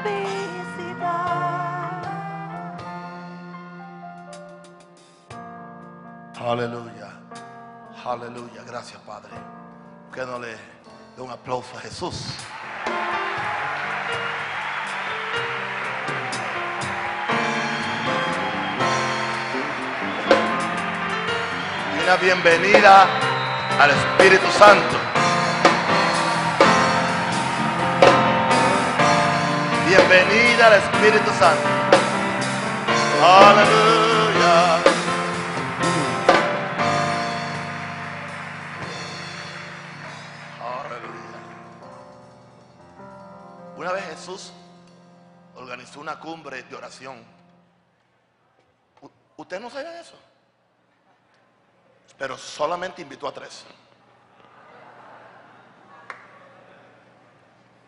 [0.00, 1.56] visitar.
[6.40, 7.10] Aleluya.
[8.04, 8.62] Aleluya.
[8.66, 9.32] Gracias, Padre.
[10.12, 10.56] Que no le
[11.16, 12.24] dé un aplauso a Jesús.
[22.02, 23.06] Una bienvenida
[23.80, 24.95] al Espíritu Santo.
[29.86, 31.62] Bienvenida al Espíritu Santo.
[33.22, 34.74] Aleluya.
[40.60, 41.38] Aleluya.
[43.76, 44.52] Una vez Jesús
[45.54, 47.24] organizó una cumbre de oración.
[49.36, 50.18] ¿Usted no sabía eso?
[52.18, 53.64] Pero solamente invitó a tres.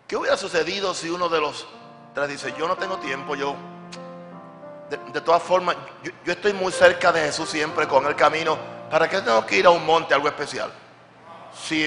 [0.07, 1.67] ¿Qué hubiera sucedido si uno de los
[2.27, 3.55] dice, yo no tengo tiempo, yo...
[5.13, 8.57] De, todas formas, yo, estoy muy cerca de Jesús siempre con el camino.
[8.91, 10.73] ¿Para qué tengo que ir a un monte, algo especial?
[11.53, 11.85] Si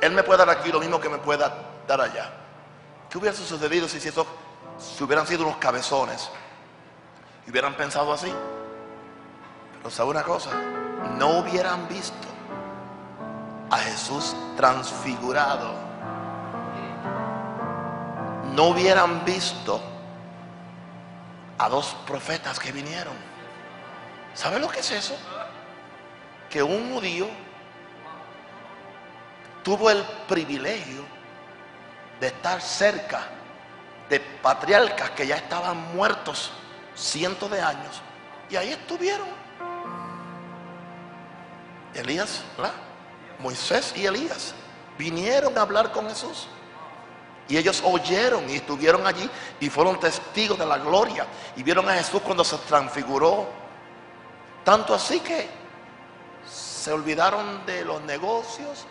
[0.00, 1.54] Él me puede dar aquí lo mismo que me pueda
[1.86, 2.32] dar allá.
[3.08, 4.26] ¿Qué hubiera sucedido si, esos
[5.00, 6.28] hubieran sido unos cabezones
[7.46, 8.32] y hubieran pensado así?
[9.78, 10.50] Pero sabe una cosa,
[11.18, 12.28] no hubieran visto
[13.70, 15.89] a Jesús transfigurado.
[18.54, 19.80] No hubieran visto
[21.58, 23.14] a dos profetas que vinieron.
[24.34, 25.16] ¿Sabe lo que es eso?
[26.48, 27.28] Que un judío
[29.62, 31.04] tuvo el privilegio
[32.18, 33.28] de estar cerca
[34.08, 36.50] de patriarcas que ya estaban muertos
[36.94, 38.02] cientos de años
[38.48, 39.28] y ahí estuvieron.
[41.94, 42.74] Elías, ¿verdad?
[43.38, 44.54] Moisés y Elías
[44.98, 46.48] vinieron a hablar con Jesús.
[47.50, 51.26] Y ellos oyeron y estuvieron allí y fueron testigos de la gloria
[51.56, 53.48] y vieron a Jesús cuando se transfiguró.
[54.62, 55.48] Tanto así que
[56.48, 58.86] se olvidaron de los negocios,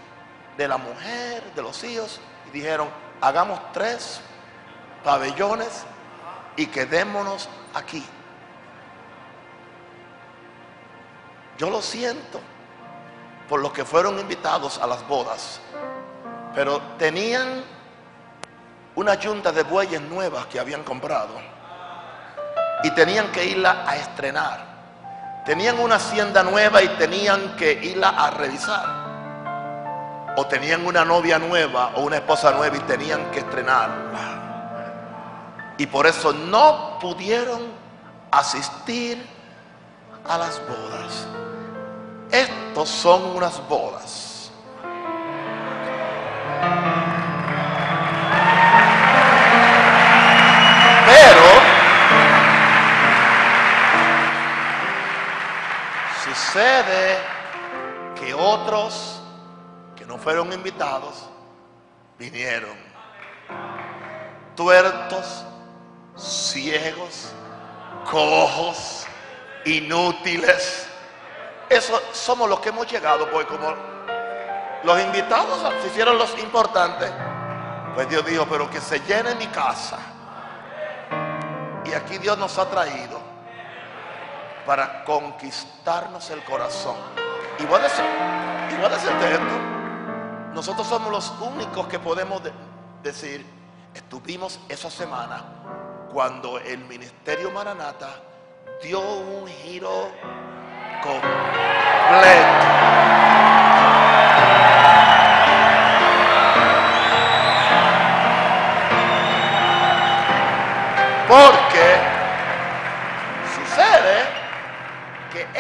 [0.58, 2.20] de la mujer, de los hijos
[2.50, 2.90] y dijeron,
[3.22, 4.20] hagamos tres
[5.06, 5.86] pabellones
[6.58, 8.06] y quedémonos aquí.
[11.58, 12.42] Yo lo siento
[13.48, 15.62] por los que fueron invitados a las bodas,
[16.54, 17.64] pero tenían
[18.96, 21.34] una yunta de bueyes nuevas que habían comprado
[22.84, 24.70] y tenían que irla a estrenar.
[25.46, 29.10] Tenían una hacienda nueva y tenían que irla a revisar.
[30.38, 34.40] O tenían una novia nueva o una esposa nueva y tenían que estrenarla.
[35.78, 37.62] Y por eso no pudieron
[38.32, 39.26] asistir
[40.28, 41.28] a las bodas.
[42.32, 44.52] Estos son unas bodas.
[56.50, 57.18] Sucede
[58.20, 59.22] que otros
[59.96, 61.30] que no fueron invitados
[62.18, 62.76] vinieron.
[64.56, 65.46] Tuertos,
[66.18, 67.32] ciegos,
[68.10, 69.06] cojos,
[69.66, 70.88] inútiles.
[71.70, 73.76] Eso somos los que hemos llegado, pues como
[74.84, 77.12] los invitados se hicieron los importantes,
[77.94, 80.00] pues Dios dijo, pero que se llene mi casa.
[81.86, 83.19] Y aquí Dios nos ha traído
[84.66, 86.96] para conquistarnos el corazón.
[87.60, 88.06] Y voy a, decir,
[88.72, 89.60] y voy a decirte esto,
[90.54, 92.54] nosotros somos los únicos que podemos de-
[93.04, 93.46] decir,
[93.94, 95.44] estuvimos esa semana
[96.12, 98.10] cuando el ministerio Maranata
[98.82, 100.12] dio un giro
[101.02, 102.70] completo.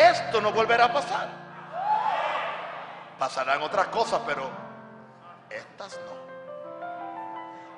[0.09, 1.27] Esto no volverá a pasar.
[3.17, 4.49] Pasarán otras cosas, pero
[5.49, 6.19] estas no.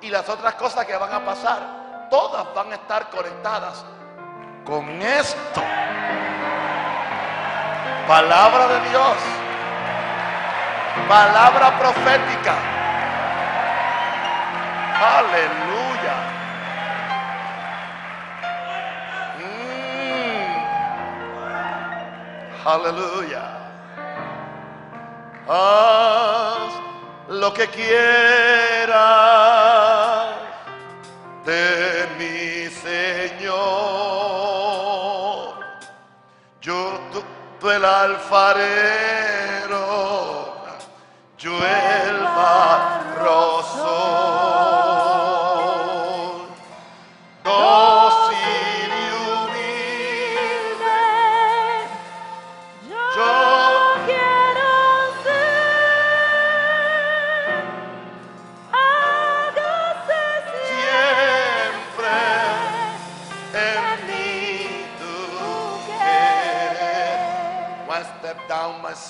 [0.01, 3.85] Y las otras cosas que van a pasar, todas van a estar conectadas
[4.65, 5.61] con esto.
[8.07, 9.17] Palabra de Dios.
[11.07, 12.55] Palabra profética.
[15.17, 15.70] Aleluya.
[22.63, 23.57] Aleluya.
[25.47, 26.73] Haz
[27.27, 29.01] lo que quieras
[31.43, 33.61] de mi Señor.
[36.61, 37.23] Yo, tú,
[37.71, 38.93] el alfarero,
[41.39, 43.63] yo el barro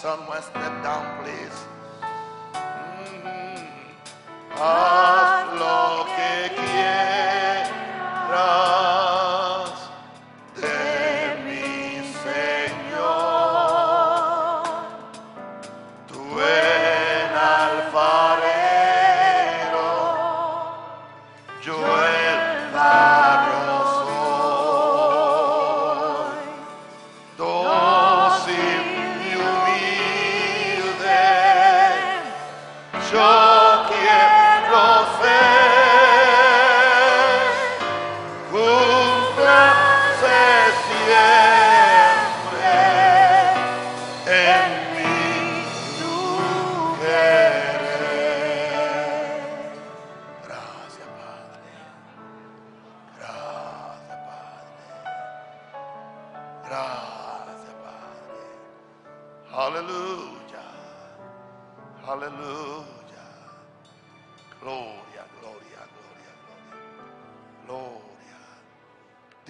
[0.02, 1.58] someone step down, please.
[2.54, 3.68] Mm.
[4.50, 5.31] Haz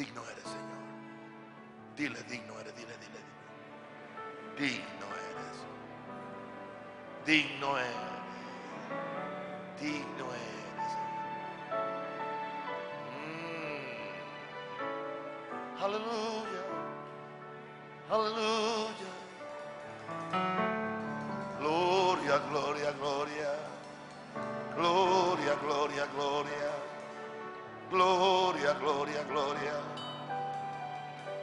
[0.01, 0.81] Digno eres, Señor.
[1.95, 3.19] Dile, digno eres, dile, dile,
[4.57, 4.71] dile.
[4.74, 5.57] Digno eres.
[7.27, 8.00] Digno eres.
[9.80, 10.50] Digno eres.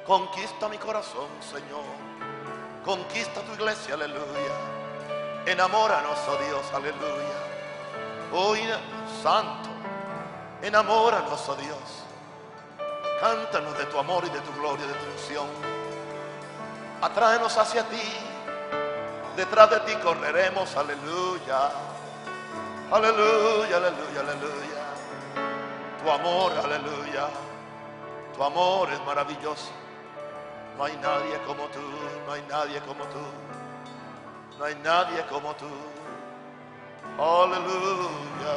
[0.09, 1.85] Conquista mi corazón, Señor.
[2.83, 4.55] Conquista tu iglesia, aleluya.
[5.45, 7.39] Enamóranos, oh Dios, aleluya.
[8.33, 8.61] Hoy,
[9.23, 9.69] Santo,
[10.63, 11.79] enamóranos, oh Dios.
[13.21, 15.47] Cántanos de tu amor y de tu gloria, de tu unción.
[17.03, 18.01] Atráenos hacia ti.
[19.37, 21.71] Detrás de ti correremos, aleluya.
[22.91, 24.85] Aleluya, aleluya, aleluya.
[26.03, 27.29] Tu amor, aleluya.
[28.35, 29.88] Tu amor es maravilloso.
[30.79, 31.81] No hay nadie como tú,
[32.25, 33.19] no hay nadie como tú.
[34.61, 35.67] No hay nadie como tú.
[37.19, 38.55] Aleluya.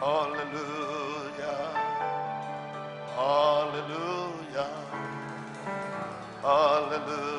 [0.00, 1.52] Aleluya.
[3.18, 4.66] Aleluya.
[6.42, 7.33] Aleluya.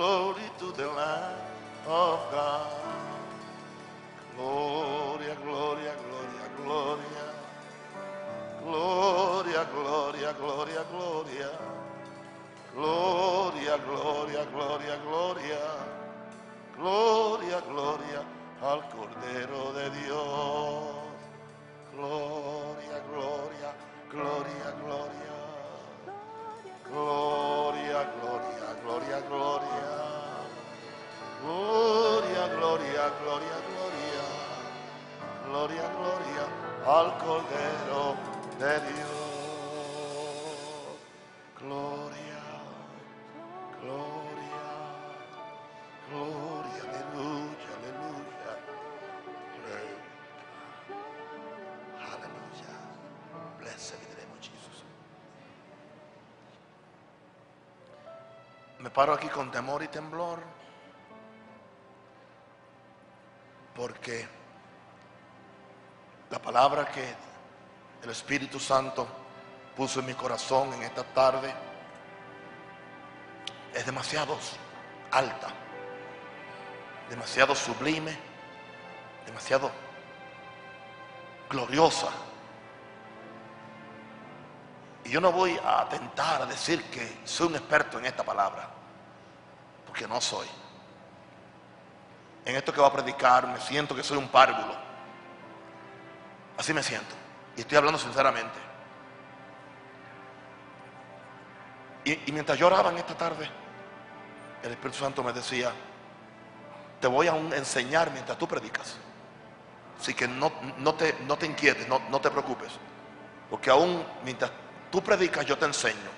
[0.00, 1.36] Glory, to the Lamb
[1.86, 2.72] of God.
[4.34, 7.26] Gloria, gloria, gloria, gloria.
[8.64, 11.50] Gloria, gloria, gloria, gloria.
[12.74, 15.64] Gloria, gloria, gloria, gloria.
[16.78, 18.24] Gloria, gloria
[18.62, 20.96] al Cordero de Dios.
[21.94, 23.74] Gloria, gloria,
[24.10, 25.36] gloria, gloria.
[26.88, 28.59] Gloria, gloria,
[28.90, 29.90] gloria, gloria.
[31.42, 34.26] Gloria, gloria, gloria, gloria.
[35.46, 36.46] Gloria, gloria
[36.86, 38.16] al Cordero
[38.58, 39.08] de Dios.
[41.60, 42.42] Gloria,
[43.80, 44.29] gloria,
[58.94, 60.40] Paro aquí con temor y temblor
[63.74, 64.26] porque
[66.30, 67.14] la palabra que
[68.02, 69.06] el Espíritu Santo
[69.76, 71.54] puso en mi corazón en esta tarde
[73.72, 74.36] es demasiado
[75.10, 75.48] alta,
[77.08, 78.16] demasiado sublime,
[79.24, 79.70] demasiado
[81.48, 82.08] gloriosa.
[85.04, 88.68] Y yo no voy a atentar a decir que soy un experto en esta palabra,
[89.90, 90.46] porque no soy.
[92.44, 94.72] En esto que va a predicar me siento que soy un párvulo.
[96.56, 97.12] Así me siento.
[97.56, 98.56] Y estoy hablando sinceramente.
[102.04, 103.50] Y, mientras yo oraba en esta tarde,
[104.62, 105.72] el Espíritu Santo me decía,
[107.00, 108.96] te voy a enseñar mientras tú predicas.
[110.00, 112.70] Así que no, no te, no te inquietes, no, no te preocupes.
[113.50, 114.52] Porque aún mientras
[114.92, 116.10] tú predicas, yo te enseño.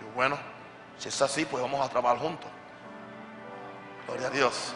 [0.00, 0.38] Y bueno,
[0.96, 2.50] si es así, pues vamos a trabajar juntos.
[4.06, 4.74] Gloria a Dios.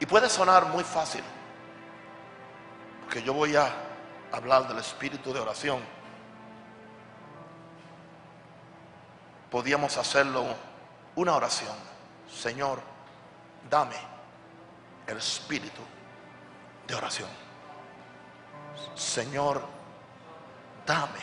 [0.00, 1.22] Y puede sonar muy fácil.
[3.02, 3.72] Porque yo voy a
[4.32, 5.80] hablar del espíritu de oración.
[9.50, 10.46] Podíamos hacerlo
[11.14, 11.76] una oración.
[12.28, 12.80] Señor,
[13.68, 13.96] dame
[15.06, 15.82] el espíritu
[16.86, 17.28] de oración.
[18.94, 19.62] Señor,
[20.86, 21.20] dame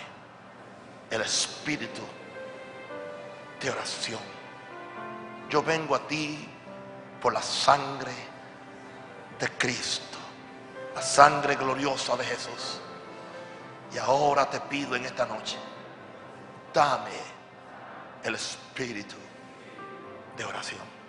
[1.10, 2.01] el espíritu
[3.60, 4.38] de oración.
[5.50, 6.48] Yo vengo a ti
[7.22, 8.13] por la sangre
[9.39, 10.18] de Cristo,
[10.94, 12.79] la sangre gloriosa de Jesús.
[13.91, 15.58] Y ahora te pido en esta noche,
[16.74, 17.12] dame
[18.24, 19.15] el espíritu
[20.38, 21.00] de oración.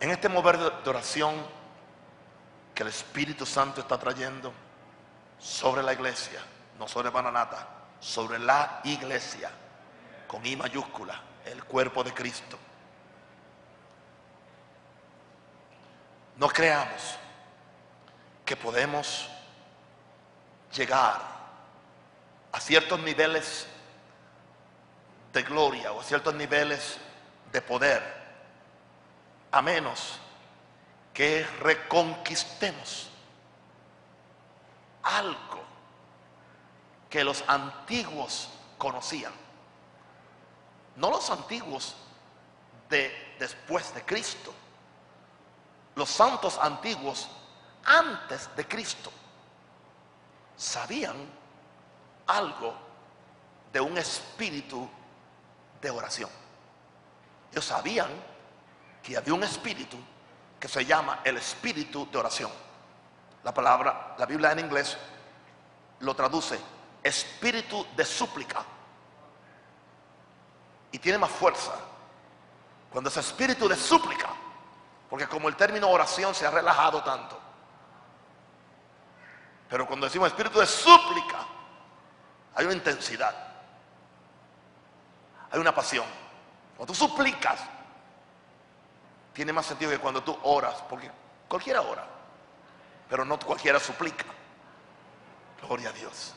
[0.00, 1.34] En este mover de oración
[2.74, 4.52] que el Espíritu Santo está trayendo
[5.38, 6.40] sobre la iglesia,
[6.78, 7.66] no sobre Bananata,
[7.98, 9.50] sobre la iglesia,
[10.28, 12.56] con I mayúscula, el cuerpo de Cristo.
[16.36, 17.18] No creamos
[18.44, 19.28] que podemos
[20.72, 21.20] llegar
[22.52, 23.66] a ciertos niveles
[25.32, 26.98] de gloria o a ciertos niveles
[27.50, 28.02] de poder,
[29.50, 30.20] a menos
[31.12, 33.10] que reconquistemos
[35.02, 35.64] algo
[37.10, 39.47] que los antiguos conocían.
[40.98, 41.94] No los antiguos
[42.90, 44.52] de después de Cristo,
[45.94, 47.28] los santos antiguos
[47.84, 49.10] antes de Cristo
[50.56, 51.16] sabían
[52.26, 52.74] algo
[53.72, 54.88] de un espíritu
[55.80, 56.30] de oración.
[57.52, 58.08] Ellos sabían
[59.02, 59.96] que había un espíritu
[60.58, 62.50] que se llama el espíritu de oración.
[63.44, 64.96] La palabra, la Biblia en inglés
[66.00, 66.58] lo traduce
[67.04, 68.64] espíritu de súplica.
[70.92, 71.74] Y tiene más fuerza
[72.90, 74.28] cuando es espíritu de súplica.
[75.08, 77.38] Porque como el término oración se ha relajado tanto.
[79.68, 81.46] Pero cuando decimos espíritu de súplica,
[82.54, 83.34] hay una intensidad.
[85.50, 86.06] Hay una pasión.
[86.76, 87.60] Cuando tú suplicas,
[89.32, 91.10] tiene más sentido que cuando tú oras, porque
[91.48, 92.04] cualquiera ora,
[93.08, 94.24] pero no cualquiera suplica.
[95.62, 96.34] Gloria a Dios.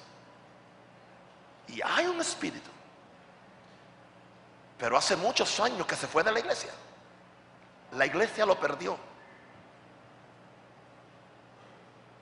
[1.67, 2.69] Y hay un espíritu.
[4.81, 6.71] Pero hace muchos años que se fue de la iglesia.
[7.91, 8.97] La iglesia lo perdió.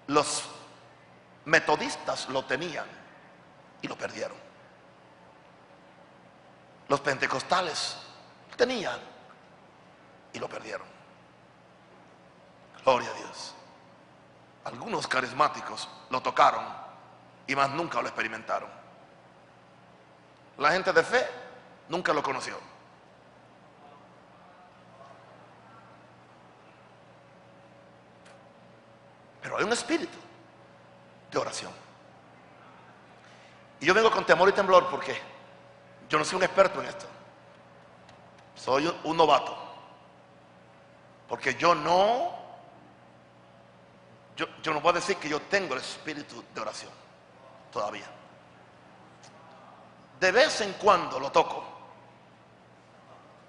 [0.08, 0.44] Los
[1.46, 2.86] metodistas lo tenían
[3.82, 4.36] y lo perdieron.
[6.90, 7.96] Los pentecostales
[8.58, 9.00] tenían
[10.34, 10.88] y lo perdieron.
[12.84, 13.56] Gloria a Dios.
[14.66, 16.66] Algunos carismáticos lo tocaron
[17.48, 18.70] y más nunca lo experimentaron.
[20.58, 21.39] La gente de fe
[21.90, 22.56] nunca lo conoció.
[29.42, 30.18] Pero hay un espíritu
[31.32, 31.72] de oración.
[33.80, 35.20] Y yo vengo con temor y temblor porque
[36.08, 37.06] yo no soy un experto en esto.
[38.56, 39.58] Soy un novato.
[41.28, 42.32] Porque yo no,
[44.36, 46.92] yo, yo no puedo decir que yo tengo el espíritu de oración
[47.72, 48.08] todavía.
[50.20, 51.69] De vez en cuando lo toco.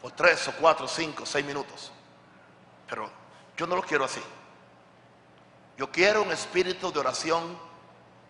[0.01, 1.93] Por tres o cuatro, cinco, seis minutos.
[2.89, 3.11] Pero
[3.57, 4.23] yo no lo quiero así.
[5.77, 7.59] Yo quiero un espíritu de oración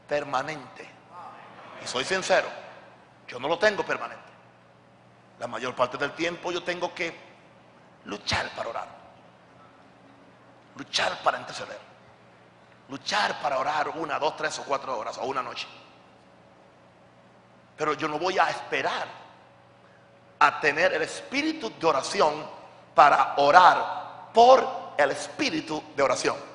[0.08, 0.88] permanente.
[1.82, 2.48] Y soy sincero,
[3.26, 4.30] yo no lo tengo permanente.
[5.38, 7.16] La mayor parte del tiempo yo tengo que
[8.04, 8.88] luchar para orar.
[10.76, 11.78] Luchar para interceder.
[12.88, 15.66] Luchar para orar una, dos, tres o cuatro horas o una noche.
[17.76, 19.19] Pero yo no voy a esperar
[20.40, 22.44] a tener el espíritu de oración
[22.94, 26.50] para orar por el espíritu de oración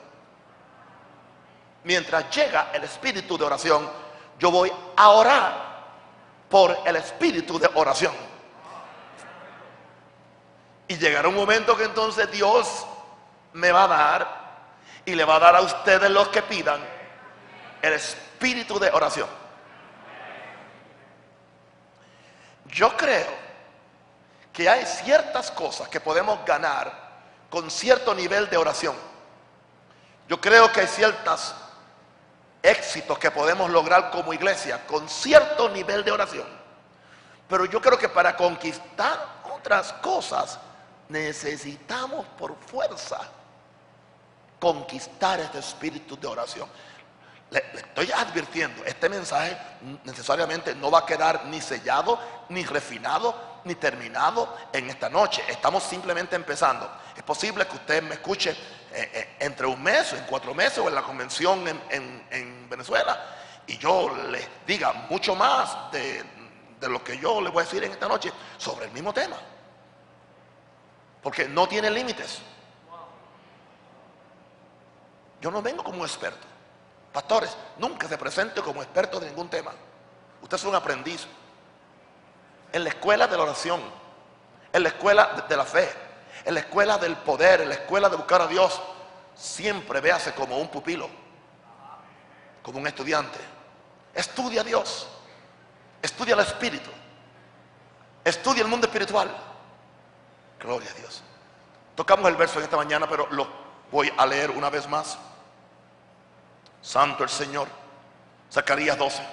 [1.86, 3.90] mientras llega el espíritu de oración,
[4.38, 5.54] yo voy a orar
[6.50, 8.14] por el espíritu de oración.
[10.88, 12.86] Y llegará un momento que entonces Dios
[13.54, 14.46] me va a dar
[15.06, 16.82] y le va a dar a ustedes los que pidan
[17.82, 19.30] el espíritu de oración.
[22.66, 23.45] Yo creo
[24.56, 27.06] que hay ciertas cosas que podemos ganar
[27.50, 28.96] con cierto nivel de oración.
[30.30, 31.54] Yo creo que hay ciertas
[32.64, 36.48] éxitos que podemos lograr como iglesia con cierto nivel de oración.
[37.50, 40.58] Pero yo creo que para conquistar otras cosas
[41.10, 43.20] necesitamos por fuerza
[44.58, 46.68] conquistar este espíritu de oración.
[47.52, 49.58] Le, estoy advirtiendo, este mensaje
[50.04, 53.36] necesariamente no va a quedar ni sellado, ni refinado,
[53.66, 55.44] ni terminado en esta noche.
[55.48, 56.90] Estamos simplemente empezando.
[57.16, 60.80] Es posible que usted me escuche eh, eh, entre un mes, o en cuatro meses,
[60.80, 63.20] o en la convención en, Venezuela,
[63.68, 66.24] y yo les diga mucho más de,
[66.82, 69.38] lo que yo le voy a decir en esta noche sobre el mismo tema.
[71.22, 72.40] Porque no tiene límites.
[75.42, 76.55] Yo no vengo como experto.
[77.16, 79.72] Pastores, nunca se presente como experto de ningún tema.
[80.42, 81.26] Usted es un aprendiz.
[82.74, 83.80] En la escuela de la oración,
[84.74, 85.90] en la escuela de la fe,
[86.44, 88.82] en la escuela del poder, en la escuela de buscar a Dios,
[89.34, 91.10] siempre véase como un pupilo,
[92.62, 93.40] como un estudiante.
[94.14, 95.08] Estudia a Dios,
[96.02, 96.90] estudia el Espíritu,
[98.26, 99.34] estudia el mundo espiritual.
[100.60, 101.24] Gloria a Dios.
[101.96, 103.48] Tocamos el verso en esta mañana, pero lo
[103.90, 105.18] voy a leer una vez más.
[106.86, 107.68] Santo el Señor.
[108.52, 109.24] Zacarías 12.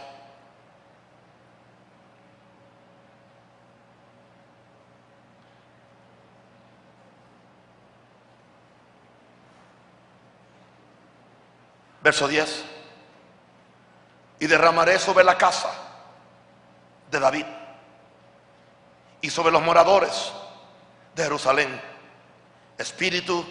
[12.03, 12.65] Verso 10.
[14.41, 15.71] Y derramaré sobre la casa
[17.11, 17.47] de David
[19.21, 20.33] y sobre los moradores
[21.15, 21.81] de Jerusalén
[22.79, 23.45] espíritu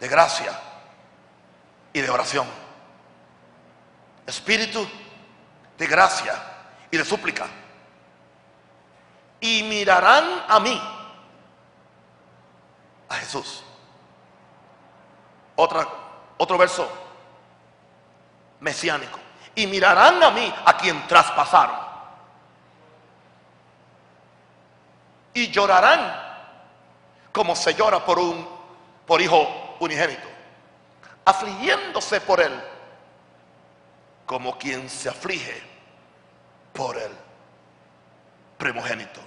[0.00, 0.58] de gracia
[1.92, 2.63] y de oración.
[4.26, 4.86] Espíritu
[5.76, 6.34] de gracia
[6.90, 7.46] y de súplica.
[9.40, 10.80] Y mirarán a mí,
[13.08, 13.62] a Jesús.
[15.56, 15.86] Otra,
[16.38, 16.90] otro verso
[18.60, 19.18] mesiánico.
[19.54, 21.76] Y mirarán a mí a quien traspasaron.
[25.34, 26.22] Y llorarán
[27.32, 28.48] como se llora por un
[29.04, 30.26] por hijo unigénito,
[31.24, 32.52] afligiéndose por él
[34.26, 35.62] como quien se aflige
[36.72, 37.12] por el
[38.58, 39.20] primogénito.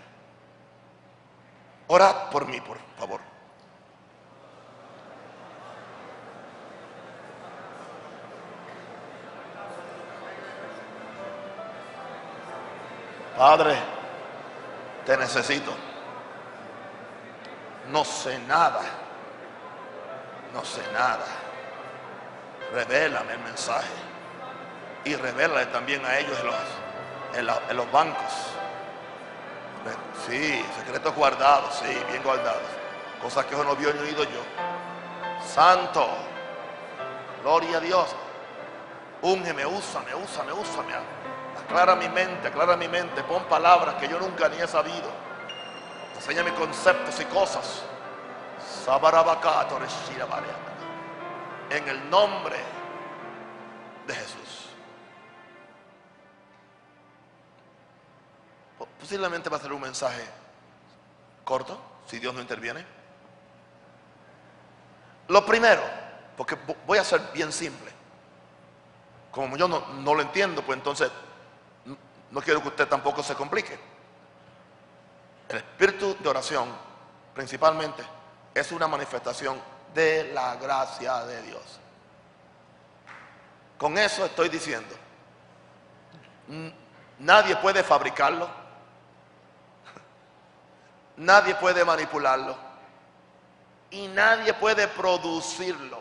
[1.87, 3.21] Orad por mí, por favor.
[13.37, 13.77] Padre,
[15.05, 15.71] te necesito.
[17.91, 18.81] No sé nada.
[20.53, 21.25] No sé nada.
[22.73, 24.06] Revélame el mensaje.
[25.07, 26.37] Y revélale también a ellos
[27.33, 28.33] en los, en los bancos.
[30.27, 32.61] Sí, secretos guardados, sí, bien guardados.
[33.21, 34.41] Cosas que yo no vio ni oído yo.
[35.47, 36.09] Santo.
[37.41, 38.13] Gloria a Dios.
[39.21, 40.93] Úngeme, úsame, úsame, úsame.
[41.57, 43.23] Aclara mi mente, aclara mi mente.
[43.23, 45.09] Pon palabras que yo nunca ni he sabido.
[46.15, 47.83] Enséñame conceptos y cosas.
[51.69, 52.57] En el nombre
[54.05, 54.66] de Jesús.
[58.99, 60.23] Posiblemente va a ser un mensaje
[61.43, 62.85] corto, si Dios no interviene.
[65.27, 65.81] Lo primero,
[66.35, 67.91] porque voy a ser bien simple.
[69.31, 71.11] Como yo no, lo entiendo, pues entonces
[72.31, 73.77] no quiero que usted tampoco se complique.
[75.49, 76.69] El espíritu de oración,
[77.33, 78.03] principalmente,
[78.53, 79.61] es una manifestación
[79.93, 81.79] de la gracia de Dios.
[83.77, 84.95] Con eso estoy diciendo,
[87.19, 88.49] nadie puede fabricarlo,
[91.17, 92.55] nadie puede manipularlo
[93.91, 95.99] y nadie puede producirlo.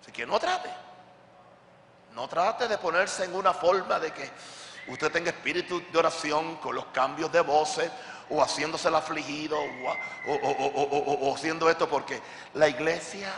[0.00, 0.70] Así que no trate,
[2.14, 4.30] no trate de ponerse en una forma de que
[4.88, 7.90] usted tenga espíritu de oración con los cambios de voces
[8.28, 9.58] o haciéndose el afligido
[10.26, 12.20] o, haciendo esto porque
[12.54, 13.30] la iglesia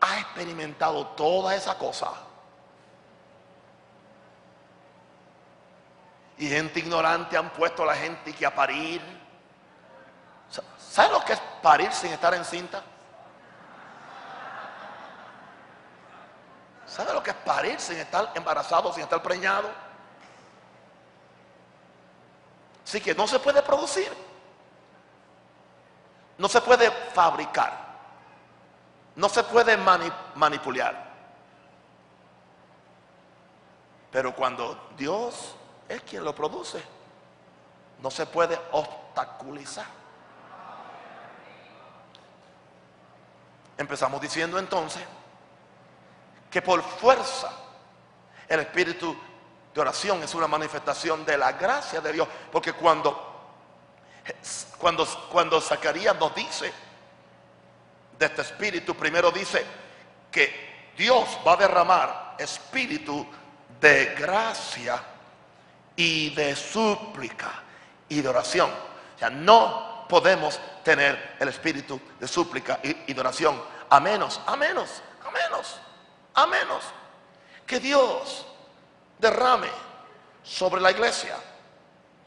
[0.00, 2.12] ha experimentado toda esa cosa.
[6.38, 9.02] Y gente ignorante han puesto a la gente que a parir.
[10.78, 12.82] ¿Sabe lo que es parir sin estar encinta?
[16.86, 19.68] ¿Sabe lo que es parir sin estar embarazado, sin estar preñado?
[22.84, 24.10] Así que no se puede producir.
[26.38, 27.86] No se puede fabricar.
[29.16, 31.08] No se puede manipular.
[34.10, 35.54] Pero cuando Dios
[35.88, 36.82] es quien lo produce,
[38.00, 39.86] no se puede obstaculizar.
[43.76, 45.02] Empezamos diciendo entonces
[46.50, 47.50] que por fuerza
[48.48, 49.16] el Espíritu
[49.80, 52.28] oración es una manifestación de la gracia de Dios.
[52.50, 53.52] Porque cuando,
[54.78, 56.72] cuando, cuando Zacarías nos dice
[58.18, 59.64] de este espíritu, primero dice
[60.30, 63.26] que Dios va a derramar espíritu
[63.80, 65.00] de gracia
[65.98, 67.50] y de súplica
[68.08, 68.70] y de oración.
[69.20, 74.54] O no podemos tener el espíritu de súplica y, y de oración a menos, a
[74.54, 75.80] menos, a menos,
[76.34, 76.84] a menos
[77.66, 78.46] que Dios
[79.18, 79.68] derrame
[80.44, 81.34] sobre la iglesia,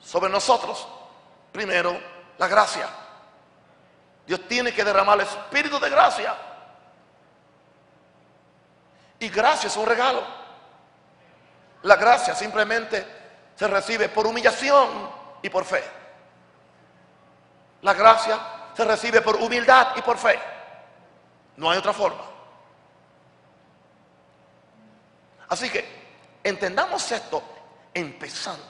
[0.02, 0.86] sobre nosotros.
[1.54, 1.98] Primero,
[2.38, 2.90] la gracia.
[4.28, 6.36] Dios tiene que derramar el espíritu de gracia.
[9.18, 10.22] Y gracia es un regalo.
[11.84, 13.21] La gracia simplemente
[13.56, 15.10] se recibe por humillación
[15.42, 15.84] y por fe.
[17.82, 18.40] La gracia
[18.76, 20.40] se recibe por humildad y por fe.
[21.58, 22.24] No hay otra forma.
[25.50, 25.86] Así que
[26.44, 27.44] entendamos esto
[27.94, 28.64] empezando.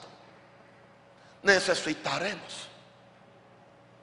[1.42, 2.68] Necesitaremos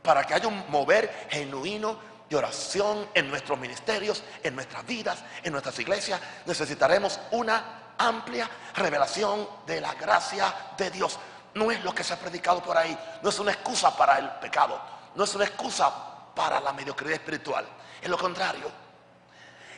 [0.01, 5.51] para que haya un mover genuino de oración en nuestros ministerios, en nuestras vidas, en
[5.51, 11.19] nuestras iglesias, necesitaremos una amplia revelación de la gracia de Dios.
[11.53, 14.29] No es lo que se ha predicado por ahí, no es una excusa para el
[14.39, 14.79] pecado,
[15.15, 15.91] no es una excusa
[16.33, 17.67] para la mediocridad espiritual.
[18.01, 18.71] Es lo contrario.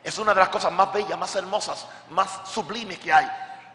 [0.04, 3.30] Es una de las cosas más bellas, más hermosas, más sublimes que hay.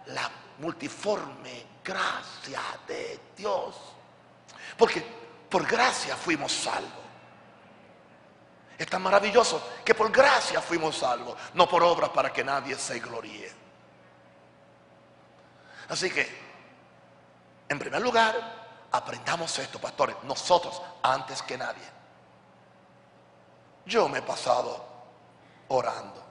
[0.06, 3.74] La multiforme gracia de Dios.
[4.76, 5.00] Porque
[5.48, 7.06] por gracia fuimos salvos.
[8.78, 12.98] Es tan maravilloso que por gracia fuimos salvos, no por obras para que nadie se
[13.00, 13.50] gloríe.
[15.88, 16.28] Así que,
[17.68, 21.96] en primer lugar, aprendamos esto, pastores, nosotros antes que nadie.
[23.84, 24.84] Yo me he pasado
[25.68, 26.24] orando.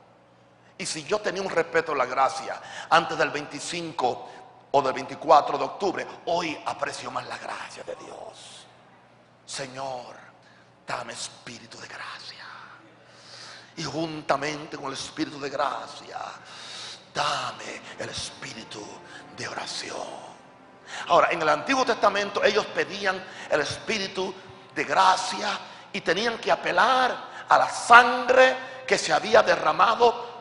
[0.77, 4.29] Y si yo tenía un respeto a la gracia antes del 25
[4.71, 8.65] o del 24 de octubre, hoy aprecio más la gracia de Dios.
[9.45, 10.15] Señor,
[10.85, 12.45] dame espíritu de gracia.
[13.77, 16.19] Y juntamente con el espíritu de gracia,
[17.15, 18.85] dame el espíritu
[19.35, 20.25] de oración.
[21.07, 24.33] Ahora, en el Antiguo Testamento ellos pedían el espíritu
[24.75, 25.57] de gracia
[25.93, 27.15] y tenían que apelar
[27.47, 30.35] a la sangre que se había derramado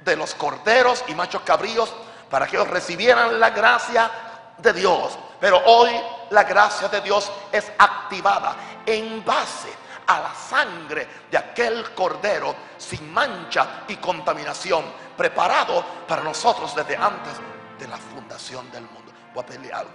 [0.00, 1.92] de los corderos y machos cabríos
[2.28, 4.10] para que ellos recibieran la gracia
[4.58, 5.16] de Dios.
[5.40, 5.90] Pero hoy
[6.30, 9.81] la gracia de Dios es activada en base
[10.16, 14.84] a la sangre de aquel cordero sin mancha y contaminación,
[15.16, 17.34] preparado para nosotros desde antes
[17.78, 19.12] de la fundación del mundo.
[19.32, 19.92] Voy a pedirle algo.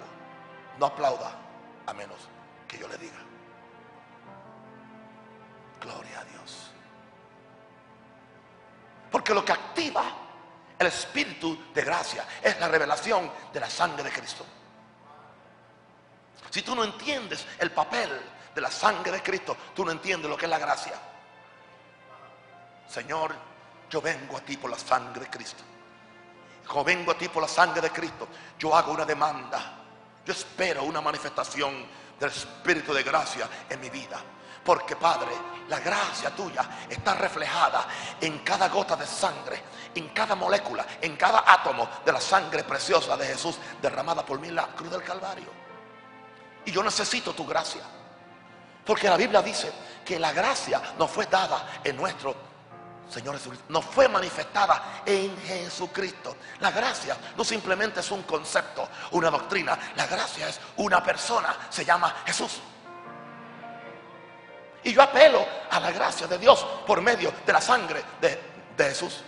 [0.79, 1.31] No aplauda
[1.85, 2.17] a menos
[2.67, 3.17] que yo le diga.
[5.81, 6.71] Gloria a Dios.
[9.11, 10.03] Porque lo que activa
[10.79, 14.45] el espíritu de gracia es la revelación de la sangre de Cristo.
[16.49, 18.09] Si tú no entiendes el papel
[18.57, 20.93] de la sangre de Cristo, tú no entiendes lo que es la gracia.
[22.89, 23.35] Señor,
[23.87, 25.63] yo vengo a ti por la sangre de Cristo.
[26.67, 28.27] Yo vengo a ti por la sangre de Cristo.
[28.57, 29.73] Yo hago una demanda.
[30.25, 31.85] Yo espero una manifestación
[32.19, 34.19] del Espíritu de gracia en mi vida.
[34.65, 35.33] Porque Padre,
[35.69, 37.85] la gracia tuya está reflejada
[38.19, 39.61] en cada gota de sangre,
[39.93, 44.47] en cada molécula, en cada átomo de la sangre preciosa de Jesús derramada por mí
[44.47, 45.51] en la cruz del Calvario.
[46.65, 47.83] Y yo necesito tu gracia.
[48.87, 49.69] Porque la Biblia dice
[50.05, 52.33] que la gracia nos fue dada en nuestro
[53.09, 53.65] Señor Jesucristo.
[53.67, 56.37] Nos fue manifestada en Jesucristo.
[56.61, 59.77] La gracia no simplemente es un concepto, una doctrina.
[59.97, 61.53] La gracia es una persona.
[61.69, 62.61] Se llama Jesús.
[64.83, 68.39] Y yo apelo a la gracia de Dios por medio de la sangre de,
[68.77, 69.21] Jesús.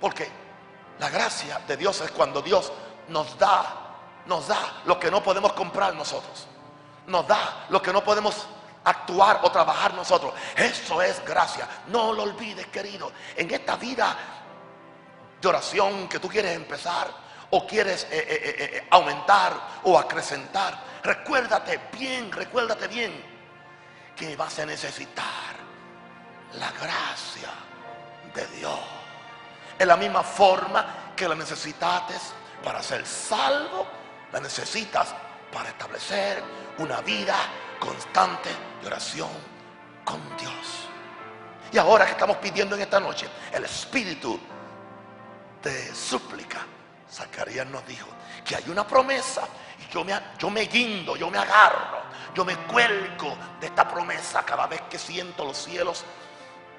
[0.00, 0.28] Porque
[0.98, 2.72] la gracia de Dios es cuando Dios
[3.06, 3.64] nos da,
[4.26, 6.48] nos da lo que no podemos comprar nosotros.
[7.10, 8.46] Nos da lo que no podemos
[8.84, 10.32] actuar o trabajar nosotros.
[10.56, 11.68] Eso es gracia.
[11.88, 13.10] No lo olvides, querido.
[13.36, 14.16] En esta vida
[15.40, 17.08] de oración que tú quieres empezar
[17.50, 23.12] o quieres eh, eh, eh, aumentar o acrecentar, recuérdate bien, recuérdate bien
[24.14, 25.56] que vas a necesitar
[26.54, 27.50] la gracia
[28.32, 28.78] de Dios.
[29.78, 32.14] En la misma forma que la necesitaste
[32.62, 33.86] para ser salvo,
[34.30, 35.12] la necesitas
[35.52, 36.42] para establecer
[36.78, 37.36] una vida
[37.78, 39.30] constante de oración
[40.04, 40.88] con Dios.
[41.72, 44.38] Y ahora que estamos pidiendo en esta noche el espíritu
[45.62, 46.58] de súplica,
[47.10, 48.08] Zacarías nos dijo
[48.44, 49.42] que hay una promesa
[49.78, 52.00] y yo me, yo me guindo, yo me agarro
[52.34, 56.04] yo me cuelgo de esta promesa cada vez que siento los cielos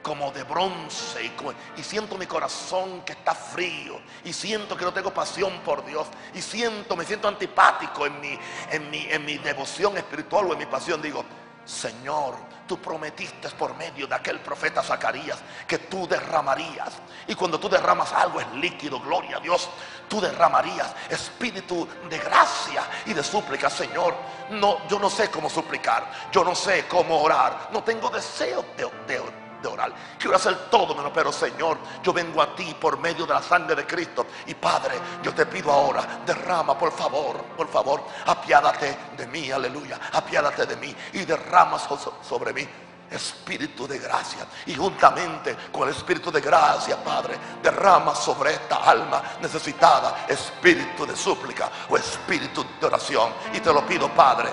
[0.02, 1.32] como de bronce
[1.78, 6.08] y, siento mi corazón que está frío y siento que no tengo pasión por Dios
[6.34, 8.40] y siento, me siento antipático en mi,
[8.72, 11.02] en mi, en mi devoción espiritual o en mi pasión.
[11.02, 11.24] Digo,
[11.66, 12.36] Señor,
[12.68, 16.94] tú prometiste por medio de aquel profeta Zacarías que tú derramarías.
[17.28, 19.70] Y cuando tú derramas algo es líquido, gloria a Dios.
[20.08, 24.16] Tú derramarías espíritu de gracia y de súplica, Señor.
[24.50, 28.90] No, yo no sé cómo suplicar, yo no sé cómo orar, no tengo deseo de,
[29.08, 29.94] de orar.
[30.18, 33.76] Quiero hacer todo menos, pero Señor, yo vengo a ti por medio de la sangre
[33.76, 34.26] de Cristo.
[34.48, 40.00] Y Padre, yo te pido ahora, derrama, por favor, por favor, apiádate de mí, aleluya,
[40.12, 42.68] apiádate de mí y derrama sobre mí
[43.12, 44.48] espíritu de gracia.
[44.66, 51.16] Y juntamente con el espíritu de gracia, Padre, derrama sobre esta alma necesitada espíritu de
[51.16, 53.34] súplica o espíritu de oración.
[53.54, 54.50] Y te lo pido, Padre,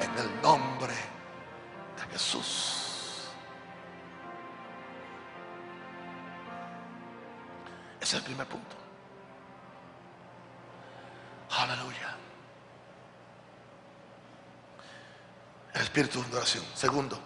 [0.00, 0.94] en el nombre
[1.96, 2.71] de Jesús.
[8.12, 8.76] Es el primer punto.
[11.58, 12.14] Aleluya.
[15.74, 16.64] El espíritu de oración.
[16.74, 17.18] Segundo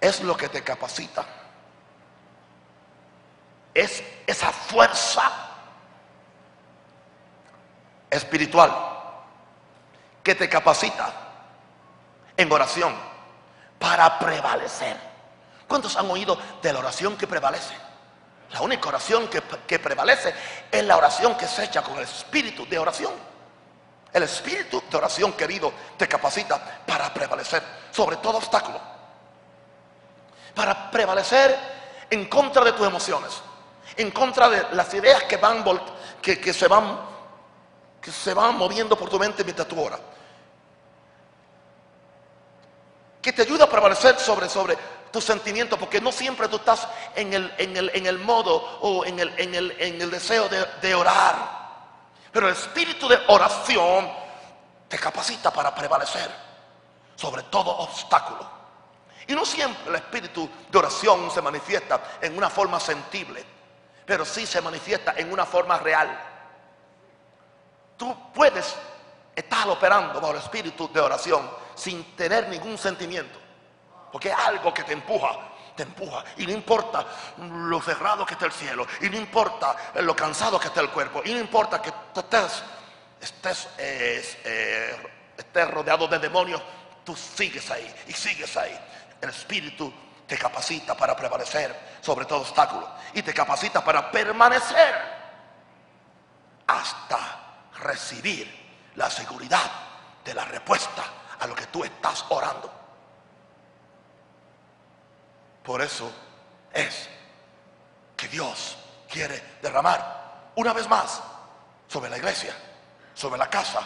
[0.00, 1.24] es lo que te capacita.
[3.72, 5.22] Es esa fuerza
[8.10, 8.70] espiritual
[10.22, 11.10] que te capacita
[12.36, 12.94] en oración
[13.78, 14.98] para prevalecer.
[15.66, 17.91] ¿Cuántos han oído de la oración que prevalece?
[18.52, 20.34] La única oración que, prevalece
[20.70, 23.12] es la oración que se echa con el espíritu de oración.
[24.12, 28.92] El espíritu de oración, querido, te capacita para prevalecer sobre todo obstáculo
[30.54, 31.58] para prevalecer
[32.10, 33.40] en contra de tus emociones,
[33.96, 35.64] en contra de las ideas que van
[36.20, 37.00] que, se van
[38.00, 40.00] que se van moviendo por tu mente mientras tú oras.
[43.20, 44.76] Que te ayuda a prevalecer sobre, sobre
[45.12, 49.32] tus sentimientos, porque no siempre tú estás en el, en el, modo o en el,
[49.38, 51.62] en el, deseo de, de orar.
[52.32, 54.10] Pero el espíritu de oración
[54.88, 56.30] te capacita para prevalecer
[57.16, 58.50] sobre todo obstáculo.
[59.26, 63.44] Y no siempre el espíritu de oración se manifiesta en una forma sensible,
[64.04, 66.18] pero sí se manifiesta en una forma real.
[67.96, 68.74] Tú puedes
[69.36, 73.38] estar operando bajo el espíritu de oración sin tener ningún sentimiento,
[74.12, 75.38] porque algo que te empuja,
[75.74, 76.22] te empuja.
[76.36, 77.06] Y no importa
[77.38, 81.22] lo cerrado que esté el cielo, y no importa lo cansado que esté el cuerpo,
[81.24, 82.62] y no importa que estés,
[83.20, 86.62] estés, eh, estés rodeado de demonios,
[87.04, 88.78] tú sigues ahí y sigues ahí.
[89.20, 89.92] El Espíritu
[90.26, 94.94] te capacita para prevalecer sobre todo obstáculo y te capacita para permanecer
[96.66, 97.40] hasta
[97.80, 99.70] recibir la seguridad
[100.24, 101.02] de la respuesta
[101.38, 102.81] a lo que tú estás orando.
[105.62, 106.10] Por eso
[106.72, 107.08] es
[108.16, 108.76] que Dios
[109.08, 111.22] quiere derramar una vez más
[111.88, 112.54] sobre la iglesia,
[113.14, 113.80] sobre la casa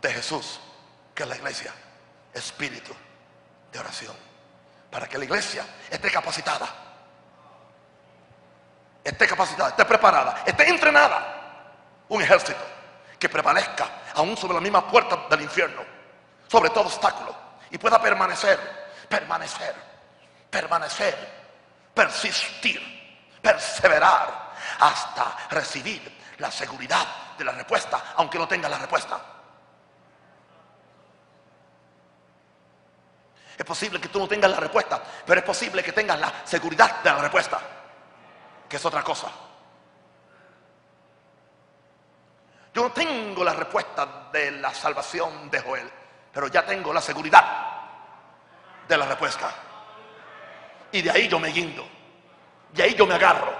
[0.00, 0.60] de Jesús,
[1.14, 1.72] que es la iglesia,
[2.34, 2.92] espíritu
[3.72, 4.26] de oración
[4.96, 6.66] para que la iglesia esté capacitada.
[9.04, 11.74] Esté capacitada, esté preparada, esté entrenada.
[12.08, 12.64] Un ejército
[13.18, 15.82] que prevalezca aún sobre la misma puerta del infierno,
[16.48, 17.36] sobre todo obstáculo,
[17.70, 18.58] y pueda permanecer,
[19.06, 19.74] permanecer,
[20.50, 21.16] permanecer,
[21.94, 27.06] persistir, perseverar hasta recibir la seguridad
[27.38, 29.20] de la respuesta, aunque no tenga la respuesta.
[33.56, 37.02] Es posible que tú no tengas la respuesta, pero es posible que tengas la seguridad
[37.02, 37.58] de la respuesta,
[38.68, 39.28] que es otra cosa.
[42.74, 45.90] Yo no tengo la respuesta de la salvación de Joel,
[46.30, 47.44] pero ya tengo la seguridad
[48.86, 49.50] de la respuesta.
[50.92, 51.86] Y de ahí yo me guindo,
[52.72, 53.52] de ahí yo me agarro,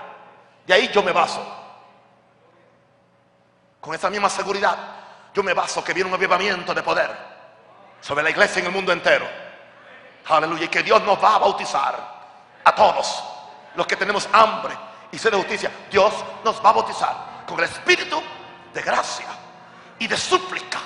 [0.66, 1.44] de ahí yo me baso.
[3.80, 4.76] Con esa misma seguridad,
[5.32, 7.10] yo me baso que viene un avivamiento de poder
[8.00, 9.26] sobre la iglesia en el mundo entero
[10.28, 10.64] Aleluya.
[10.64, 11.94] Y que Dios nos va a bautizar
[12.64, 13.22] a todos
[13.74, 14.74] los que tenemos hambre
[15.12, 15.70] y sed de justicia.
[15.90, 16.12] Dios
[16.44, 18.20] nos va a bautizar con el espíritu
[18.72, 19.26] de gracia
[19.98, 20.80] y de súplica.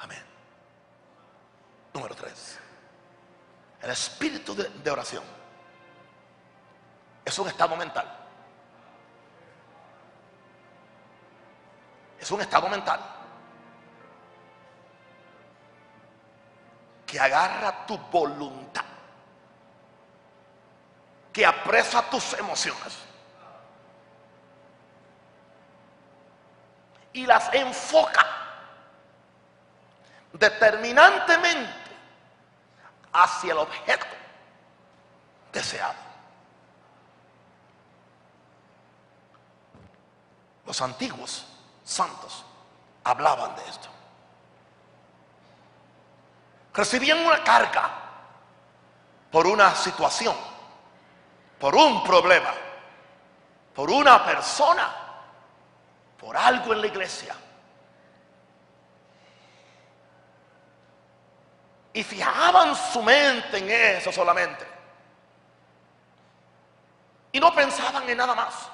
[0.00, 0.22] Amén.
[1.92, 2.58] Número tres.
[3.82, 5.22] El espíritu de, de oración
[7.24, 8.16] es un estado mental.
[12.18, 13.00] Es un estado mental
[17.06, 18.84] que agarra tu voluntad,
[21.32, 22.98] que apresa tus emociones
[27.12, 28.39] y las enfoca
[30.32, 31.90] determinantemente
[33.12, 34.06] hacia el objeto
[35.52, 35.94] deseado.
[40.66, 41.44] Los antiguos
[41.84, 42.44] santos
[43.02, 43.88] hablaban de esto.
[46.72, 47.90] Recibían una carga
[49.30, 50.36] por una situación,
[51.58, 52.52] por un problema,
[53.74, 54.94] por una persona,
[56.18, 57.34] por algo en la iglesia.
[61.92, 64.66] Y fijaban su mente en eso solamente.
[67.32, 68.68] Y no pensaban en nada más.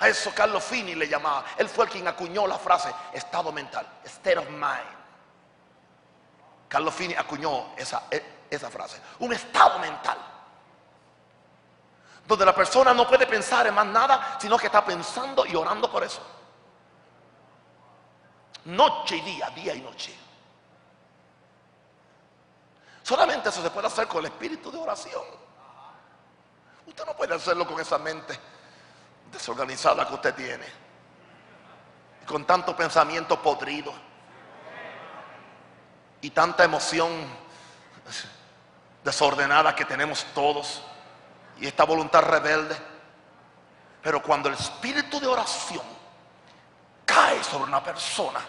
[0.00, 1.44] A eso Carlos Fini le llamaba.
[1.56, 5.04] Él fue el quien acuñó la frase estado mental, state of mind.
[6.68, 9.00] Carlos Fini acuñó esa, e, esa frase.
[9.20, 10.18] Un estado mental.
[12.26, 15.90] Donde la persona no puede pensar en más nada, sino que está pensando y orando
[15.90, 16.22] por eso.
[18.64, 20.23] Noche y día, día y noche.
[23.04, 25.22] Solamente eso se puede hacer con el espíritu de oración.
[26.86, 28.38] Usted no puede hacerlo con esa mente
[29.30, 30.64] desorganizada que usted tiene.
[32.26, 33.92] Con tanto pensamiento podrido.
[36.22, 37.10] Y tanta emoción
[39.04, 40.80] desordenada que tenemos todos.
[41.58, 42.74] Y esta voluntad rebelde.
[44.02, 45.84] Pero cuando el espíritu de oración
[47.04, 48.40] cae sobre una persona,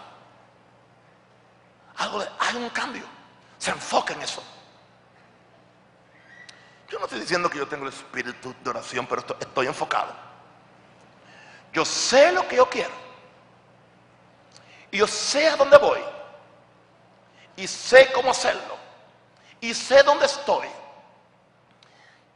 [1.98, 3.15] hay un cambio.
[3.58, 4.42] Se enfoca en eso.
[6.88, 10.14] Yo no estoy diciendo que yo tengo el espíritu de oración, pero estoy, enfocado.
[11.72, 12.94] Yo sé lo que yo quiero.
[14.90, 16.00] Y yo sé a dónde voy.
[17.56, 18.76] Y sé cómo hacerlo.
[19.60, 20.68] Y sé dónde estoy.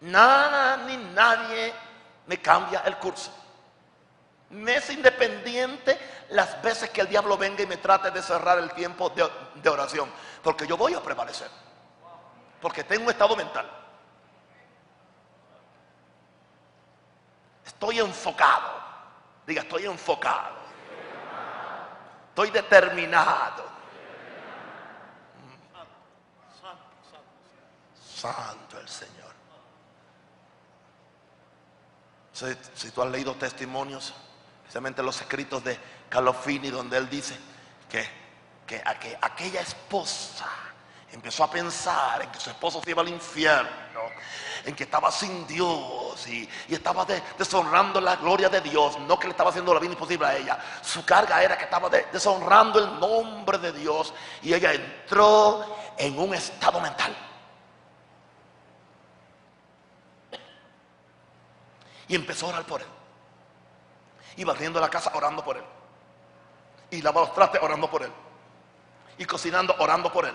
[0.01, 1.73] Nada ni nadie
[2.27, 3.33] me cambia el curso.
[4.51, 5.99] Me es independiente
[6.31, 10.11] las veces que el diablo venga y me trate de cerrar el tiempo de, oración.
[10.43, 11.51] Porque yo voy a prevalecer.
[12.61, 13.69] Porque tengo un estado mental.
[17.65, 18.81] Estoy enfocado.
[19.47, 20.61] Diga, estoy enfocado.
[22.29, 23.71] Estoy determinado.
[28.21, 29.31] Santo el Señor.
[32.75, 34.15] Si, tú has leído testimonios,
[34.61, 37.37] especialmente los escritos de Calofini, donde él dice
[37.89, 38.20] que,
[38.71, 40.47] que, aquella esposa
[41.11, 44.01] empezó a pensar en que su esposo se iba al infierno,
[44.65, 47.05] en que estaba sin Dios y, estaba
[47.37, 50.59] deshonrando la gloria de Dios, no que le estaba haciendo la vida imposible a ella.
[50.83, 55.65] Su carga era que estaba deshonrando el nombre de Dios y ella entró
[55.99, 57.17] en un estado mental.
[62.07, 62.89] Y empezó a orar por él.
[64.37, 65.65] Y barriendo la casa orando por él.
[66.91, 68.13] Y lavando los trastes orando por él.
[69.21, 70.35] Y cocinando orando por él.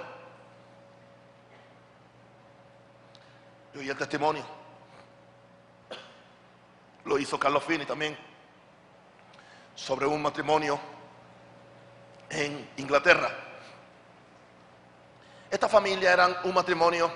[3.73, 4.45] Yo oí el testimonio.
[7.05, 8.15] Lo hizo Carlos Fini también.
[9.73, 10.79] Sobre un matrimonio
[12.29, 13.31] en Inglaterra.
[15.49, 17.11] Esta familia eran un matrimonio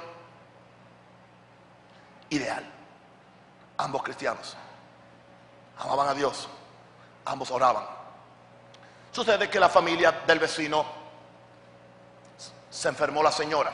[2.32, 2.66] ideal.
[3.78, 4.58] Ambos cristianos.
[5.78, 6.50] Amaban a Dios.
[7.26, 7.86] Ambos oraban.
[9.12, 10.99] Sucede que la familia del vecino
[12.70, 13.72] se enfermó la señora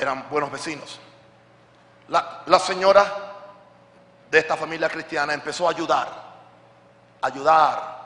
[0.00, 0.98] eran buenos vecinos.
[2.08, 3.04] La, señora
[4.30, 6.08] de esta familia cristiana empezó a ayudar,
[7.20, 7.98] ayudar,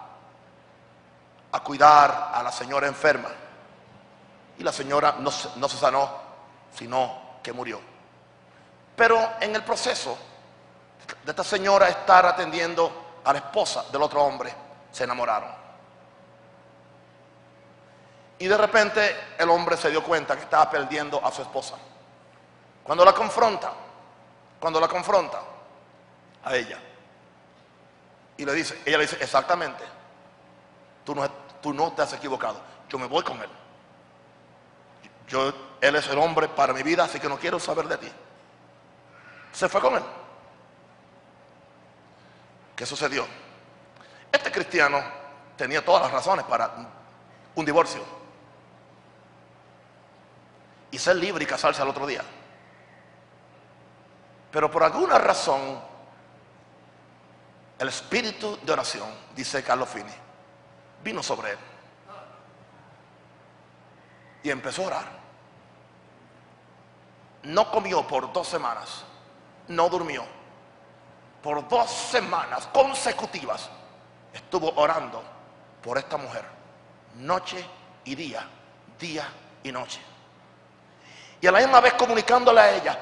[1.52, 3.28] a cuidar a la señora enferma.
[4.58, 6.10] Y la señora no, no se sanó,
[6.74, 7.80] sino que murió.
[8.96, 10.18] Pero en el proceso
[11.24, 14.52] de esta señora estar atendiendo a la esposa del otro hombre,
[14.90, 15.61] se enamoraron.
[18.42, 21.76] Y de repente el hombre se dio cuenta que estaba perdiendo a su esposa.
[22.82, 23.72] Cuando la confronta,
[24.58, 25.40] cuando la confronta
[26.42, 26.76] a ella.
[28.36, 29.84] Y le dice, ella le dice, exactamente,
[31.04, 33.48] tú no, tú no te has equivocado, yo me voy con él.
[35.28, 38.12] Yo, él es el hombre para mi vida, así que no quiero saber de ti.
[39.52, 40.02] Se fue con él.
[42.74, 43.24] ¿Qué sucedió?
[44.32, 45.00] Este cristiano
[45.56, 46.72] tenía todas las razones para
[47.54, 48.20] un divorcio
[50.92, 52.22] y ser libre y casarse al otro día.
[54.52, 55.80] Pero por alguna razón,
[57.78, 60.12] el espíritu de oración, dice Carlos Fini,
[61.02, 61.58] vino sobre él.
[64.44, 65.22] Y empezó a orar.
[67.44, 69.04] No comió por dos semanas,
[69.68, 70.24] no durmió.
[71.42, 73.68] Por dos semanas consecutivas
[74.32, 75.22] estuvo orando
[75.82, 76.44] por esta mujer,
[77.16, 77.64] noche
[78.04, 78.46] y día,
[78.98, 79.26] día
[79.64, 80.00] y noche.
[81.42, 82.98] Y a la misma vez comunicándole a ella,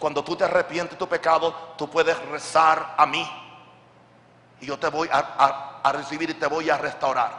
[0.00, 3.24] cuando tú te arrepientes de tu pecado, tú puedes rezar a mí.
[4.60, 7.30] Y yo te voy a, recibir y te voy a restaurar.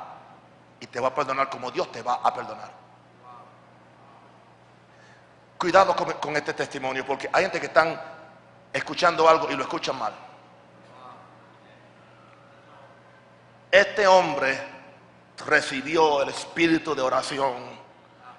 [0.80, 2.72] Y te voy a perdonar como Dios te va a perdonar.
[5.58, 8.02] Cuidado con, con este testimonio, porque hay gente que están
[8.72, 10.14] escuchando algo y lo escuchan mal.
[13.70, 14.58] Este hombre
[15.46, 17.85] recibió el espíritu de oración,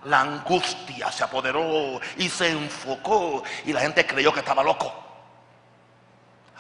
[0.07, 4.93] la angustia se apoderó y se enfocó y la gente creyó que estaba loco.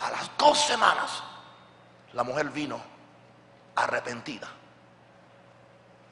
[0.01, 1.23] A las dos semanas,
[2.13, 2.81] la mujer vino
[3.77, 4.49] arrepentida.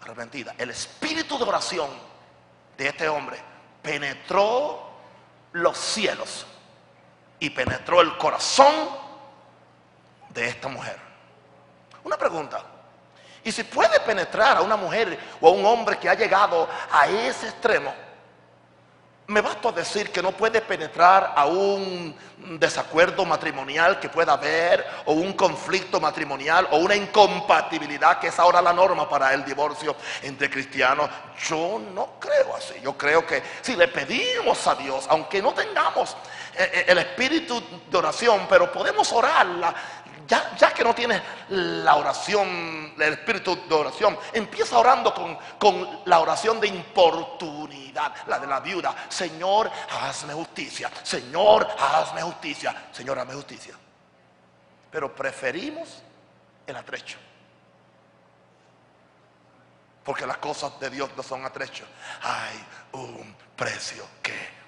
[0.02, 0.54] Arrepentida.
[0.56, 1.90] El espíritu de oración
[2.76, 3.38] de este hombre
[3.82, 4.90] penetró
[5.52, 6.46] los cielos
[7.40, 8.74] y penetró el corazón
[10.30, 10.98] de esta mujer.
[12.04, 12.62] Una pregunta.
[13.44, 17.06] Y si puede penetrar a una mujer o a un hombre que ha llegado a
[17.06, 17.92] ese extremo,
[19.26, 22.14] me basta decir que no puede penetrar a un
[22.58, 28.60] desacuerdo matrimonial que pueda haber, o un conflicto matrimonial, o una incompatibilidad que es ahora
[28.60, 31.08] la norma para el divorcio entre cristianos.
[31.48, 32.74] Yo no creo así.
[32.82, 36.16] Yo creo que si le pedimos a Dios, aunque no tengamos
[36.56, 39.74] eh, eh, el espíritu de oración, pero podemos orarla,
[40.26, 46.20] ya, que no tienes la oración, el espíritu de oración, empieza orando con, con, la
[46.20, 48.94] oración de importunidad, la de la viuda.
[49.08, 50.90] Señor, hazme justicia.
[51.02, 52.88] Señor, hazme justicia.
[52.92, 53.74] Señor, hazme justicia.
[54.90, 56.02] Pero preferimos
[56.66, 57.18] el atrecho.
[60.04, 61.88] Porque las cosas de Dios no son atrechos.
[62.22, 64.63] Hay un precio que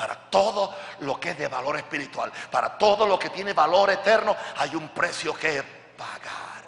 [0.00, 4.34] para todo lo que es de valor espiritual, para todo lo que tiene valor eterno,
[4.56, 5.62] hay un precio que
[5.94, 6.62] pagar.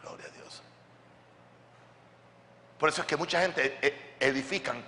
[0.00, 0.62] Gloria a Dios.
[2.78, 4.82] Por eso es que mucha gente e, edifican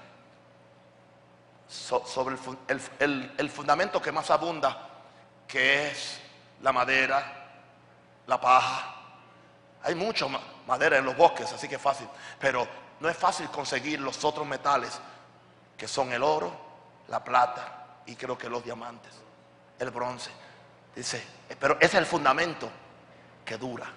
[1.68, 2.38] sobre
[3.36, 4.88] el, fundamento que más abunda,
[5.46, 6.18] que es
[6.62, 7.50] la madera,
[8.26, 8.94] la paja.
[9.82, 10.26] Hay mucha
[10.66, 12.08] madera en los bosques, así que es fácil.
[12.38, 12.66] Pero
[12.98, 14.98] no es fácil conseguir los otros metales
[15.82, 16.52] que son el oro,
[17.08, 19.12] la plata y creo que los diamantes,
[19.80, 20.30] el bronce.
[20.94, 21.26] Dice,
[21.58, 22.70] pero ese es el fundamento
[23.44, 23.90] que dura.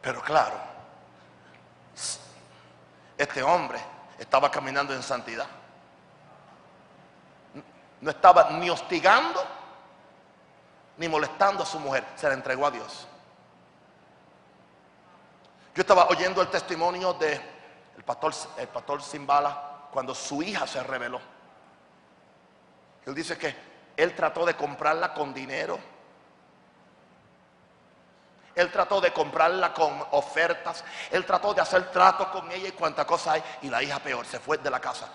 [0.00, 0.56] Pero claro,
[3.18, 3.80] este hombre
[4.18, 5.46] estaba caminando en santidad.
[8.00, 9.44] No estaba ni hostigando
[10.96, 12.02] ni molestando a su mujer.
[12.16, 13.08] Se la entregó a Dios.
[15.74, 17.32] Yo estaba oyendo el testimonio de
[17.96, 21.20] el pastor, el pastor Simbala cuando su hija se reveló.
[23.06, 23.54] Él dice que
[23.96, 25.78] él trató de comprarla con dinero.
[28.54, 30.84] Él trató de comprarla con ofertas.
[31.10, 33.42] Él trató de hacer trato con ella y cuánta cosa hay.
[33.62, 35.08] Y la hija peor, se fue de la casa.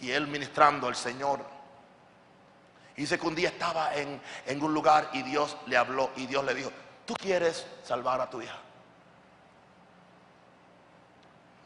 [0.00, 1.40] Y él ministrando al Señor.
[2.94, 6.44] dice que un día estaba en, en un lugar y Dios le habló y Dios
[6.44, 6.70] le dijo,
[7.06, 8.63] tú quieres salvar a tu hija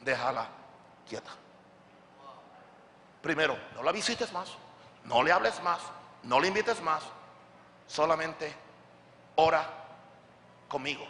[0.01, 0.47] déjala
[1.09, 1.31] quieta.
[3.23, 4.51] Primero, no la visites más,
[5.05, 5.81] no le hables más,
[6.23, 7.03] no le invites más,
[7.87, 8.55] solamente
[9.37, 9.67] ora
[10.69, 11.07] conmigo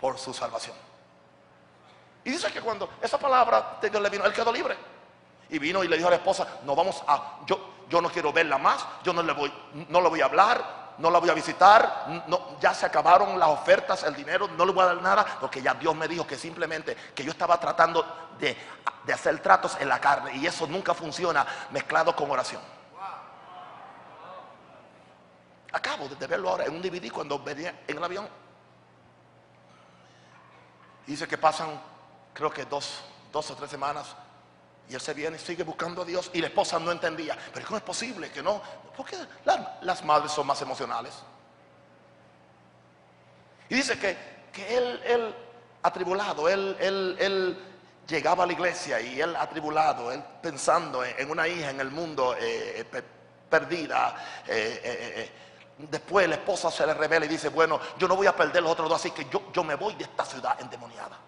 [0.00, 0.76] por su salvación.
[2.24, 4.76] Y dice que cuando esa palabra de Dios le vino, él quedó libre.
[5.50, 8.32] Y vino y le dijo a la esposa, no vamos a, yo, yo no quiero
[8.32, 9.52] verla más, yo no le voy,
[9.88, 12.24] no le voy a hablar, no la voy a visitar,
[12.60, 15.74] ya se acabaron las ofertas, el dinero, no le voy a dar nada, porque ya
[15.74, 18.04] Dios me dijo que simplemente que yo estaba tratando
[18.38, 18.56] de,
[19.12, 22.62] hacer tratos en la carne y eso nunca funciona mezclado con oración.
[25.72, 28.28] Acabo de verlo ahora en un DVD cuando venía en el avión.
[31.06, 31.80] Dice que pasan,
[32.32, 34.14] creo que dos, dos o tres semanas
[34.88, 37.36] y él se viene y sigue buscando a Dios y la esposa no entendía.
[37.52, 38.60] Pero ¿cómo es posible que no?
[38.96, 39.16] Porque
[39.82, 41.14] las madres son más emocionales.
[43.68, 44.16] Y dice que,
[44.52, 45.34] que él, él
[45.82, 47.70] atribulado, él, él, él,
[48.06, 52.36] llegaba a la iglesia y él atribulado, él pensando en, una hija en el mundo
[52.38, 53.02] eh, eh,
[53.48, 54.14] perdida.
[54.46, 55.30] Eh,
[55.78, 58.72] después la esposa se le revela y dice, bueno, yo no voy a perder los
[58.72, 61.18] otros dos, así que yo, yo me voy de esta ciudad endemoniada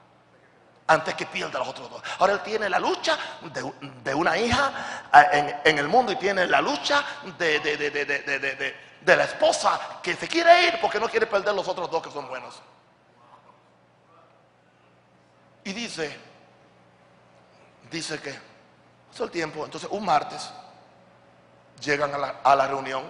[0.86, 2.02] antes que pierda los otros dos.
[2.18, 3.18] Ahora él tiene la lucha
[4.04, 7.04] de, una hija eh, en, el mundo y tiene la lucha
[7.38, 12.02] de, de, la esposa que se quiere ir porque no quiere perder los otros dos
[12.02, 12.60] que son buenos.
[15.64, 16.16] Y dice,
[17.90, 18.38] dice que
[19.10, 20.50] pasó el tiempo, entonces un martes
[21.80, 23.02] llegan a la, a la reunión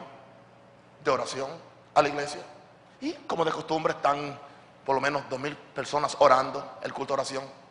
[1.04, 1.50] de oración
[1.94, 2.40] a la iglesia
[3.00, 4.38] y como de costumbre están
[4.84, 7.65] por lo menos dos mil personas orando el culto de oración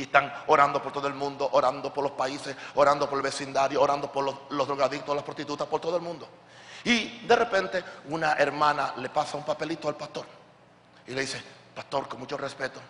[0.00, 3.82] y están orando por todo el mundo, orando por los países, orando por el vecindario,
[3.82, 6.26] orando por los, drogadictos, las prostitutas, por todo el mundo.
[6.84, 10.24] Y de repente una hermana le pasa un papelito al pastor
[11.06, 11.42] y le dice,
[11.74, 12.80] pastor, con mucho respeto,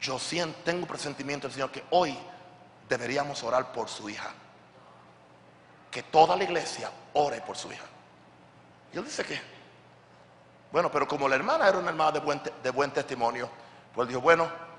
[0.00, 2.18] yo siento, tengo un presentimiento del Señor que hoy
[2.88, 4.32] deberíamos orar por su hija.
[5.92, 7.84] Que toda la iglesia ore por su hija.
[8.92, 9.40] Y él dice que,
[10.72, 13.48] bueno, pero como la hermana era una hermana de buen, de buen testimonio,
[13.94, 14.71] pues dijo, bueno,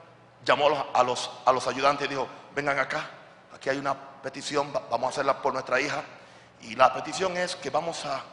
[0.46, 3.10] llamó a los, a los ayudantes y dijo, vengan acá,
[3.54, 6.04] aquí hay una petición, vamos a hacerla por nuestra hija.
[6.62, 8.24] Y la petición es que vamos a,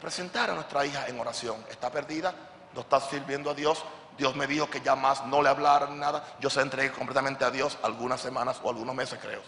[0.00, 1.64] presentar a nuestra hija en oración.
[1.70, 2.34] Está perdida,
[2.74, 3.84] no está sirviendo a Dios.
[4.16, 6.24] Dios me dijo que ya más no le hablara nada.
[6.40, 9.42] Yo se entregué completamente a Dios algunas semanas o algunos meses, creo.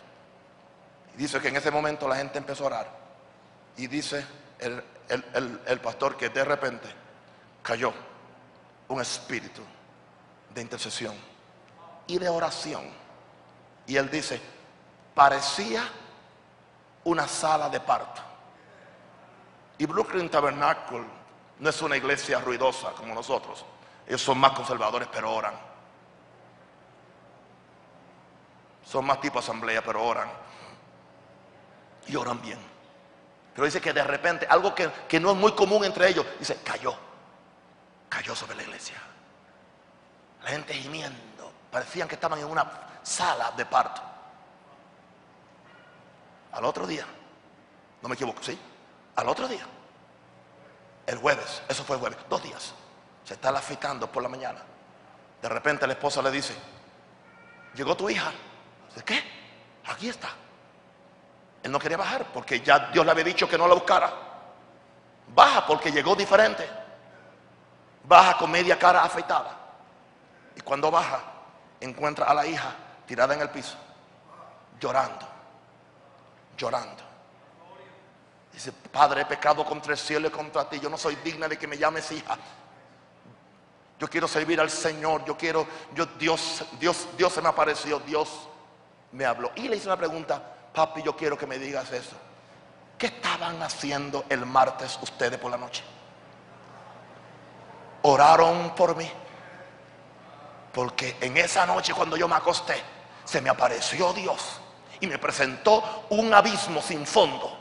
[1.15, 2.91] Y dice que en ese momento la gente empezó a orar.
[3.77, 4.25] Y dice
[4.59, 4.83] el,
[5.67, 6.89] el pastor que de repente
[7.63, 7.93] cayó
[8.89, 9.63] un espíritu
[10.55, 11.34] de intercesión
[12.07, 12.83] y de oración.
[13.87, 14.41] Y él dice,
[15.15, 15.83] parecía
[17.05, 18.23] una sala de parto.
[19.79, 21.05] Y Brooklyn Tabernacle
[21.59, 23.65] no es una iglesia ruidosa como nosotros.
[24.07, 25.55] Ellos son más conservadores, pero oran.
[28.85, 30.29] Son más tipo asamblea, pero oran.
[32.07, 32.59] Y oran bien.
[33.55, 36.59] Pero dice que de repente, algo que, que no es muy común entre ellos, dice,
[36.63, 36.95] cayó.
[38.09, 38.97] Cayó sobre la iglesia.
[40.43, 41.19] La gente gimiendo.
[41.75, 42.65] Parecían que estaban en una
[43.03, 44.01] sala de parto.
[46.53, 47.05] Al otro día,
[48.01, 48.57] no me equivoco, ¿sí?
[49.17, 49.67] Al otro día,
[51.05, 52.73] el jueves, eso fue el jueves, dos días,
[53.25, 54.63] se está afeitando por la mañana.
[55.43, 56.55] De repente la esposa le dice,
[57.75, 58.31] llegó tu hija.
[58.95, 59.21] ¿De qué?
[59.87, 60.29] Aquí está.
[61.61, 64.13] Él no quería bajar porque ya Dios le había dicho que no la buscara.
[65.35, 66.71] Baja porque llegó diferente.
[68.05, 69.59] Baja con media cara afeitada.
[70.55, 71.34] Y cuando baja,
[71.81, 72.75] encuentra a la hija
[73.07, 73.77] tirada en el piso,
[74.81, 75.35] llorando
[76.57, 77.03] llorando.
[78.53, 80.79] Dice, Padre, he pecado contra el cielo y contra ti.
[80.79, 82.39] Yo no soy digna de que me llames hija.
[83.99, 85.25] Yo quiero servir al Señor.
[85.25, 87.99] Yo quiero, yo, Dios, Dios, Dios se me apareció.
[88.01, 88.49] Dios
[89.13, 89.51] me habló.
[89.57, 90.41] Y le hice una pregunta,
[90.73, 92.17] papi, yo quiero que me digas eso.
[92.97, 95.83] ¿Qué estaban haciendo el martes ustedes por la noche?
[98.03, 99.11] Oraron por mí.
[100.75, 102.83] Porque en esa noche cuando yo me acosté,
[103.25, 104.61] se me apareció Dios
[105.01, 107.57] y me presentó un abismo sin fondo,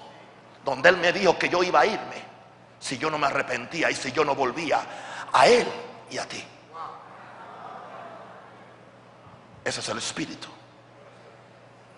[0.65, 2.33] donde Él me dijo que yo iba a irme
[2.79, 4.81] si yo no me arrepentía y si yo no volvía
[5.31, 5.67] a Él
[6.09, 6.43] y a ti.
[9.63, 10.49] Ese es el espíritu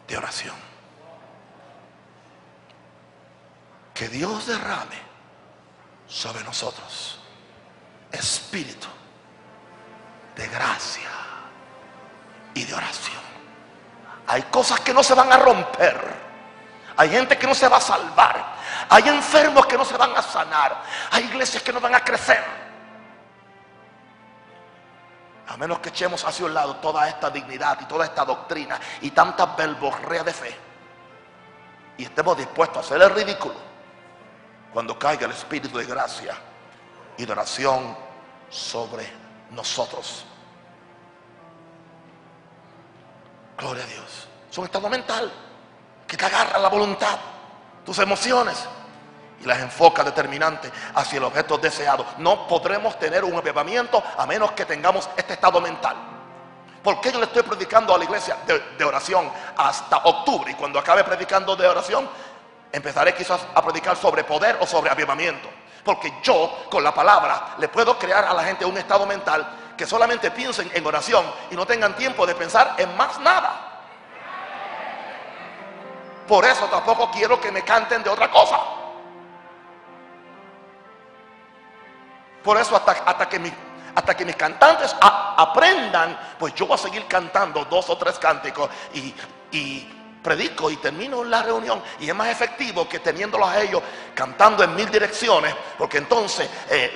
[0.07, 0.55] de oración.
[3.93, 4.99] Que Dios derrame
[6.07, 7.20] sobre nosotros
[8.11, 8.88] espíritu
[10.36, 11.10] de gracia
[12.54, 13.24] y de oración.
[14.28, 16.26] Hay cosas que no se van a romper.
[16.98, 18.56] Hay gente que no se va a salvar.
[18.90, 20.82] Hay enfermos que no se van a sanar.
[21.12, 22.44] Hay iglesias que no van a crecer.
[25.48, 29.12] A menos que echemos hacia un lado toda esta dignidad y toda esta doctrina y
[29.12, 30.58] tanta verborrea de fe.
[31.98, 33.56] Y estemos dispuestos a hacer el ridículo
[34.74, 36.36] cuando caiga el espíritu de gracia
[37.18, 37.96] y de oración
[38.50, 40.26] sobre nosotros.
[43.58, 44.28] Gloria a Dios.
[44.50, 45.32] Es un estado mental
[46.08, 47.18] que te agarra la voluntad,
[47.86, 48.68] tus emociones
[49.41, 52.06] y las enfoca determinante hacia el objeto deseado.
[52.18, 55.96] No podremos tener un avivamiento a menos que tengamos este estado mental.
[56.84, 60.52] ¿Por qué yo le estoy predicando a la iglesia de, de, oración hasta octubre?
[60.52, 62.08] Y cuando acabe predicando de oración,
[62.72, 65.50] empezaré quizás a predicar sobre poder o sobre avivamiento.
[65.86, 69.86] Porque yo con la palabra le puedo crear a la gente un estado mental que
[69.86, 73.84] solamente piensen en oración y no tengan tiempo de pensar en más nada.
[76.28, 78.60] Por eso tampoco quiero que me canten de otra cosa.
[82.44, 83.54] Por eso hasta, hasta, que,
[83.94, 88.72] hasta que mis cantantes aprendan, pues yo voy a seguir cantando dos o tres cánticos
[88.92, 89.14] y,
[89.52, 93.84] y predico y termino la reunión y es más efectivo que teniéndolos a ellos
[94.15, 96.91] cantando en mil direcciones, porque entonces eh,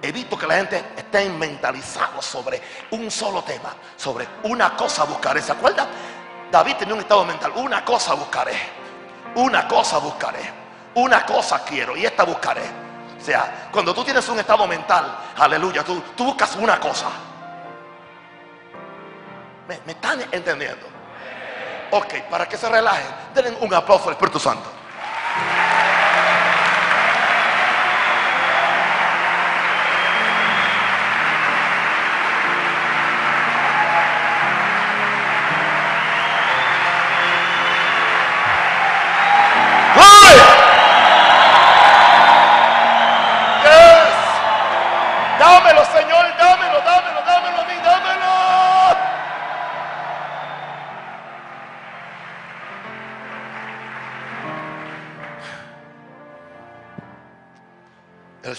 [0.00, 5.42] evito que la gente esté mentalizado sobre un solo tema, sobre una cosa buscaré.
[5.42, 5.86] ¿Se acuerda?
[6.50, 8.56] David tenía un estado mental, una cosa buscaré,
[9.34, 10.50] una cosa buscaré,
[10.94, 12.62] una cosa quiero y esta buscaré.
[13.20, 17.08] O sea, cuando tú tienes un estado mental, aleluya, tú, tú buscas una cosa.
[19.68, 20.97] ¿Me, ¿Me, están entendiendo?
[21.90, 24.77] Ok, para que se relajen, denle un aplauso al Espíritu Santo.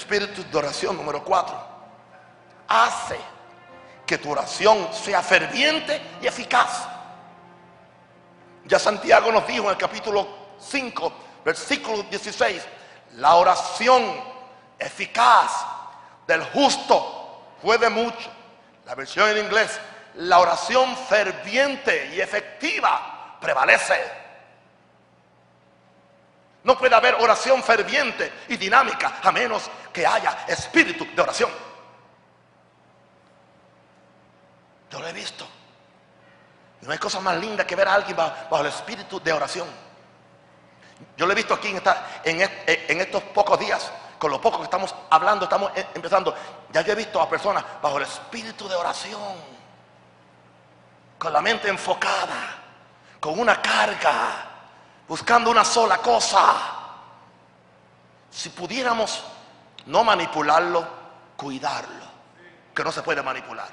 [0.09, 1.55] Espíritu de oración número cuatro
[2.67, 3.19] hace
[4.07, 6.87] que tu oración sea ferviente y eficaz.
[8.65, 10.27] Ya Santiago nos dijo en el capítulo
[10.59, 11.13] 5,
[11.45, 12.63] versículo 16,
[13.17, 14.03] la oración
[14.79, 15.65] eficaz
[16.25, 18.31] del justo puede mucho.
[18.85, 19.79] La versión en inglés,
[20.15, 24.18] la oración ferviente y efectiva prevalece.
[26.63, 31.49] No puede haber oración ferviente y dinámica a menos que haya espíritu de oración.
[34.91, 35.47] Yo lo he visto.
[36.81, 39.67] No hay cosa más linda que ver a alguien bajo, el espíritu de oración.
[41.15, 41.81] Yo lo he visto aquí en,
[42.25, 46.35] en, estos pocos días, con lo poco que estamos hablando, estamos e, empezando.
[46.71, 49.35] Ya yo he visto a personas bajo el espíritu de oración,
[51.17, 52.55] con la mente enfocada,
[53.19, 54.48] con una carga
[55.09, 56.55] buscando una sola cosa.
[58.29, 59.23] Si pudiéramos
[59.87, 60.87] no manipularlo,
[61.35, 62.05] cuidarlo,
[62.73, 63.67] que no se puede manipular.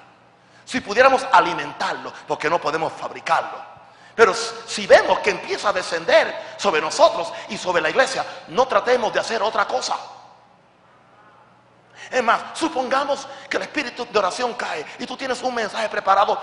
[0.64, 3.76] Si pudiéramos alimentarlo, porque no podemos fabricarlo.
[4.16, 9.12] Pero si vemos que empieza a descender sobre nosotros y sobre la iglesia, no tratemos
[9.12, 9.94] de hacer otra cosa.
[12.10, 16.40] Es más, supongamos que el espíritu de oración cae y tú tienes un mensaje preparado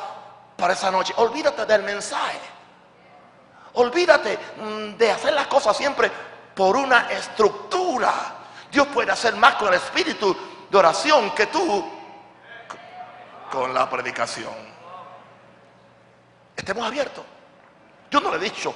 [0.55, 1.13] para esa noche.
[1.17, 2.52] Olvídate del mensaje.
[3.75, 6.11] Olvídate mm, de hacer las cosas siempre
[6.55, 8.13] por una estructura.
[8.71, 10.35] Dios puede hacer más con el espíritu
[10.69, 11.91] de oración que tú
[13.51, 14.53] con la predicación.
[16.55, 17.23] Estemos abiertos.
[18.09, 18.73] Yo no le he dicho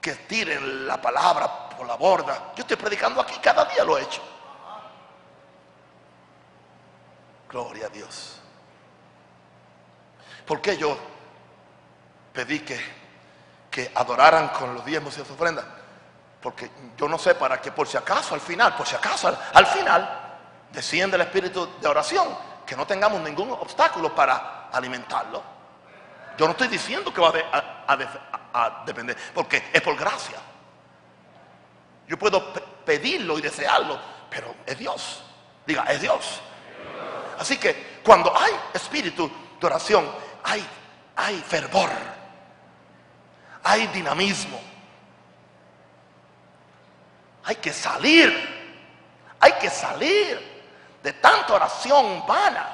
[0.00, 2.52] que tiren la palabra por la borda.
[2.56, 4.22] Yo estoy predicando aquí, cada día lo he hecho.
[7.48, 8.40] Gloria a Dios.
[10.46, 10.96] ¿Por qué yo
[12.32, 12.99] pedí que
[13.70, 15.64] que adoraran con los diezmos y las ofrendas.
[16.42, 19.66] Porque yo no sé para qué, por si acaso al final, por si acaso al,
[19.66, 20.38] final,
[20.72, 22.28] desciende el espíritu de oración,
[22.66, 25.42] que no tengamos ningún obstáculo para alimentarlo.
[26.36, 27.32] Yo no estoy diciendo que va
[28.52, 30.38] a, depender, porque es por gracia.
[32.08, 32.52] Yo puedo
[32.84, 33.98] pedirlo y desearlo,
[34.30, 35.22] pero es Dios.
[35.66, 36.40] Diga, es Dios.
[37.38, 40.10] Así que cuando hay espíritu de oración,
[40.42, 40.66] hay,
[41.16, 41.90] hay fervor
[43.62, 44.60] hay dinamismo.
[47.44, 48.32] Hay que salir,
[49.40, 50.50] hay que salir
[51.02, 52.68] de tanta oración vana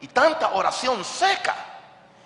[0.00, 1.54] y tanta oración seca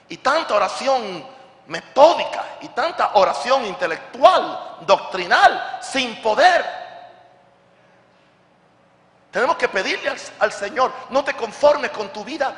[0.08, 1.26] y tanta oración
[1.66, 6.64] metódica y tanta oración intelectual, doctrinal, sin poder.
[9.30, 12.54] Tenemos que pedirle al, Señor, no te conformes con tu vida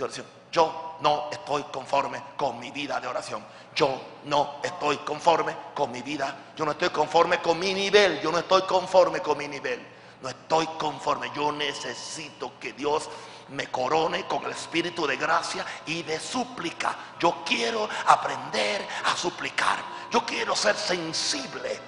[0.00, 0.26] oración.
[0.50, 3.44] Yo no estoy conforme con mi vida de oración.
[3.74, 6.34] Yo no estoy conforme con mi vida.
[6.56, 8.20] Yo no estoy conforme con mi nivel.
[8.20, 9.84] Yo no estoy conforme con mi nivel.
[10.22, 11.30] No estoy conforme.
[11.34, 13.08] Yo necesito que Dios
[13.48, 16.96] me corone con el espíritu de gracia y de súplica.
[17.20, 19.78] Yo quiero aprender a suplicar.
[20.10, 21.78] Yo quiero ser sensible.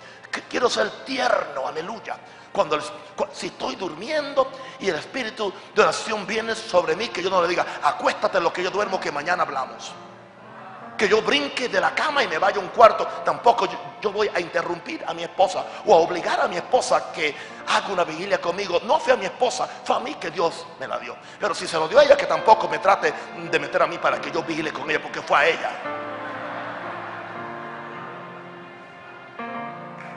[0.48, 1.66] Quiero ser tierno.
[1.66, 2.18] Aleluya.
[2.59, 2.76] Cuando
[3.32, 4.50] si estoy durmiendo
[4.80, 8.42] y el espíritu de oración viene sobre mí, que yo no le diga, acuéstate en
[8.42, 9.92] lo que yo duermo, que mañana hablamos
[10.96, 13.06] que yo brinque de la cama y me vaya a un cuarto.
[13.24, 13.68] Tampoco
[14.02, 17.32] yo, voy a interrumpir a mi esposa o a obligar a mi esposa que
[17.68, 18.80] haga una vigilia conmigo.
[18.84, 21.14] No fue a mi esposa, fue a mí que Dios me la dio.
[21.38, 23.14] Pero si se lo dio a ella, que tampoco me trate
[23.48, 25.70] de meter a mí para que yo vigile con ella, porque fue a ella.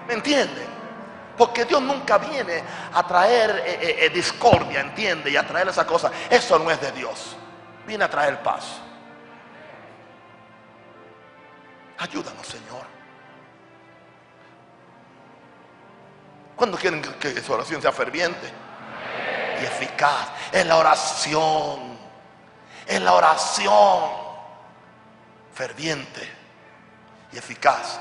[0.08, 0.71] ¿Me entienden?
[1.42, 2.62] Porque Dios nunca viene
[2.94, 5.32] a traer eh, eh, eh, discordia, ¿entiende?
[5.32, 6.12] Y a traer esa cosa.
[6.30, 7.36] Eso no es de Dios.
[7.88, 8.80] Viene a traer paz.
[11.98, 12.86] Ayúdanos, Señor.
[16.56, 18.48] ¿Cuándo quieren que su oración sea ferviente
[19.60, 20.28] y eficaz?
[20.52, 21.98] Es la oración.
[22.86, 24.12] Es la oración
[25.56, 26.22] ferviente
[27.32, 28.00] y eficaz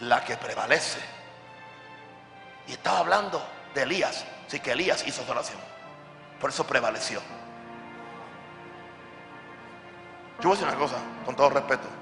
[0.00, 1.19] la que prevalece.
[2.70, 3.42] Y estaba hablando
[3.74, 4.24] de Elías.
[4.46, 5.58] Así que Elías hizo su oración.
[6.40, 7.20] Por eso prevaleció.
[10.40, 10.96] Yo voy a decir una cosa,
[11.26, 12.00] con todo respeto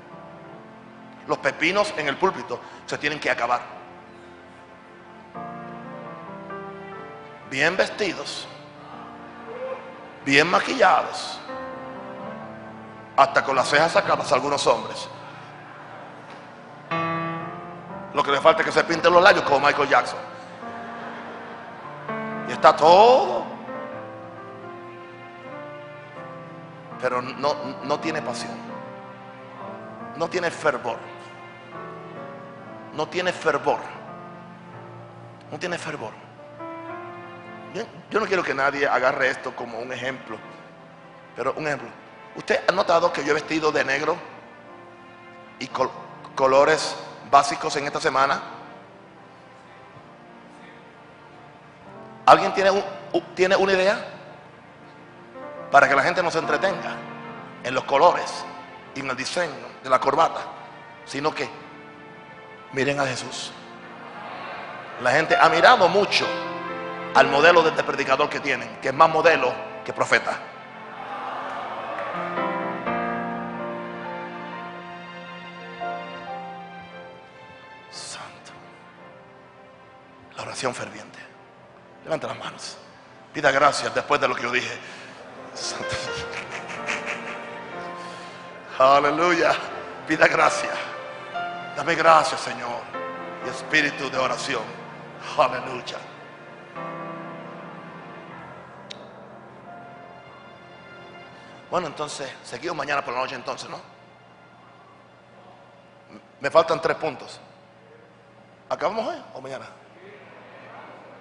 [1.29, 3.61] los pepinos en el púlpito se tienen que acabar.
[7.51, 8.49] Bien vestidos,
[10.25, 11.39] bien maquillados,
[13.16, 15.09] hasta con las cejas sacadas algunos hombres.
[18.14, 20.19] Lo que le falta es que se pinten los labios como Michael Jackson.
[22.59, 23.44] Está todo.
[27.00, 27.54] Pero no,
[27.84, 28.56] no tiene pasión.
[30.16, 30.98] No tiene fervor
[32.98, 33.78] no tiene fervor.
[35.52, 36.11] No tiene fervor.
[38.11, 40.36] Yo, no quiero que nadie agarre esto como un ejemplo,
[41.36, 41.88] pero un ejemplo.
[42.34, 44.16] ¿Usted ha notado que yo he vestido de negro
[45.61, 45.92] y col-
[46.34, 46.96] colores
[47.30, 48.40] básicos en esta semana?
[52.29, 52.70] ¿Alguien tiene,
[53.35, 53.99] tiene una idea?
[55.70, 56.95] Para que la gente no se entretenga
[57.64, 58.45] en los colores
[58.95, 60.41] y en el diseño de la corbata,
[61.07, 61.49] sino que
[62.74, 63.51] miren a Jesús.
[65.01, 66.26] La gente ha mirado mucho
[67.14, 69.51] al modelo de este predicador que tienen, que es más modelo
[69.83, 70.39] que profeta.
[77.91, 78.53] Santo.
[80.37, 81.18] La oración ferviente.
[82.09, 82.78] Levanta las manos.
[83.34, 84.78] Pida gracias después de lo que yo dije.
[88.78, 89.52] Aleluya.
[90.06, 90.72] Pida gracias.
[91.76, 92.80] Dame gracias, Señor.
[93.44, 94.62] Y espíritu de oración.
[95.36, 95.98] Aleluya.
[101.70, 103.78] Bueno, entonces, seguimos mañana por la noche entonces, ¿no?
[106.40, 107.38] Me faltan tres puntos.
[108.70, 109.66] ¿Acabamos hoy o mañana?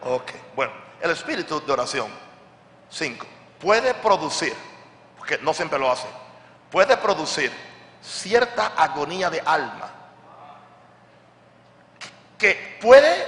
[0.03, 0.71] Ok, bueno,
[1.01, 2.07] el espíritu de oración,
[2.89, 3.25] cinco,
[3.59, 4.55] puede producir,
[5.17, 6.07] porque no siempre lo hace,
[6.69, 7.51] puede producir
[8.01, 9.91] cierta agonía de alma
[12.37, 13.25] que puede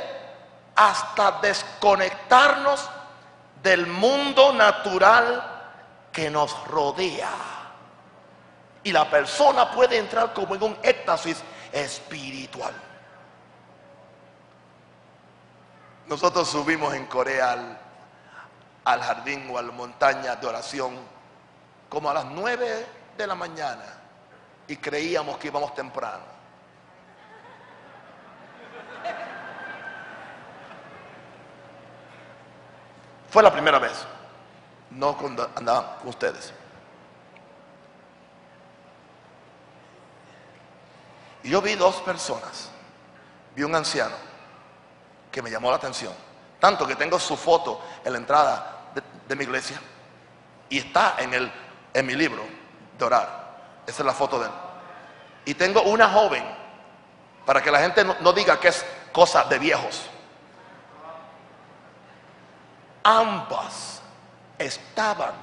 [0.76, 2.90] hasta desconectarnos
[3.62, 5.44] del mundo natural
[6.12, 7.32] que nos rodea.
[8.84, 12.74] Y la persona puede entrar como en un éxtasis espiritual.
[16.10, 17.52] Nosotros subimos en Corea
[18.84, 20.98] al, jardín o a la montaña de oración
[21.88, 23.86] como a las nueve de la mañana
[24.68, 26.24] y creíamos que íbamos temprano.
[33.30, 34.04] Fue la primera vez,
[34.90, 36.52] no cuando andaba con ustedes.
[41.44, 42.72] Yo vi dos personas.
[43.56, 44.29] Vi un anciano
[45.32, 46.14] que me llamó la atención.
[46.60, 48.92] Tanto que tengo su foto en la entrada
[49.28, 49.80] de, mi iglesia.
[50.70, 51.52] Y está en, el,
[51.94, 52.44] en mi libro
[52.98, 53.82] de orar.
[53.88, 54.52] Esa es la foto de él.
[55.46, 56.44] Y tengo una joven,
[57.46, 60.10] para que la gente no diga que es cosa de viejos.
[63.04, 64.02] Ambas
[64.58, 65.34] estaban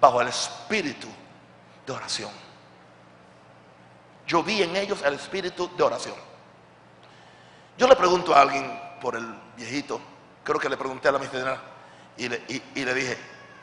[0.00, 1.08] bajo el espíritu
[1.86, 2.30] de oración.
[4.26, 6.16] Yo vi en ellos el espíritu de oración.
[7.78, 9.26] Yo le pregunto a alguien por el
[9.56, 10.00] viejito,
[10.44, 11.58] creo que le pregunté a la misionera
[12.16, 13.18] y le, y- y le dije,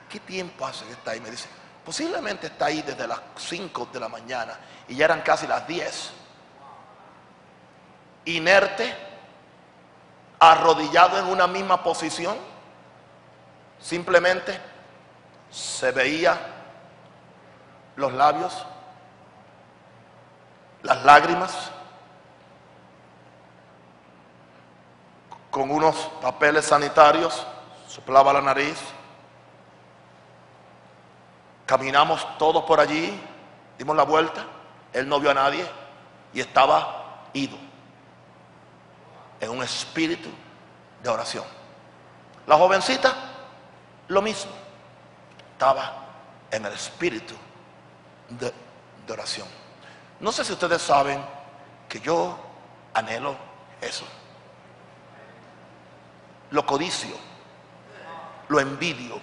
[0.10, 1.22] ¿qué tiempo hace que está ahí?
[1.22, 1.48] Me dice,
[1.86, 4.60] posiblemente está ahí desde las 5 de la mañana
[4.90, 6.12] y ya eran casi las 10.
[8.26, 8.94] Inerte,
[10.40, 12.38] arrodillado en una misma posición,
[13.80, 14.60] simplemente
[15.50, 16.38] se veía
[17.96, 18.66] los labios,
[20.84, 21.72] las lágrimas,
[25.52, 27.46] con unos papeles sanitarios,
[27.88, 28.78] soplaba la nariz.
[31.66, 33.20] Caminamos todos por allí,
[33.78, 34.46] dimos la vuelta,
[34.94, 35.66] él no vio a nadie
[36.34, 37.58] y estaba ido
[39.40, 40.30] en un espíritu
[41.02, 41.46] de oración.
[42.48, 43.14] La jovencita,
[44.08, 44.52] lo mismo,
[45.54, 46.06] estaba
[46.52, 47.36] en el espíritu
[48.30, 48.52] de,
[49.06, 49.48] de oración.
[50.20, 51.24] No sé si ustedes saben
[51.88, 52.38] que yo
[52.94, 53.36] anhelo
[53.82, 54.06] eso.
[56.52, 57.16] Lo codicio,
[58.48, 59.20] lo envidio,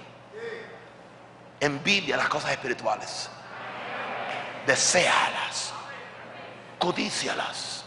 [1.60, 3.28] envidia las cosas espirituales,
[4.66, 5.72] deséalas,
[6.78, 7.84] codícialas.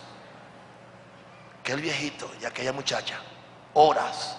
[1.64, 3.20] Que el viejito y aquella muchacha,
[3.74, 4.38] horas,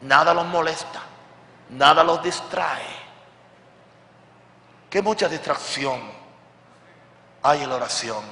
[0.00, 1.00] nada los molesta,
[1.70, 3.08] nada los distrae.
[4.90, 6.00] Que mucha distracción
[7.42, 8.24] hay en la oración.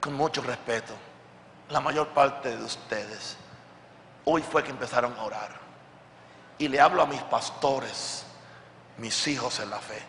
[0.00, 0.94] Con mucho respeto,
[1.70, 3.36] la mayor parte de ustedes
[4.24, 5.50] hoy fue que empezaron a orar.
[6.58, 8.24] Y le hablo a mis pastores,
[8.98, 10.02] mis hijos en la fe.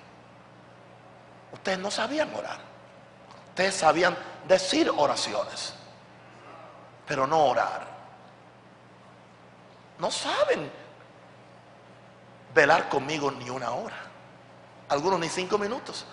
[1.54, 2.60] Ustedes no sabían orar.
[3.50, 5.74] Ustedes sabían decir oraciones,
[7.08, 7.88] pero no orar.
[10.00, 10.72] No saben
[12.54, 13.98] velar conmigo ni una hora.
[14.90, 16.06] Algunos ni cinco minutos.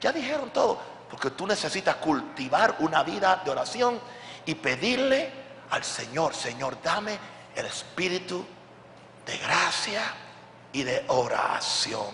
[0.00, 0.78] Ya dijeron todo.
[1.08, 4.00] Porque tú necesitas cultivar una vida de oración
[4.46, 5.30] y pedirle
[5.70, 7.18] al Señor, Señor, dame
[7.54, 8.46] el espíritu
[9.26, 10.02] de gracia
[10.72, 12.06] y de oración.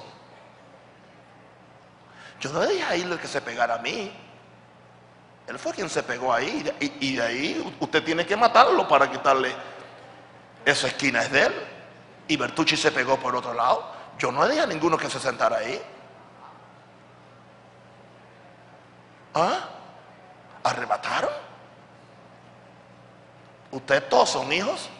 [2.40, 4.12] Yo no le dije a él que se pegara a mí.
[5.46, 6.64] Él fue quien se pegó ahí.
[6.80, 9.54] Y, de ahí usted tiene que matarlo para quitarle
[10.64, 11.54] Esa esquina es de él.
[12.28, 13.92] Y Bertucci se pegó por otro lado.
[14.18, 15.80] Yo no dije a ninguno que se sentara ahí.
[19.34, 19.68] ¿Ah?
[20.64, 21.41] ¿Arrebataron?
[23.72, 24.90] ¿Ustedes todos son hijos?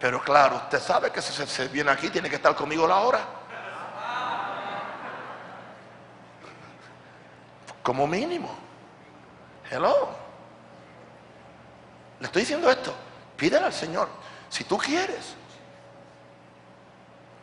[0.00, 3.20] Pero claro, usted sabe que si se, viene aquí tiene que estar conmigo la hora.
[7.82, 8.50] Como mínimo.
[9.70, 10.08] Hello.
[12.18, 12.94] Le estoy diciendo esto.
[13.36, 14.08] Pídele al Señor.
[14.48, 15.34] Si tú quieres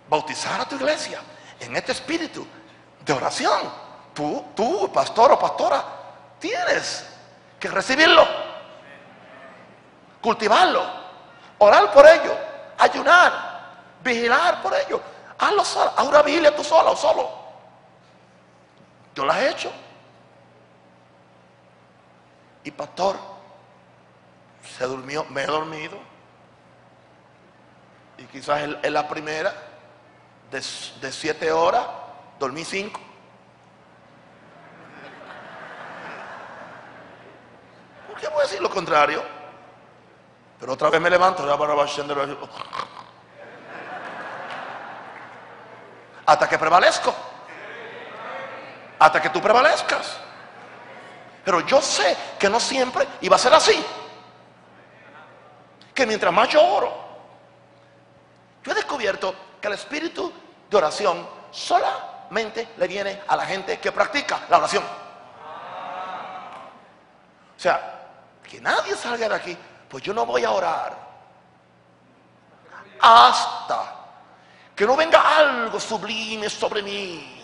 [0.10, 1.22] bautizar a tu iglesia
[1.60, 2.48] en este espíritu
[3.06, 3.72] de oración,
[4.14, 5.99] tú, tú, pastor o pastora,
[6.40, 7.06] tienes
[7.60, 8.26] que recibirlo,
[10.22, 10.84] cultivarlo,
[11.58, 12.36] orar por ello,
[12.78, 13.32] ayunar,
[14.04, 15.02] vigilar por ello.
[15.38, 17.30] Hazlo solo, haz una vigilia tú sola o solo.
[19.16, 19.72] Yo lo he hecho.
[22.64, 23.18] Y pastor,
[24.78, 25.98] se durmió, me he dormido.
[28.18, 29.54] Y quizás en, la primera,
[30.52, 31.86] de siete horas,
[32.38, 33.00] dormí cinco.
[38.20, 39.24] ¿Por qué voy a decir lo contrario?
[40.60, 41.42] Pero otra vez me levanto,
[46.26, 47.16] hasta que prevalezco.
[49.00, 50.18] Hasta que tú prevalezcas.
[51.46, 53.86] Pero yo sé que no siempre iba a ser así.
[55.96, 56.94] Que mientras más yo oro,
[58.66, 60.34] yo he descubierto que el espíritu
[60.70, 64.84] de oración solamente le viene a la gente que practica la oración.
[67.56, 67.99] O sea,
[68.50, 71.10] que nadie salga de aquí, pues yo no voy a orar
[73.02, 73.96] hasta
[74.76, 77.40] que no venga algo sublime sobre mí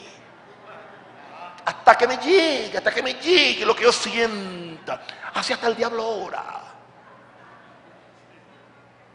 [1.66, 5.02] hasta que me llegue, hasta que me llegue lo que yo sienta.
[5.34, 6.62] Así hasta el diablo ora.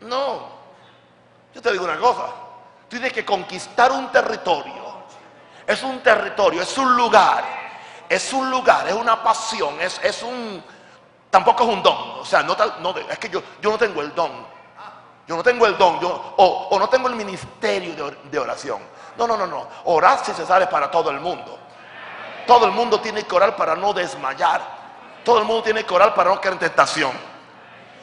[0.01, 0.49] No.
[1.55, 2.27] Yo te digo una cosa.
[2.89, 5.05] Tú tienes que conquistar un territorio.
[5.65, 7.45] Es un territorio, es un lugar.
[8.09, 10.65] Es un lugar, es una pasión, es, es un...
[11.31, 12.21] Tampoco es un don.
[12.21, 14.47] O sea, no, no, es que yo, yo no tengo el don.
[15.27, 18.81] Yo no tengo el don, yo, o, o no tengo el ministerio de, de oración.
[19.17, 19.69] No, no, no, no.
[19.85, 21.57] Orar si se sale para todo el mundo.
[22.47, 24.61] Todo el mundo tiene que orar para no desmayar.
[25.25, 27.13] Todo el mundo tiene que orar para no caer en tentación.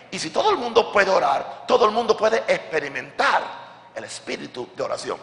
[0.09, 3.43] Y si todo el mundo puede orar, todo el mundo puede experimentar
[3.93, 5.17] el espíritu de oración.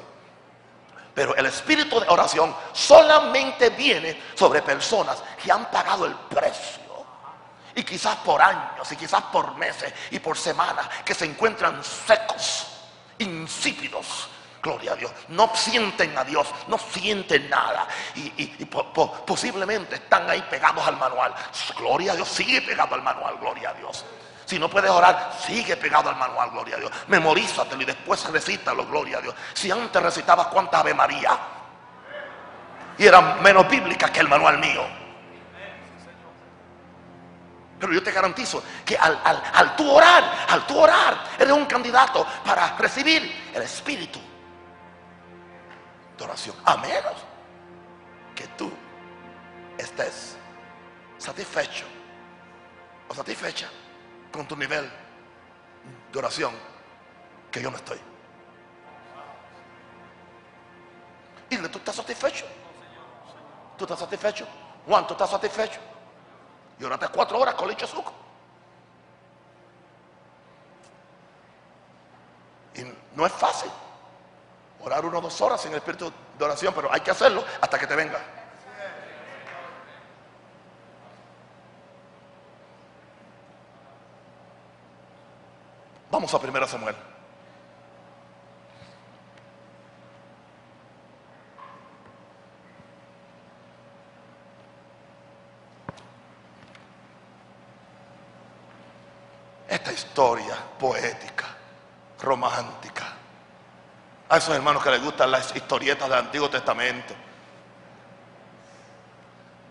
[1.14, 6.83] Pero el espíritu de oración solamente viene sobre personas que han pagado el precio.
[7.74, 12.66] Y quizás por años, y quizás por meses, y por semanas, que se encuentran secos,
[13.18, 14.28] insípidos,
[14.64, 15.12] Gloria a Dios.
[15.28, 17.86] No sienten a Dios, no sienten nada.
[18.14, 21.34] Y, posiblemente están ahí pegados al manual.
[21.76, 24.06] Gloria a Dios, sigue pegado al manual, gloria a Dios.
[24.46, 26.92] Si no puedes orar, sigue pegado al manual, gloria a Dios.
[27.08, 29.34] Memorízatelo y después recítalo, gloria a Dios.
[29.52, 31.38] Si antes recitabas cuánta Ave María
[32.96, 35.03] y eran menos bíblicas que el manual mío.
[37.78, 41.66] Pero yo te garantizo que al, al, al tú orar, al tú orar, eres un
[41.66, 44.20] candidato para recibir el Espíritu
[46.16, 46.56] de oración.
[46.64, 47.14] A menos
[48.34, 48.70] que tú
[49.76, 50.36] estés
[51.18, 51.84] satisfecho
[53.08, 53.68] o satisfecha
[54.32, 54.90] con tu nivel
[56.12, 56.52] de oración
[57.50, 58.00] que yo no estoy.
[61.50, 62.46] Y tú estás satisfecho.
[63.76, 64.46] Tú estás satisfecho.
[64.86, 65.80] Juan, tú estás satisfecho.
[66.78, 68.12] Y oraste cuatro horas con leche suco.
[72.74, 73.70] Y no es fácil
[74.84, 77.78] orar una o dos horas en el espíritu de oración, pero hay que hacerlo hasta
[77.78, 78.18] que te venga.
[86.10, 86.94] Vamos a 1 Samuel.
[99.68, 101.44] Esta historia poética,
[102.22, 103.02] romántica,
[104.28, 107.12] a esos hermanos que les gustan las historietas del Antiguo Testamento.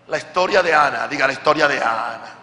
[0.08, 2.34] La historia de Ana, diga la historia de Ana.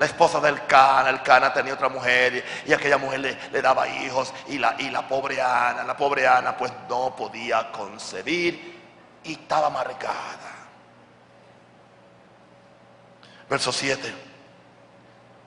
[0.00, 3.20] La esposa del Cana, el Cana tenía otra mujer y, aquella mujer
[3.52, 7.70] le, daba hijos y la, y la pobre Ana, la pobre Ana pues no podía
[7.70, 8.82] concebir
[9.22, 10.66] y estaba amargada.
[13.48, 14.12] Verso 7.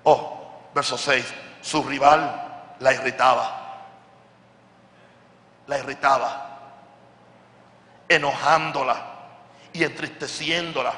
[0.06, 0.37] Oh,
[0.74, 1.34] verso 6.
[1.62, 3.58] Su rival la irritaba
[5.68, 6.60] la irritaba,
[8.08, 8.96] enojándola
[9.74, 10.94] y entristeciéndola,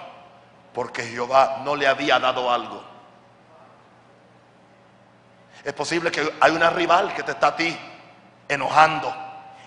[0.74, 2.84] porque Jehová no le había dado algo.
[5.64, 7.78] Es posible que hay una rival que te está a ti
[8.48, 9.14] enojando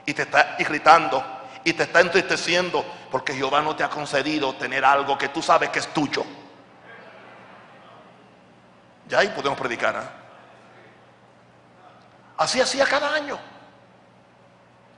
[0.07, 1.23] y te está irritando
[1.65, 5.69] y te está entristeciendo porque Jehová no te ha concedido tener algo que tú sabes
[5.69, 6.25] que es tuyo.
[9.09, 9.97] Ya ahí podemos predicar.
[9.97, 10.11] ¿ah?
[12.37, 13.39] Así hacía cada año.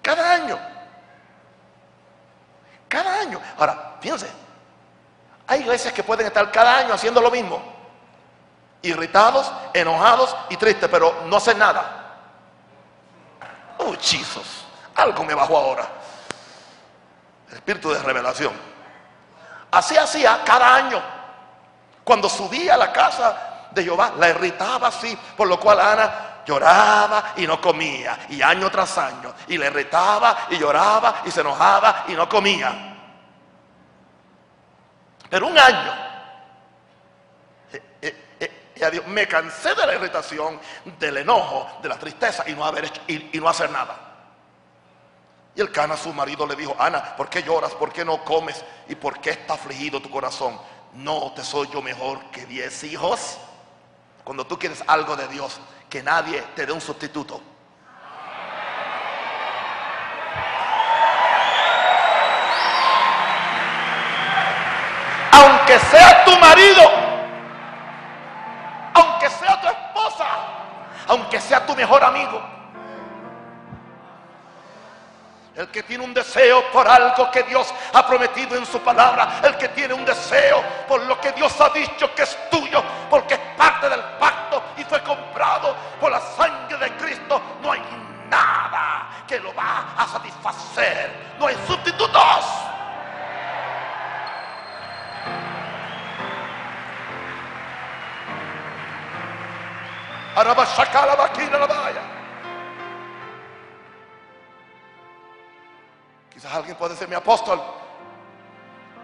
[0.03, 0.59] Cada año.
[2.89, 3.41] Cada año.
[3.59, 4.31] Ahora, fíjense.
[5.47, 7.63] Hay iglesias que pueden estar cada año haciendo lo mismo.
[8.83, 12.05] Irritados, enojados y tristes, pero no hacen nada.
[13.79, 13.95] Oh.
[14.95, 15.89] Algo me bajó ahora.
[17.53, 18.53] Espíritu de revelación.
[19.71, 21.03] Así hacía cada año.
[22.05, 27.33] Cuando subía a la casa de Jehová, la irritaba así, por lo cual Ana lloraba
[27.37, 32.05] y no comía, y año tras año, y le irritaba y lloraba y se enojaba
[32.09, 32.93] y no comía.
[35.29, 35.93] Pero un año,
[37.73, 40.61] eh, eh, eh, me cansé de la irritación,
[40.99, 43.99] del enojo, de la tristeza y no, haber y, no hacer nada.
[45.57, 47.73] Y el cana, su marido, le dijo, Ana, ¿por qué lloras?
[47.73, 48.65] ¿Por qué no comes?
[48.89, 50.59] ¿Y por qué está afligido tu corazón?
[50.95, 53.39] No te soy yo mejor que diez hijos.
[54.25, 57.41] Cuando tú quieres algo de Dios, que nadie te dé un sustituto.
[65.31, 66.83] Aunque sea tu marido,
[68.95, 70.27] aunque sea tu esposa,
[71.07, 72.55] aunque sea tu mejor amigo.
[75.57, 79.41] El que tiene un deseo por algo que Dios ha prometido en su palabra.
[79.43, 82.83] El que tiene un deseo por lo que Dios ha dicho que es tuyo.
[83.09, 84.14] Porque es parte del
[91.39, 92.65] No hay sustitutos.
[100.37, 102.01] Ahora va a sacar la vaquina la vaya.
[106.53, 107.61] alguien puede ser mi apóstol.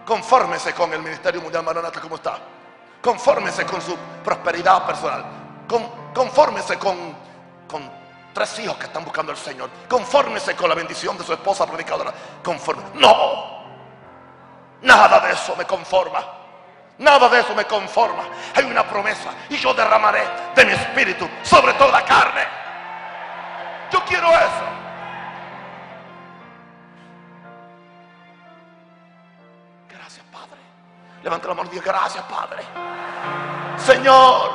[0.05, 2.39] Confórmese con el Ministerio Mundial Maranata como está.
[3.01, 5.25] Confórmese con su prosperidad personal.
[6.13, 7.15] confórmese con,
[7.69, 8.00] con
[8.33, 9.71] tres hijos que están buscando al Señor.
[9.89, 12.13] Confórmese con la bendición de su esposa predicadora.
[12.43, 12.83] Conforme.
[12.95, 13.61] No.
[14.83, 16.25] Nada de eso me conforma.
[16.99, 18.25] Nada de eso me conforma.
[18.55, 20.23] Hay una promesa y yo derramaré
[20.55, 22.43] de mi espíritu sobre toda carne.
[23.91, 24.81] Yo quiero eso.
[31.23, 32.65] Levanta la mano y diga, gracias Padre.
[33.77, 34.53] Señor,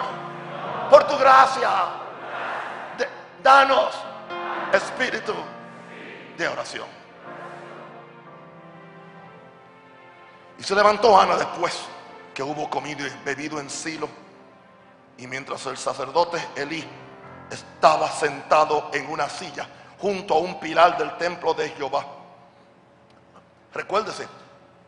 [0.90, 1.70] por tu gracia,
[3.46, 3.94] danos
[4.74, 5.36] espíritu
[6.36, 6.88] de oración.
[10.58, 11.80] Y se levantó Ana después
[12.34, 14.10] que hubo comido y bebido en Silo.
[15.20, 16.84] Y mientras el sacerdote Elí
[17.52, 19.68] estaba sentado en una silla
[20.00, 22.04] junto a un pilar del templo de Jehová.
[23.76, 24.28] Recuérdese,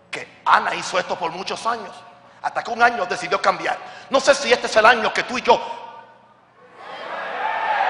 [0.09, 1.95] que Ana hizo esto por muchos años.
[2.41, 3.77] Hasta que un año decidió cambiar.
[4.09, 5.86] No sé si este es el año que tú y yo.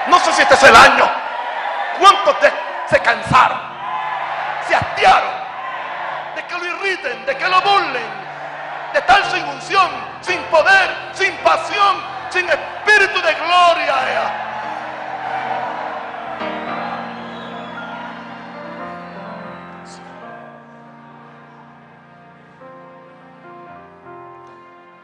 [0.08, 1.04] No sé si este es el año.
[1.98, 2.36] ¿Cuántos
[2.88, 3.60] se cansaron?
[4.66, 5.30] Se hastiaron.
[6.34, 8.28] De que lo irriten, de que lo burlen.
[8.92, 9.90] De estar sin unción,
[10.20, 14.48] sin poder, sin pasión, sin espíritu de gloria.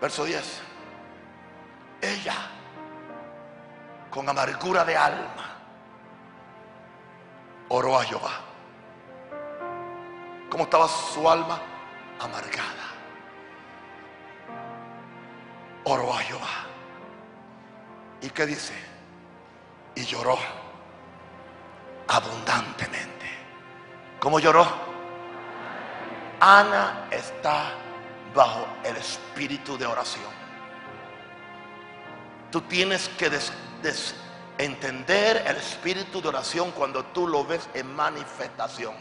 [0.01, 0.63] Verso 10.
[2.03, 2.35] Ella,
[4.15, 5.57] con amargura de alma,
[7.69, 8.31] oró a Jehová.
[10.49, 11.61] ¿Cómo estaba su alma?
[12.21, 12.87] Amargada.
[15.83, 16.67] Oró a Jehová.
[18.21, 18.73] ¿Y qué dice?
[19.97, 20.39] Y lloró
[22.07, 23.27] abundantemente.
[24.21, 24.65] ¿Cómo lloró?
[26.39, 27.73] Ana está
[28.33, 30.33] bajo el espíritu de oración.
[32.53, 33.29] Tú tienes que
[34.59, 38.95] entender el espíritu de oración cuando tú lo ves en manifestación.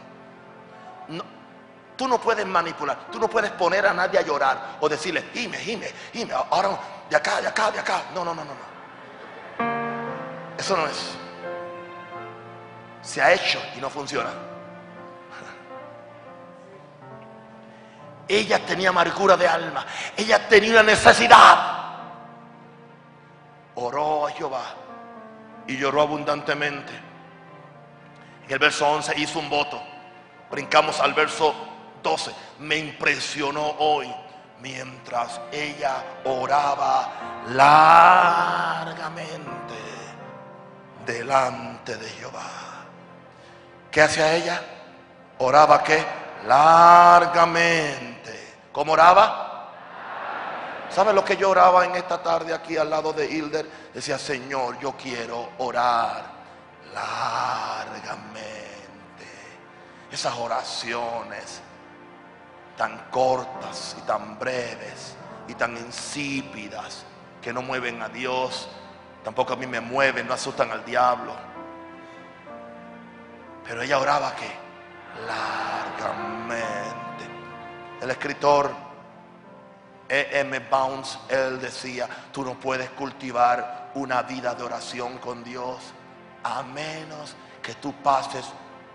[1.95, 5.57] tú no puedes manipular, tú no puedes poner a nadie a llorar o decirle, dime,
[5.59, 6.77] dime, dime, ahora
[7.09, 8.01] de acá, de acá, de acá.
[8.13, 8.73] No, no, no, no, no.
[10.57, 11.11] Eso no es.
[13.01, 14.29] Se ha hecho y no funciona.
[18.27, 19.85] Ella tenía amargura de alma.
[20.17, 21.72] Ella tenía una necesidad.
[23.83, 24.63] Oró a Jehová
[25.67, 26.93] y lloró abundantemente.
[28.45, 29.81] En el verso 11 hizo un voto.
[30.49, 31.53] Brincamos al verso
[32.01, 32.31] 12.
[32.59, 34.09] Me impresionó hoy
[34.61, 39.43] mientras ella oraba largamente.
[41.05, 42.85] delante de Jehová.
[43.91, 44.61] ¿Qué hacía ella?
[45.39, 46.01] Oraba que
[46.47, 48.13] largamente.
[48.71, 49.42] ¿Cómo oraba?
[50.93, 53.67] ¿Sabe lo que yo oraba en esta tarde aquí al lado de Hilder?
[53.91, 56.23] Decía, Señor, yo quiero orar
[56.93, 58.53] largamente.
[60.11, 61.61] Esas oraciones
[62.77, 65.15] tan cortas y tan breves
[65.47, 67.05] y tan insípidas
[67.41, 68.69] que no mueven a Dios,
[69.23, 71.33] tampoco a mí me mueven, no asustan al diablo.
[73.63, 74.51] Pero ella oraba que
[75.25, 76.93] largamente.
[77.99, 78.92] El escritor
[80.09, 80.59] E.M.
[80.69, 85.77] Bounds, él decía, tú no puedes cultivar una vida de oración con Dios
[86.43, 88.45] a menos que tú pases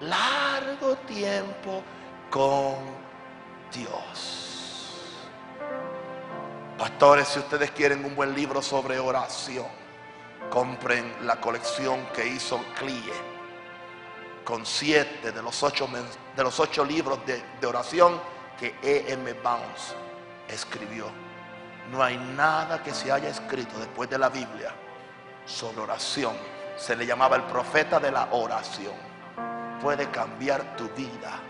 [0.00, 1.82] largo tiempo
[2.30, 2.76] con
[3.72, 5.24] Dios.
[6.76, 9.66] Pastores, si ustedes quieren un buen libro sobre oración,
[10.50, 13.38] compren la colección que hizo Clie
[14.44, 15.88] con siete de los ocho,
[16.36, 18.20] de los ocho libros de, oración
[18.58, 19.32] que E.M.
[19.34, 19.94] Bounds
[20.48, 21.06] escribió.
[21.90, 24.72] No hay nada que se haya escrito después de la Biblia
[25.46, 26.36] sobre oración.
[26.76, 28.94] Se le llamaba el profeta de la oración.
[29.80, 31.40] Puede cambiar tu vida.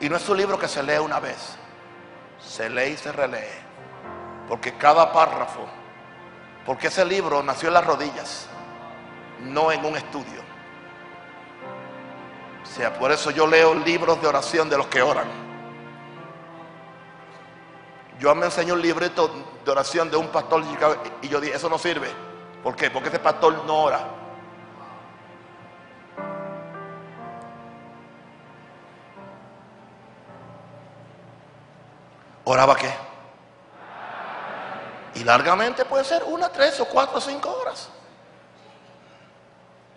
[0.00, 1.56] Y no es un libro que se lee una vez.
[2.40, 3.62] Se lee y se relee.
[4.48, 5.66] Porque cada párrafo,
[6.66, 8.48] porque ese libro nació en las rodillas,
[9.40, 10.41] no en un estudio.
[12.74, 15.26] Sea, por eso yo leo libros de oración de los que oran.
[18.18, 19.30] Yo me enseñé un librito
[19.62, 20.64] de oración de un pastor
[21.20, 22.08] y yo dije, eso no sirve.
[22.62, 22.90] ¿Por qué?
[22.90, 24.00] Porque ese pastor no ora.
[32.44, 32.90] ¿Oraba qué?
[35.16, 37.90] Y largamente puede ser una, tres o cuatro o cinco horas.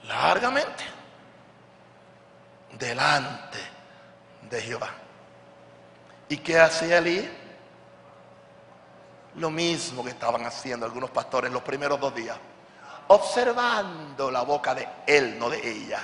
[0.03, 0.95] Largamente.
[2.77, 3.59] Delante
[4.49, 4.89] de Jehová.
[6.29, 7.29] ¿Y qué hacía Elí?
[9.35, 12.37] Lo mismo que estaban haciendo algunos pastores los primeros dos días.
[13.07, 15.99] Observando la boca de él, no de ella.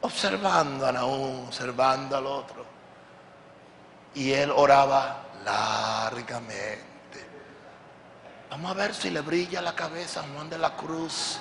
[0.00, 2.64] Observando a Naúm, observando al otro.
[4.14, 6.84] Y él oraba largamente.
[8.50, 11.38] Vamos a ver si le brilla la cabeza a Juan de la Cruz.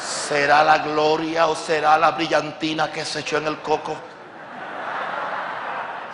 [0.00, 3.96] ¿Será la gloria o será la brillantina que se echó en el coco?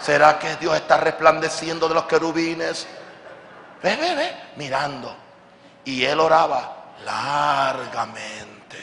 [0.00, 2.86] ¿Será que Dios está resplandeciendo de los querubines?
[3.82, 5.14] Ve, ve, ve, mirando.
[5.84, 8.78] Y él oraba largamente.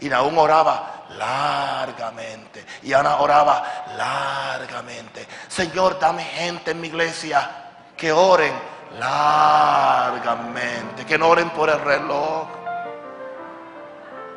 [0.00, 2.64] Y aún oraba largamente.
[2.82, 5.26] Y Ana oraba largamente.
[5.48, 7.50] Señor, dame gente en mi iglesia
[7.96, 8.54] que oren
[8.98, 11.04] largamente.
[11.04, 12.59] Que no oren por el reloj.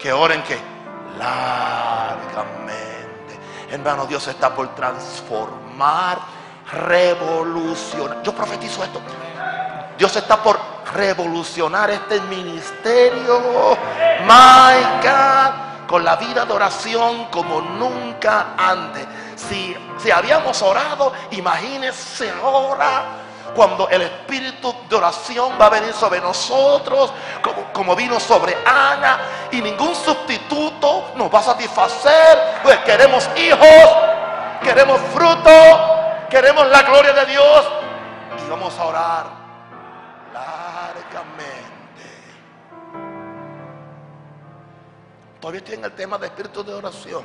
[0.04, 0.60] Que oren que
[1.18, 2.60] largamente.
[3.70, 6.20] Hermano, Dios está por transformar,
[6.74, 8.22] revolucionar.
[8.22, 9.00] Yo profetizo esto.
[9.98, 10.60] Dios está por
[10.94, 13.78] revolucionar este ministerio.
[14.26, 15.88] My God.
[15.88, 19.08] Con la vida de oración como nunca antes.
[19.38, 23.23] Si, si habíamos orado, imagínense ahora
[23.56, 29.20] cuando el espíritu de oración va a venir sobre nosotros, como, como, vino sobre Ana,
[29.52, 33.90] y ningún sustituto nos va a satisfacer, pues queremos hijos,
[34.64, 35.50] queremos fruto,
[36.30, 37.68] queremos la gloria de Dios,
[38.46, 39.26] y vamos a orar
[40.34, 41.64] largamente.
[45.40, 47.24] Todavía estoy en el tema de espíritu de oración.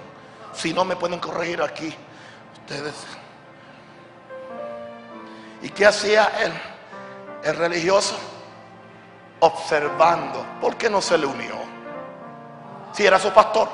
[0.52, 1.94] Si no me pueden corregir aquí,
[2.52, 2.94] ustedes.
[5.62, 6.52] ¿Y qué hacía él?
[7.42, 8.18] El religioso
[9.40, 10.44] observando.
[10.60, 11.56] ¿Por qué no se le unió?
[12.92, 13.68] Si era su pastor.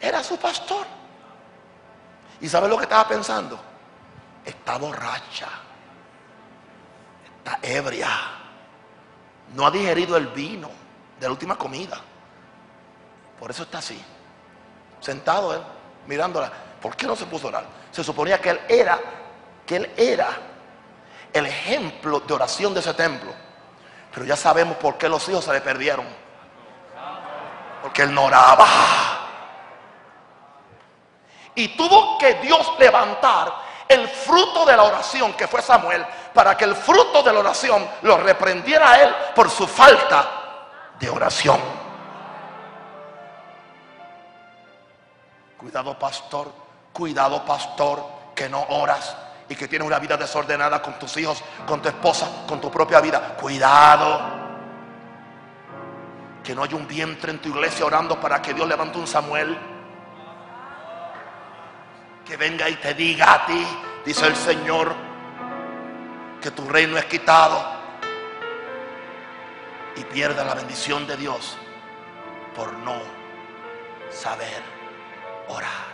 [0.00, 0.86] Era su pastor.
[2.40, 3.58] ¿Y sabe lo que estaba pensando?
[4.44, 5.48] Está borracha.
[7.38, 8.08] Está ebria.
[9.54, 10.68] No ha digerido el vino
[11.18, 12.00] de la última comida.
[13.38, 14.00] Por eso está así.
[15.00, 15.62] Sentado él,
[16.06, 16.52] mirándola.
[16.80, 17.64] ¿Por qué no se puso a orar?
[17.96, 19.00] Se suponía que él era,
[19.64, 20.28] que él era
[21.32, 23.32] el ejemplo de oración de ese templo.
[24.12, 26.04] Pero ya sabemos por qué los hijos se le perdieron.
[27.80, 28.66] Porque él no oraba.
[31.54, 33.54] Y tuvo que Dios levantar
[33.88, 36.04] el fruto de la oración que fue Samuel
[36.34, 40.28] para que el fruto de la oración lo reprendiera a él por su falta
[41.00, 41.58] de oración.
[45.56, 46.65] Cuidado pastor
[46.96, 48.02] Cuidado, pastor,
[48.34, 49.14] que no oras
[49.50, 53.02] y que tienes una vida desordenada con tus hijos, con tu esposa, con tu propia
[53.02, 53.36] vida.
[53.38, 54.18] Cuidado.
[56.42, 59.58] Que no haya un vientre en tu iglesia orando para que Dios levante un Samuel.
[62.24, 63.66] Que venga y te diga a ti,
[64.02, 64.94] dice el Señor,
[66.40, 67.62] que tu reino es quitado
[69.96, 71.58] y pierda la bendición de Dios
[72.54, 72.96] por no
[74.10, 74.62] saber
[75.48, 75.85] orar.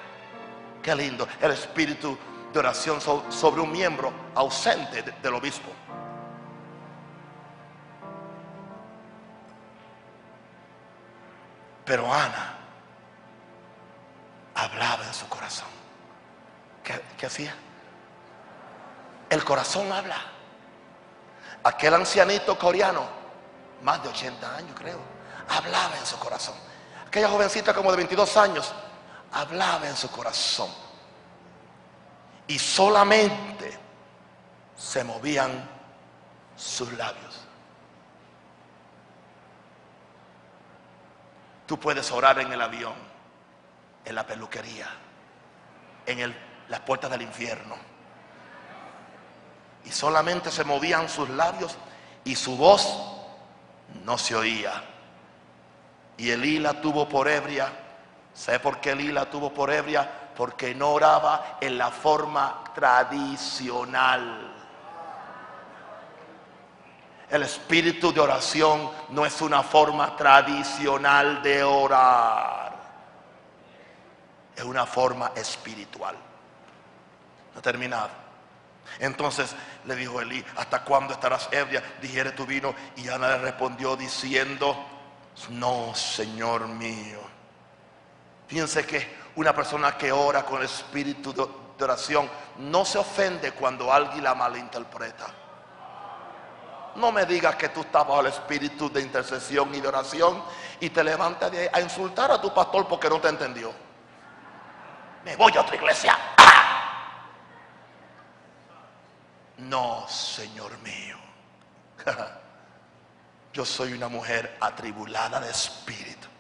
[0.83, 2.19] Qué lindo el espíritu
[2.53, 5.71] de oración sobre un miembro ausente del obispo.
[11.85, 12.57] Pero Ana
[14.55, 15.69] hablaba en su corazón.
[16.83, 17.55] ¿Qué, hacía?
[19.31, 20.17] El corazón habla.
[21.65, 23.07] Aquel ancianito coreano,
[23.83, 24.99] más de 80 años creo,
[25.49, 26.55] hablaba en su corazón.
[27.07, 28.73] Aquella jovencita como de 22 años,
[29.33, 30.71] hablaba en su corazón.
[32.47, 33.79] Y solamente
[34.77, 35.69] se movían
[36.57, 37.41] sus labios.
[41.67, 42.95] Tú puedes orar en el avión,
[44.05, 44.89] en la peluquería,
[46.07, 46.35] en
[46.69, 47.77] las puertas del infierno.
[49.85, 51.77] Y solamente se movían sus labios
[52.25, 52.87] y su voz
[54.05, 54.83] no se oía.
[56.17, 57.73] Y Elí la tuvo por ebria.
[58.35, 60.11] ¿Sabe por qué Elí la tuvo por ebria?
[60.37, 64.53] Porque no oraba en la forma tradicional.
[67.29, 72.73] El espíritu de oración no es una forma tradicional de orar.
[74.55, 76.15] Es una forma espiritual.
[77.55, 78.11] No terminado.
[78.99, 79.55] Entonces
[79.87, 81.83] le dijo Elí, ¿hasta cuándo estarás ebria?
[82.01, 82.75] Digiere tu vino.
[82.97, 84.77] Y Ana le respondió diciendo,
[85.51, 87.32] no, Señor mío.
[88.53, 93.91] Piense que una persona que ora con el espíritu de oración no se ofende cuando
[93.91, 95.27] alguien la malinterpreta.
[96.97, 100.45] No me digas que tú estás bajo el espíritu de intercesión y de oración
[100.81, 103.73] y te levantas a insultar a tu pastor porque no te entendió.
[105.25, 106.15] Me voy a otra iglesia.
[106.37, 107.23] ¡Ah!
[109.57, 111.17] No, Señor mío.
[113.55, 116.32] Yo soy una mujer atribulada de espíritu.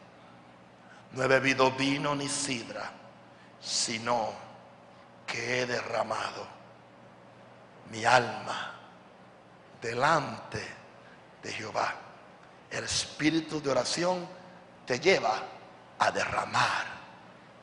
[1.14, 2.90] No he bebido vino ni sidra,
[3.60, 4.32] sino
[5.26, 6.46] que he derramado
[7.90, 8.72] mi alma
[9.80, 10.66] delante
[11.42, 11.94] de Jehová.
[12.70, 14.26] El espíritu de oración
[14.86, 15.34] te lleva
[15.98, 16.86] a derramar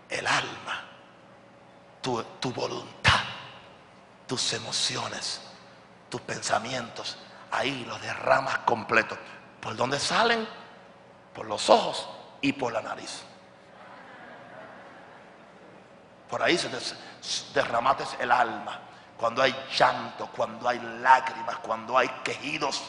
[0.09, 0.83] el alma,
[2.01, 2.23] tu,
[2.53, 3.19] voluntad,
[4.27, 5.41] tus emociones,
[6.09, 7.17] tus pensamientos.
[7.51, 9.17] Ahí los derramas completos.
[9.59, 10.47] ¿Por dónde salen?
[11.33, 12.07] Por los ojos
[12.41, 13.23] y por la nariz.
[16.29, 16.69] Por ahí se
[17.53, 18.79] derramates el alma.
[19.17, 22.83] Cuando hay llanto, cuando hay lágrimas, cuando hay quejidos,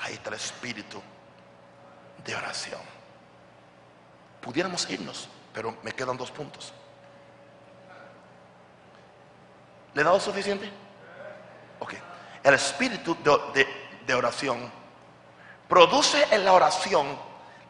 [0.00, 1.00] ahí está el espíritu
[2.24, 2.80] de oración.
[4.40, 6.72] Pudiéramos irnos, pero me quedan dos puntos.
[9.94, 10.70] ¿Le he dado suficiente?
[11.80, 11.94] Ok.
[12.42, 13.16] El espíritu
[14.04, 14.70] de oración
[15.68, 17.18] produce en la oración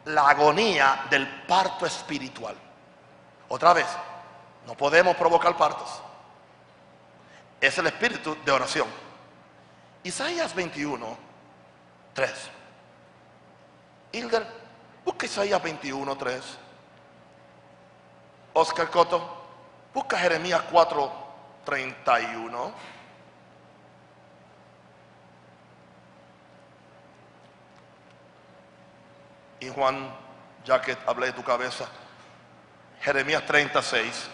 [0.05, 2.55] la agonía del parto espiritual.
[3.47, 3.87] Otra vez,
[4.65, 6.01] no podemos provocar partos.
[7.61, 8.87] Es el espíritu de oración.
[10.03, 11.17] Isaías 21,
[12.13, 12.31] 3.
[14.11, 14.47] Hilder,
[15.03, 16.57] busca Isaías 21, 3.
[18.53, 19.47] Oscar Coto,
[19.93, 21.11] busca Jeremías 4,
[21.65, 22.73] 31.
[29.59, 30.15] Y Juan,
[30.63, 31.87] ya que hablé de tu cabeza,
[33.01, 34.29] Jeremías 36.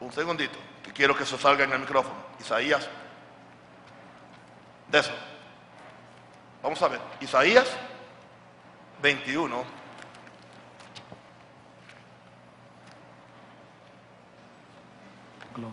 [0.00, 2.14] Un segundito, que quiero que eso salga en el micrófono.
[2.40, 2.88] Isaías.
[4.88, 5.12] De eso.
[6.62, 7.00] Vamos a ver.
[7.20, 7.66] Isaías
[9.02, 9.64] 21.
[15.54, 15.72] Gloria.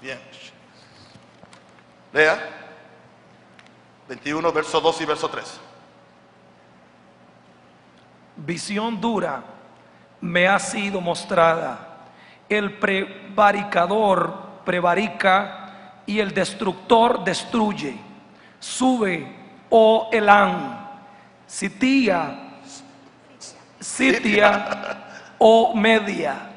[0.00, 0.20] Bien.
[2.12, 2.52] Lea.
[4.08, 5.60] 21, verso 2 y verso 3.
[8.46, 9.42] Visión dura
[10.20, 12.04] me ha sido mostrada.
[12.48, 17.96] El prevaricador prevarica y el destructor destruye.
[18.60, 19.34] Sube,
[19.68, 20.88] oh Elán,
[21.44, 22.52] Sitia,
[23.80, 25.06] Sitia,
[25.38, 26.50] oh Media.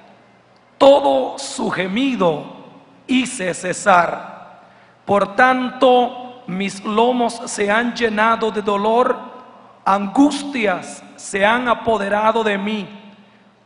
[0.77, 2.55] Todo su gemido
[3.07, 4.61] hice cesar.
[5.05, 9.17] Por tanto, mis lomos se han llenado de dolor
[9.83, 12.87] Angustias se han apoderado de mí,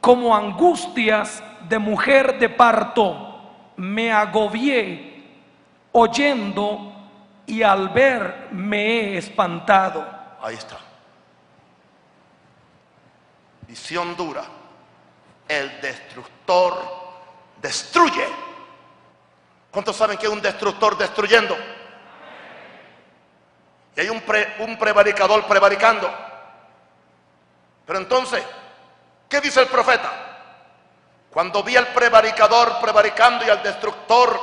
[0.02, 3.30] como angustias de mujer de parto.
[3.78, 5.24] Me agobié
[5.92, 6.92] oyendo
[7.46, 10.06] y al ver me he espantado.
[10.42, 10.78] Ahí está.
[13.68, 14.44] Visión dura.
[15.48, 16.74] El destructor
[17.62, 18.26] destruye.
[19.72, 21.56] ¿Cuántos saben que es un destructor destruyendo?
[23.96, 26.10] Y hay un, pre- un prevaricador prevaricando.
[27.86, 28.44] Pero entonces,
[29.28, 30.12] ¿qué dice el profeta?
[31.30, 34.40] Cuando vi al prevaricador prevaricando y al destructor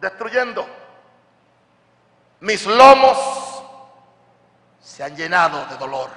[0.00, 0.66] destruyendo,
[2.40, 3.62] mis lomos
[4.80, 6.10] se han llenado de dolor.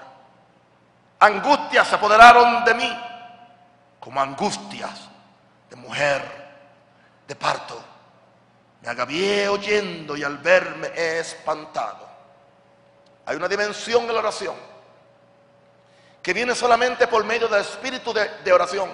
[1.19, 3.03] Angustias se apoderaron de mí
[3.99, 5.10] como angustias
[5.69, 6.22] de mujer
[7.28, 7.84] de parto.
[8.82, 12.07] Me agavié oyendo y al verme he espantado.
[13.26, 14.66] Hay una dimensión en la oración
[16.28, 18.90] que viene solamente por medio del espíritu de, oración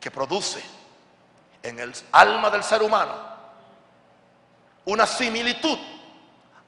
[0.00, 0.64] que produce
[1.62, 3.12] en el alma del ser humano
[4.86, 5.78] una similitud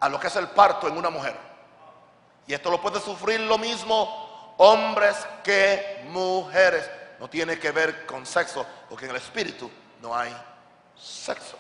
[0.01, 1.35] a lo que es el parto en una mujer.
[2.47, 6.91] Y esto lo puede sufrir lo mismo hombres que mujeres.
[7.19, 9.71] No tiene que ver con sexo, porque en el espíritu
[10.03, 10.37] no hay
[10.95, 11.57] sexo.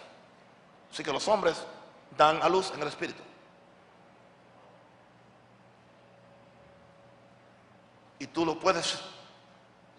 [0.93, 1.57] Así que los hombres
[2.19, 3.26] dan a luz en el espíritu.
[8.19, 8.99] Y tú lo puedes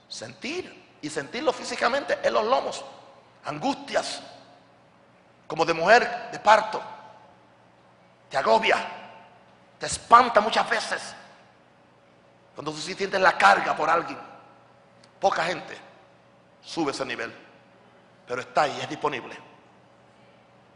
[0.07, 2.84] sentir y sentirlo físicamente en los lomos.
[3.45, 4.22] Angustias,
[5.48, 6.81] como de mujer de parto.
[8.30, 8.77] Te agobia,
[9.80, 11.15] te espanta muchas veces.
[12.56, 14.19] Cuando tú sí sientes la carga por alguien.
[15.19, 15.77] Poca gente
[16.64, 17.34] sube ese nivel.
[18.27, 19.38] Pero está ahí, es disponible.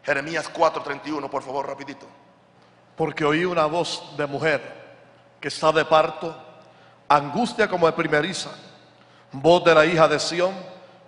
[0.03, 2.07] Jeremías 4:31, por favor, rapidito.
[2.95, 4.81] Porque oí una voz de mujer
[5.39, 6.50] que está de parto,
[7.15, 8.49] angustia como de primeriza,
[9.33, 10.53] voz de la hija de Sión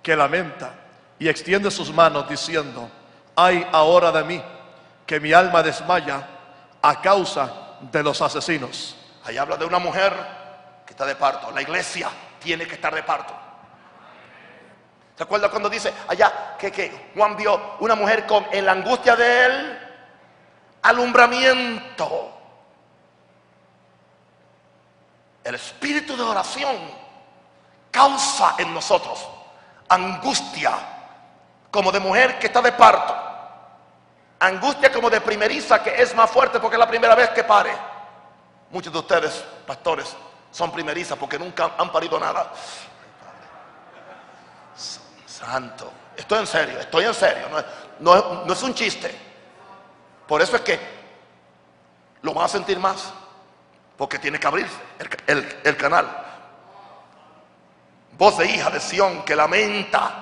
[0.02, 0.74] que lamenta
[1.18, 2.90] y extiende sus manos diciendo,
[3.36, 4.44] ay ahora de mí,
[5.06, 6.28] que mi alma desmaya
[6.82, 7.52] a causa
[7.92, 8.98] de los asesinos.
[9.24, 10.14] Ahí habla de una mujer
[10.86, 11.52] que está de parto.
[11.52, 12.10] La iglesia
[12.40, 13.34] tiene que estar de parto.
[15.16, 19.16] ¿Se acuerda cuando dice allá que, que Juan vio una mujer con en la angustia
[19.16, 19.80] de él
[20.82, 22.33] alumbramiento?
[25.44, 26.76] El espíritu de oración
[27.92, 29.28] causa en nosotros
[29.90, 30.72] angustia
[31.70, 33.16] como de mujer que está de parto.
[34.40, 37.72] Angustia como de primeriza que es más fuerte porque es la primera vez que pare.
[38.72, 40.16] Muchos de ustedes, pastores,
[40.52, 42.52] son primerizas porque nunca han parido nada.
[45.26, 47.48] Santo, estoy en serio, estoy en serio,
[48.00, 48.14] no
[48.46, 49.16] no es un chiste.
[50.28, 50.80] Por eso es que
[52.22, 53.14] lo van a sentir más,
[53.98, 54.76] porque tiene que abrirse
[55.28, 56.08] el, canal.
[58.18, 60.20] Voz de hija de Sión que lamenta.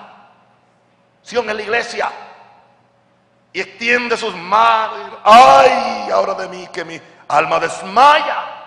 [1.23, 2.11] Sión en la iglesia
[3.53, 5.19] y extiende sus manos.
[5.23, 8.61] Ay, ahora de mí que mi alma desmaya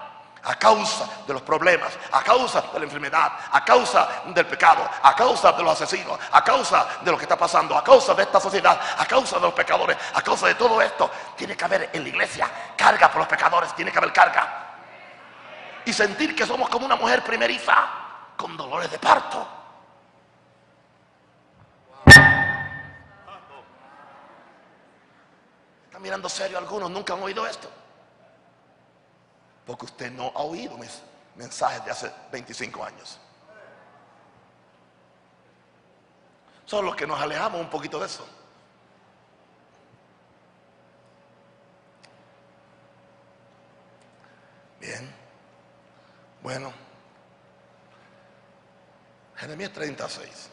[0.44, 5.14] a causa de los problemas, a causa de la enfermedad, a causa del pecado, a
[5.14, 8.38] causa de los asesinos, a causa de lo que está pasando, a causa de esta
[8.38, 11.10] sociedad, a causa de los pecadores, a causa de todo esto.
[11.36, 14.73] Tiene que haber en la iglesia carga por los pecadores, tiene que haber carga.
[15.86, 17.74] Y sentir que somos como una mujer primeriza
[18.36, 19.46] con dolores de parto.
[25.84, 27.70] Están mirando serio algunos, nunca han oído esto.
[29.66, 31.02] Porque usted no ha oído mis
[31.36, 33.20] mensajes de hace 25 años.
[36.66, 38.26] Solo que nos alejamos un poquito de eso.
[44.80, 45.23] Bien.
[46.44, 46.70] Bueno.
[49.34, 50.50] Jeremías 36.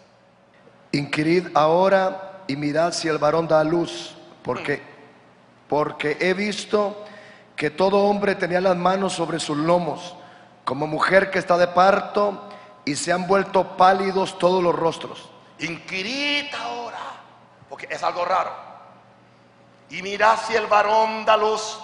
[0.94, 4.82] Inquirid ahora y mirad si el varón da luz, porque,
[5.68, 7.04] porque he visto
[7.58, 10.16] que todo hombre tenía las manos sobre sus lomos,
[10.64, 12.50] como mujer que está de parto,
[12.86, 15.30] y se han vuelto pálidos todos los rostros.
[15.60, 17.00] Inquirid ahora,
[17.70, 18.54] porque es algo raro.
[19.90, 21.80] Y mirad si el varón da luz.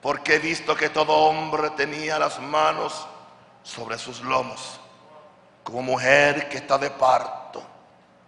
[0.00, 3.06] Porque he visto que todo hombre tenía las manos
[3.62, 4.78] sobre sus lomos,
[5.64, 7.62] como mujer que está de parto,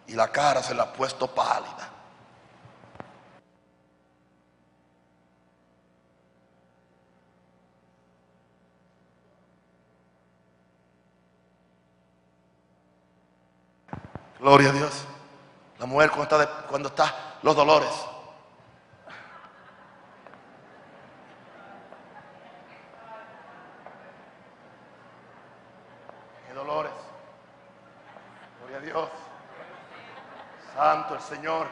[0.07, 1.89] y la cara se la ha puesto pálida.
[14.39, 15.05] Gloria a Dios.
[15.79, 17.91] La mujer cuando está, de- cuando está los dolores,
[26.71, 26.93] Gloria
[28.77, 29.09] a Dios.
[30.73, 31.67] Santo el Señor.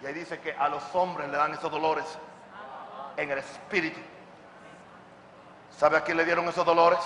[0.00, 2.06] Y ahí dice que a los hombres le dan esos dolores
[3.18, 4.00] en el espíritu.
[5.76, 7.00] ¿Sabe a quién le dieron esos dolores?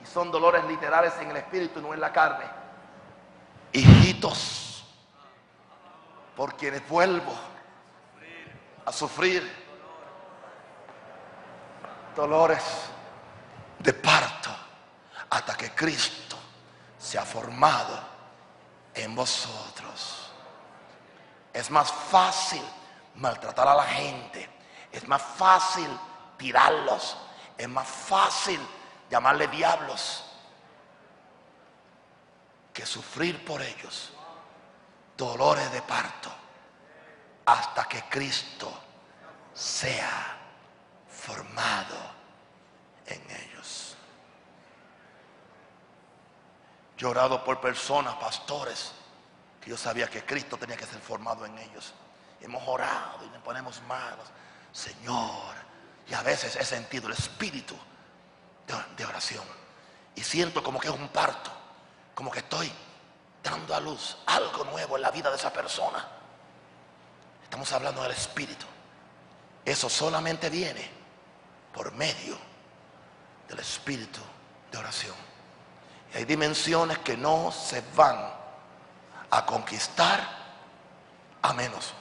[0.00, 2.44] Y son dolores literales en el espíritu, no en la carne.
[3.72, 4.86] Hijitos,
[6.36, 7.34] por quienes vuelvo
[8.86, 9.42] a sufrir
[12.14, 12.88] dolores
[13.80, 14.33] de parto
[15.34, 16.36] hasta que Cristo
[16.96, 17.98] se ha formado
[18.94, 20.30] en vosotros.
[21.52, 22.62] Es más fácil
[23.16, 24.48] maltratar a la gente,
[24.92, 25.88] es más fácil
[26.38, 27.16] tirarlos,
[27.58, 28.60] es más fácil
[29.10, 30.24] llamarle diablos
[32.72, 34.12] que sufrir por ellos
[35.16, 36.30] dolores de parto
[37.46, 38.72] hasta que Cristo
[39.52, 40.38] sea
[41.08, 41.96] formado
[43.06, 43.53] en ellos.
[46.96, 48.92] Yo orado por personas, pastores,
[49.60, 51.92] que yo sabía que Cristo tenía que ser formado en ellos.
[52.40, 54.26] Hemos orado y le ponemos manos,
[54.72, 55.54] Señor.
[56.06, 57.74] Y a veces he sentido el espíritu
[58.96, 59.44] de oración.
[60.14, 61.50] Y siento como que es un parto,
[62.14, 62.70] como que estoy
[63.42, 66.06] dando a luz algo nuevo en la vida de esa persona.
[67.42, 68.66] Estamos hablando del espíritu.
[69.64, 70.90] Eso solamente viene
[71.72, 72.36] por medio
[73.48, 74.20] del espíritu
[74.70, 75.33] de oración.
[76.14, 78.16] Hay dimensiones que no se van
[79.30, 80.20] a conquistar
[81.42, 81.92] a menos.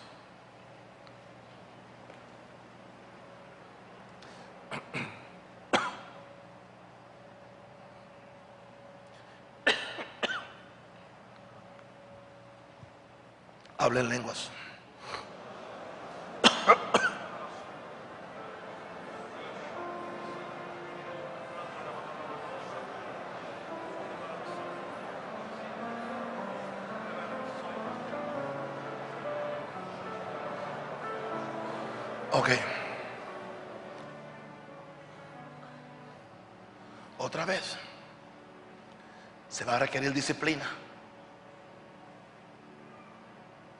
[13.80, 14.50] Hablen lenguas.
[39.64, 40.66] Se va a requerir disciplina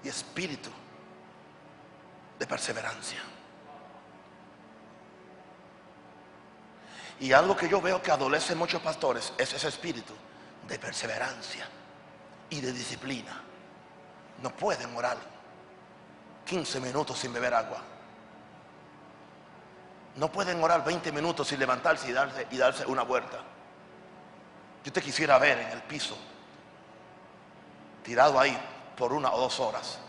[0.02, 0.70] y espíritu
[2.40, 3.20] de perseverancia.
[7.20, 10.14] Y algo que yo veo que adolece muchos pastores es ese espíritu
[10.70, 11.68] de perseverancia
[12.50, 13.42] y de disciplina.
[14.42, 15.18] No pueden orar
[16.46, 17.82] 15 minutos sin beber agua.
[20.16, 23.44] No pueden orar 20 minutos sin levantarse y darse, y darse una vuelta.
[24.84, 26.18] Yo te quisiera ver en el piso,
[28.04, 28.58] tirado ahí
[28.98, 30.00] por una o dos horas.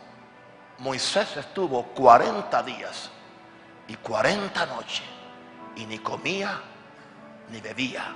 [0.79, 3.11] Moisés estuvo 40 días
[3.87, 5.03] y 40 noches
[5.77, 6.61] y ni comía
[7.51, 8.13] ni bebía.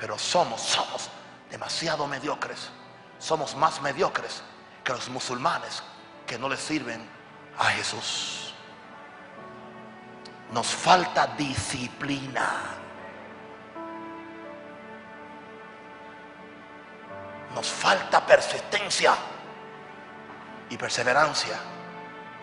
[0.00, 1.08] Pero somos, somos
[1.50, 2.70] demasiado mediocres.
[3.18, 4.42] Somos más mediocres
[4.82, 5.82] que los musulmanes
[6.26, 7.06] que no le sirven
[7.56, 8.54] a Jesús.
[10.52, 12.81] Nos falta disciplina.
[17.54, 19.14] Nos falta persistencia
[20.70, 21.56] y perseverancia.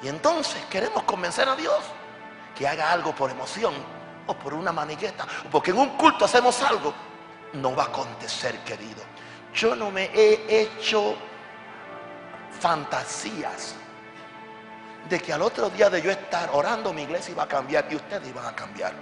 [0.02, 1.80] Y entonces queremos convencer a Dios
[2.56, 3.74] que haga algo por emoción
[4.28, 6.94] o por una manigueta, o porque en un culto hacemos algo.
[7.54, 9.02] No va a acontecer, querido.
[9.54, 11.16] Yo no me he hecho
[12.60, 13.76] fantasías
[15.10, 17.96] de que al otro día de yo estar orando mi iglesia iba a cambiar y
[17.96, 18.94] ustedes iban a cambiar.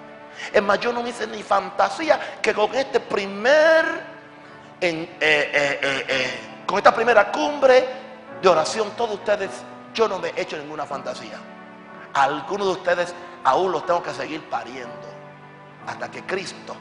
[0.53, 3.85] Es más, yo no me hice ni fantasía que con este primer,
[4.81, 7.87] eh, eh, eh, con esta primera cumbre
[8.41, 9.49] de oración, todos ustedes,
[9.93, 11.39] yo no me he hecho ninguna fantasía.
[12.13, 13.13] algunos de ustedes
[13.43, 15.07] aún los tengo que seguir pariendo
[15.85, 16.75] hasta que Cristo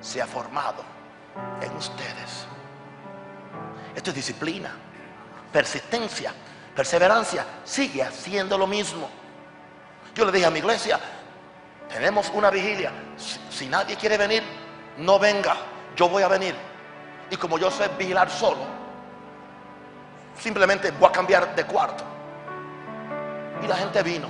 [0.00, 0.84] sea formado
[1.60, 2.46] en ustedes.
[3.94, 4.70] Esto es disciplina,
[5.52, 6.32] persistencia
[6.74, 9.08] perseverancia, sigue haciendo lo mismo.
[10.14, 10.98] Yo le dije a mi iglesia,
[11.88, 12.92] tenemos una vigilia.
[13.50, 14.42] Si, nadie quiere venir,
[14.98, 15.56] no venga.
[15.96, 16.54] Yo voy a venir.
[17.32, 18.58] Y como yo sé vigilar solo,
[20.38, 22.04] simplemente voy a cambiar de cuarto.
[23.62, 24.28] Y la gente vino.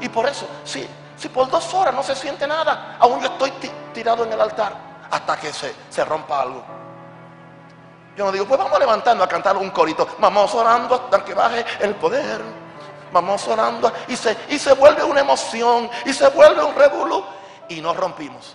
[0.00, 0.86] Y por eso, si,
[1.16, 3.52] si por dos horas no se siente nada, aún yo estoy
[3.92, 4.74] tirado en el altar
[5.10, 6.64] hasta que se, se rompa algo.
[8.16, 10.06] Yo no digo, pues vamos levantando a cantar un corito.
[10.20, 12.40] Vamos orando hasta que baje el poder.
[13.12, 17.26] Vamos orando y se, y se vuelve una emoción y se vuelve un revuelo
[17.68, 18.54] y nos rompimos.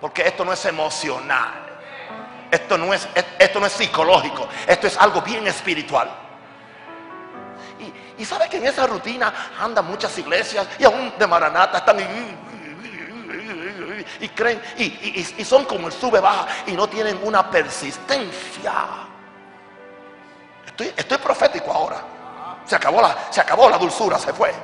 [0.00, 1.66] Porque esto no es emocional.
[2.50, 3.08] Esto no es,
[3.38, 4.48] esto no es psicológico.
[4.66, 6.08] Esto es algo bien espiritual.
[7.80, 11.98] Y, y sabe que en esa rutina andan muchas iglesias y aún de Maranata están
[14.20, 18.72] y creen y, son como el sube baja y no tienen una persistencia
[20.66, 21.96] Estoy, estoy profético ahora.
[22.64, 24.54] Se acabó, la, se acabó la dulzura, se fue.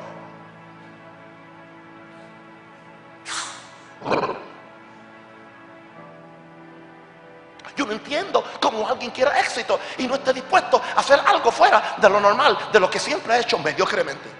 [7.84, 12.08] No entiendo cómo alguien quiera éxito y no esté dispuesto a hacer algo fuera de
[12.08, 14.30] lo normal, de lo que siempre ha hecho mediocremente.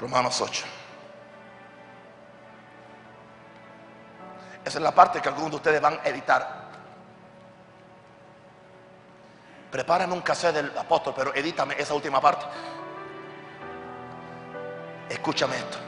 [0.00, 0.64] Romanos 8.
[4.64, 6.66] Esa es la parte que algunos de ustedes van a editar.
[9.70, 12.46] Prepárame un cassette del apóstol, pero edítame esa última parte.
[15.08, 15.85] Escúchame esto.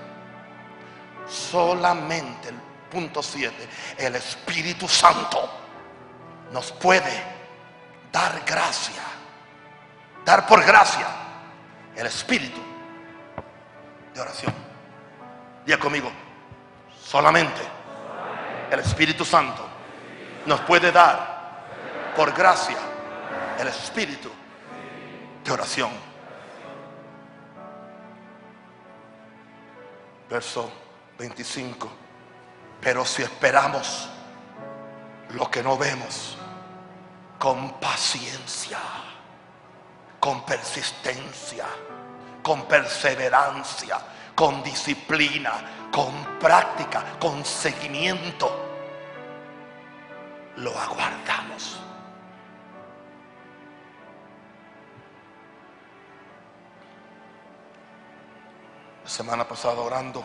[1.29, 2.57] Solamente el
[2.91, 3.55] punto 7,
[3.99, 5.49] el Espíritu Santo
[6.53, 7.23] nos puede
[8.11, 9.03] dar gracia,
[10.25, 11.07] dar por gracia
[11.95, 12.61] el Espíritu
[14.15, 14.55] de oración.
[15.67, 16.11] Diga conmigo,
[17.05, 17.61] solamente
[18.71, 19.67] el Espíritu Santo
[20.47, 21.67] nos puede dar
[22.17, 22.79] por gracia
[23.59, 24.31] el Espíritu
[25.45, 25.91] de oración.
[30.31, 30.88] Verso
[31.19, 31.89] 25.
[32.81, 34.09] Pero si esperamos
[35.31, 36.39] lo que no vemos
[37.39, 38.79] con paciencia,
[40.21, 41.67] con persistencia,
[42.43, 43.99] con perseverancia,
[44.35, 48.67] con disciplina, con práctica, con seguimiento,
[50.57, 51.81] lo aguardamos.
[59.03, 60.25] La semana pasada orando,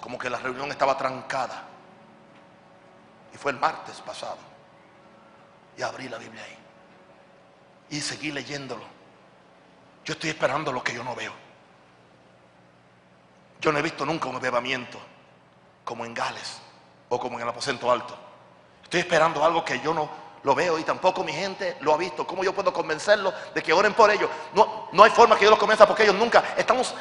[0.00, 1.62] como que la reunión estaba trancada.
[3.32, 4.38] Y fue el martes pasado.
[5.76, 6.58] Y abrí la Biblia ahí.
[7.90, 8.84] Y seguí leyéndolo.
[10.04, 11.32] Yo estoy esperando lo que yo no veo.
[13.60, 14.98] Yo no he visto nunca un avivamiento
[15.84, 16.60] como en Gales
[17.08, 18.16] o como en el aposento alto.
[18.82, 20.08] Estoy esperando algo que yo no
[20.42, 22.26] lo veo y tampoco mi gente lo ha visto.
[22.26, 24.28] ¿Cómo yo puedo convencerlos de que oren por ellos?
[24.54, 26.94] No, no hay forma que yo los convenza porque ellos nunca estamos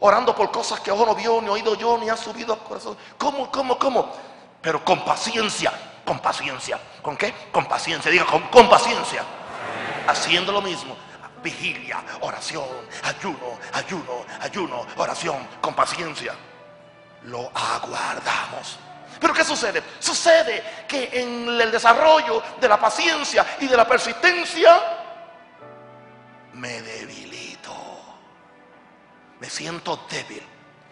[0.00, 2.96] orando por cosas que ojo no vio, ni oído yo, ni ha subido al corazón.
[3.16, 4.12] ¿Cómo, cómo, cómo?
[4.60, 5.72] Pero con paciencia,
[6.04, 6.78] con paciencia.
[7.02, 7.32] ¿Con qué?
[7.52, 8.10] Con paciencia.
[8.10, 9.22] Diga, con, con paciencia.
[10.06, 10.96] Haciendo lo mismo.
[11.42, 12.66] Vigilia, oración,
[13.02, 16.34] ayuno, ayuno, ayuno, oración, con paciencia.
[17.24, 18.78] Lo aguardamos.
[19.18, 19.82] Pero ¿qué sucede?
[19.98, 24.80] Sucede que en el desarrollo de la paciencia y de la persistencia
[26.54, 27.29] me debilito.
[29.40, 30.42] Me siento débil.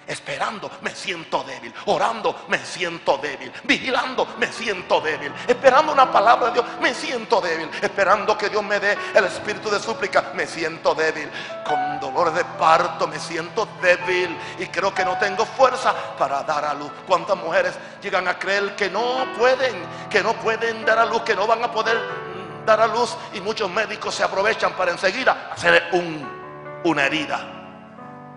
[0.09, 1.73] Esperando me siento débil.
[1.85, 3.53] Orando me siento débil.
[3.65, 5.31] Vigilando me siento débil.
[5.47, 7.69] Esperando una palabra de Dios me siento débil.
[7.83, 11.29] Esperando que Dios me dé el espíritu de súplica me siento débil.
[11.63, 14.35] Con dolores de parto me siento débil.
[14.59, 16.91] Y creo que no tengo fuerza para dar a luz.
[17.07, 19.75] ¿Cuántas mujeres llegan a creer que no pueden?
[20.09, 21.21] Que no pueden dar a luz.
[21.21, 21.99] Que no van a poder
[22.65, 23.15] dar a luz.
[23.35, 27.58] Y muchos médicos se aprovechan para enseguida hacer un, una herida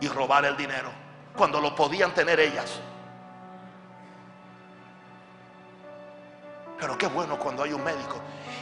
[0.02, 0.90] y robar el dinero
[1.38, 2.80] cuando lo podían tener ellas.
[6.78, 8.20] Pero qué bueno cuando hay un médico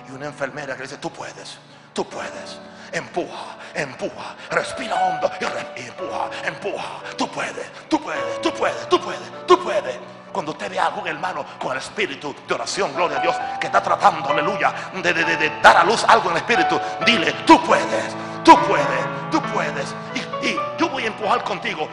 [0.07, 1.57] y una enfermera que dice, tú puedes,
[1.93, 2.59] tú puedes.
[2.91, 7.01] Empuja, empuja, respira hondo y, empuja, empuja.
[7.17, 9.97] Tú puedes, tú puedes, tú puedes, tú puedes, tú puedes.
[10.33, 13.67] Cuando usted ve a algún hermano con el espíritu de oración, gloria a Dios, que
[13.67, 18.57] está tratando, aleluya, de dar a luz algo en el espíritu, dile, tú puedes, Tú
[18.67, 19.95] puedes, tú puedes.
[20.15, 21.87] Y, y yo voy a empujar contigo.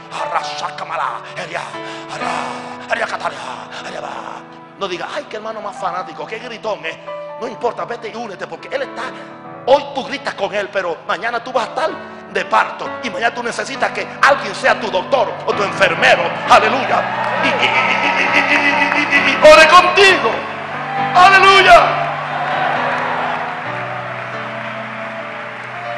[4.79, 6.97] No digas, ay, qué hermano más fanático, qué gritón es.
[7.41, 9.03] No importa, vete y únete porque él está.
[9.67, 11.91] Hoy tú gritas con él, pero mañana tú vas a estar
[12.33, 12.89] de parto.
[13.03, 16.23] Y mañana tú necesitas que alguien sea tu doctor o tu enfermero.
[16.49, 17.03] Aleluya.
[17.43, 17.51] Y
[19.47, 20.31] ore contigo.
[21.15, 22.06] Aleluya.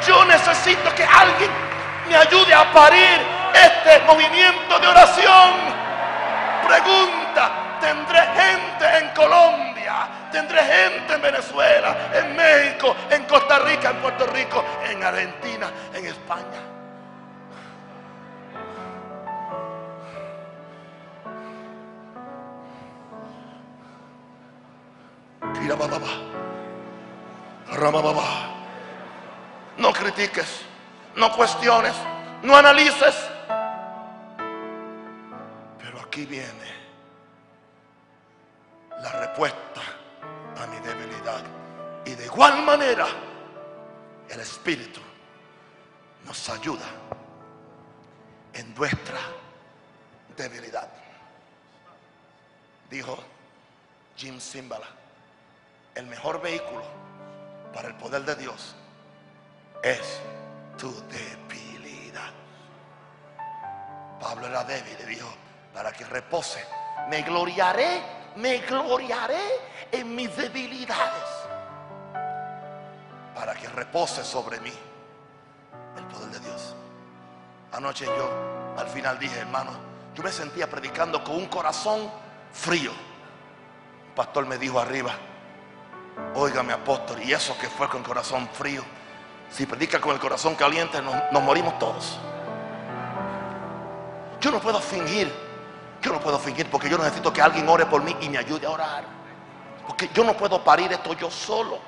[0.09, 1.51] Yo necesito que alguien
[2.07, 3.21] me ayude a parir
[3.53, 5.51] este movimiento de oración.
[6.67, 10.09] Pregunta, ¿tendré gente en Colombia?
[10.31, 16.07] ¿Tendré gente en Venezuela, en México, en Costa Rica, en Puerto Rico, en Argentina, en
[16.07, 16.59] España?
[25.53, 26.07] Tira bababa.
[27.73, 28.58] Ramababa.
[29.79, 30.61] No critiques,
[31.15, 31.93] no cuestiones,
[32.43, 33.15] no analices.
[35.77, 36.69] Pero aquí viene
[39.01, 39.81] la respuesta
[40.61, 41.41] a mi debilidad.
[42.05, 43.07] Y de igual manera,
[44.29, 44.99] el Espíritu
[46.25, 46.85] nos ayuda
[48.53, 49.19] en nuestra
[50.35, 50.89] debilidad.
[52.89, 53.17] dijo
[54.17, 54.87] Jim Simbala,
[55.95, 56.83] el mejor vehículo
[57.73, 58.75] para el poder de Dios
[59.81, 60.21] es
[60.77, 62.31] tu debilidad.
[64.19, 65.27] Pablo era débil y dijo,
[65.73, 66.63] para que repose,
[67.09, 68.01] me gloriaré,
[68.35, 69.41] me gloriaré
[69.91, 71.29] en mis debilidades,
[73.33, 74.73] para que repose sobre mí
[75.97, 76.75] el poder de Dios.
[77.71, 78.29] Anoche yo
[78.77, 79.71] al final dije, hermano,
[80.15, 82.11] yo me sentía predicando con un corazón
[82.51, 82.91] frío.
[82.91, 85.13] Un pastor me dijo arriba,
[86.35, 88.83] óigame apóstol, y eso que fue con corazón frío.
[89.51, 92.17] Si predica con el corazón caliente, nos, morimos todos.
[94.39, 95.33] Yo no puedo fingir,
[96.01, 98.67] yo no puedo fingir porque yo necesito que alguien ore por mí y me ayude
[98.67, 99.03] a orar.
[99.85, 101.79] Porque yo no puedo parir esto yo solo.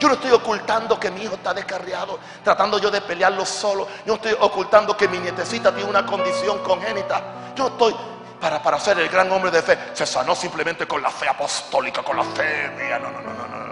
[0.00, 3.86] Yo no estoy ocultando que mi hijo está descarriado, tratando yo de pelearlo solo.
[4.04, 7.52] Yo no estoy ocultando que mi nietecita tiene una condición congénita.
[7.54, 7.94] Yo estoy
[8.40, 9.78] para, para ser el gran hombre de fe.
[9.92, 12.98] Se sanó simplemente con la fe apostólica, con la fe mía.
[12.98, 13.71] No, no, no, no, no,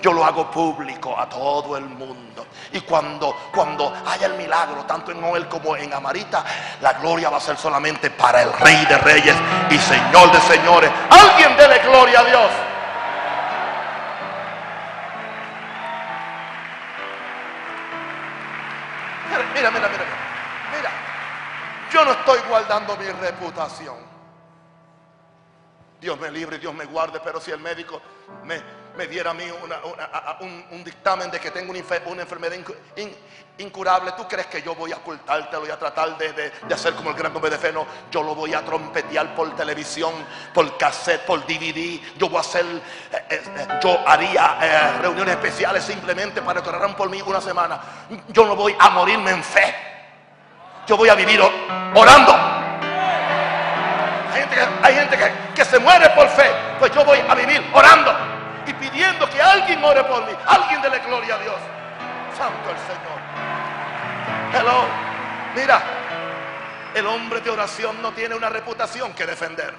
[0.00, 2.46] Yo lo hago público a todo el mundo.
[2.72, 6.44] Y cuando, cuando haya el milagro, tanto en Noel como en Amarita,
[6.80, 9.36] la gloria va a ser solamente para el Rey de Reyes
[9.70, 10.90] y Señor de Señores.
[11.10, 12.50] Alguien dele gloria a Dios.
[19.54, 20.04] Mira, mira, mira, mira.
[20.76, 20.90] Mira,
[21.92, 24.10] yo no estoy guardando mi reputación.
[26.00, 28.00] Dios me libre Dios me guarde, pero si el médico
[28.44, 28.62] me,
[29.00, 29.44] me diera a mí
[30.72, 33.16] un, dictamen de que tengo una, enfermedad incu- in-
[33.56, 37.16] incurable, ¿tú crees que yo voy a ocultártelo y a tratar de, hacer como el
[37.16, 37.72] gran hombre de fe?
[37.72, 40.12] No, yo lo voy a trompetear por televisión,
[40.52, 41.98] por cassette, por DVD.
[42.18, 46.94] Yo voy a hacer, eh, eh, eh, yo haría reuniones especiales simplemente para que oraran
[46.94, 47.80] por mí una semana.
[48.28, 49.74] Yo no voy a morirme en fe.
[50.86, 51.40] Yo voy a vivir
[51.94, 52.32] orando.
[54.82, 55.16] Hay gente,
[55.54, 56.50] que se muere por fe.
[56.78, 58.39] Pues yo voy a vivir orando
[58.70, 60.32] y pidiendo que alguien ore por mí.
[60.46, 61.56] Alguien dele gloria a Dios.
[62.36, 63.20] Santo el Señor.
[64.54, 64.84] Hello.
[65.54, 65.82] Mira,
[66.94, 69.74] el hombre de oración no tiene una reputación que defender.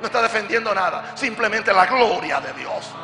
[0.00, 1.16] No está defendiendo nada.
[1.16, 2.94] Simplemente la gloria de Dios.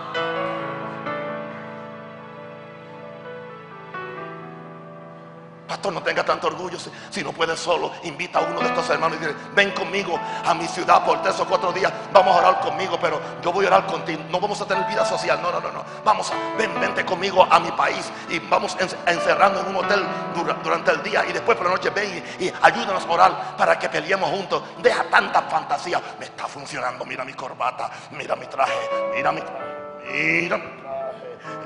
[5.71, 6.77] Pastor, no tenga tanto orgullo.
[7.11, 10.53] Si, no puede solo, invita a uno de estos hermanos y dice, ven conmigo a
[10.53, 11.93] mi ciudad por tres o cuatro días.
[12.13, 14.21] Vamos a orar conmigo, pero yo voy a orar contigo.
[14.31, 15.41] No vamos a tener vida social.
[15.41, 15.85] No, no, no, no.
[16.05, 18.77] Vamos a, ven, vente conmigo a mi país y vamos
[19.07, 22.25] a encerrarnos en un hotel dura- durante el día y después por la noche ven
[22.41, 24.65] y, y ayúdanos a orar para que peleemos juntos.
[24.83, 26.01] Deja tanta fantasía.
[26.19, 27.05] Me está funcionando.
[27.05, 28.73] Mira mi corbata, mira mi traje,
[29.15, 30.03] mira mi traje,
[30.43, 30.81] mira mi traje.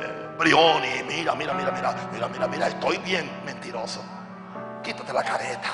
[0.00, 4.02] Eh, Brioni, mira, mira, mira, mira, mira, mira, mira, estoy bien mentiroso.
[4.82, 5.70] Quítate la careta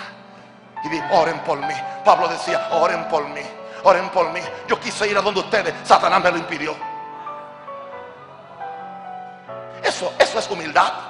[0.85, 1.75] y di, oren por mí.
[2.05, 3.43] Pablo decía, oren por mí,
[3.85, 4.41] oren por mí.
[4.69, 6.77] Yo quise ir a donde ustedes, Satanás me lo impidió.
[9.83, 11.10] Eso, eso es humildad.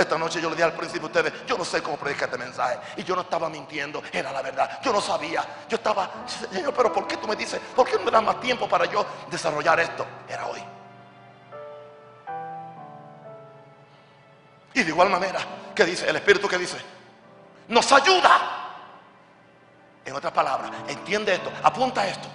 [0.00, 2.38] Esta noche yo le dije al principio a ustedes, yo no sé cómo predicar este
[2.38, 2.78] mensaje.
[2.96, 4.80] Y yo no estaba mintiendo, era la verdad.
[4.82, 5.44] Yo no sabía.
[5.68, 7.60] Yo estaba, Señor, pero ¿por qué tú me dices?
[7.76, 10.06] ¿Por qué no me das más tiempo para yo desarrollar esto?
[10.26, 10.64] Era hoy.
[14.72, 15.40] Y de igual manera,
[15.74, 16.08] ¿qué dice?
[16.08, 16.78] El Espíritu que dice,
[17.68, 18.40] nos ayuda.
[20.02, 22.28] En otras palabras, entiende esto, apunta esto.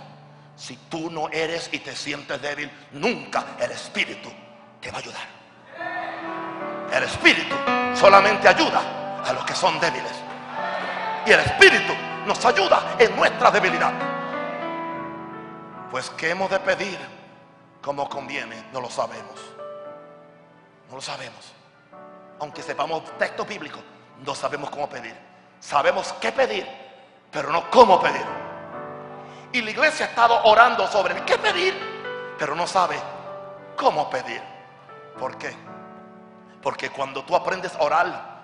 [0.56, 4.32] Si tú no eres y te sientes débil, nunca el Espíritu
[4.80, 5.45] te va a ayudar.
[6.96, 7.54] El Espíritu
[7.94, 10.14] solamente ayuda a los que son débiles.
[11.26, 11.92] Y el Espíritu
[12.26, 13.92] nos ayuda en nuestra debilidad.
[15.92, 16.98] Pues ¿qué hemos de pedir
[17.82, 18.68] como conviene?
[18.72, 19.42] No lo sabemos.
[20.90, 21.52] No lo sabemos.
[22.40, 23.80] Aunque sepamos texto bíblico,
[24.26, 25.18] no sabemos cómo pedir.
[25.60, 26.66] Sabemos qué pedir,
[27.30, 28.26] pero no cómo pedir.
[29.52, 31.78] Y la iglesia ha estado orando sobre qué pedir,
[32.40, 32.96] pero no sabe
[33.76, 34.42] cómo pedir.
[35.20, 35.75] ¿Por qué?
[36.66, 38.36] Porque cuando tú aprendes a orar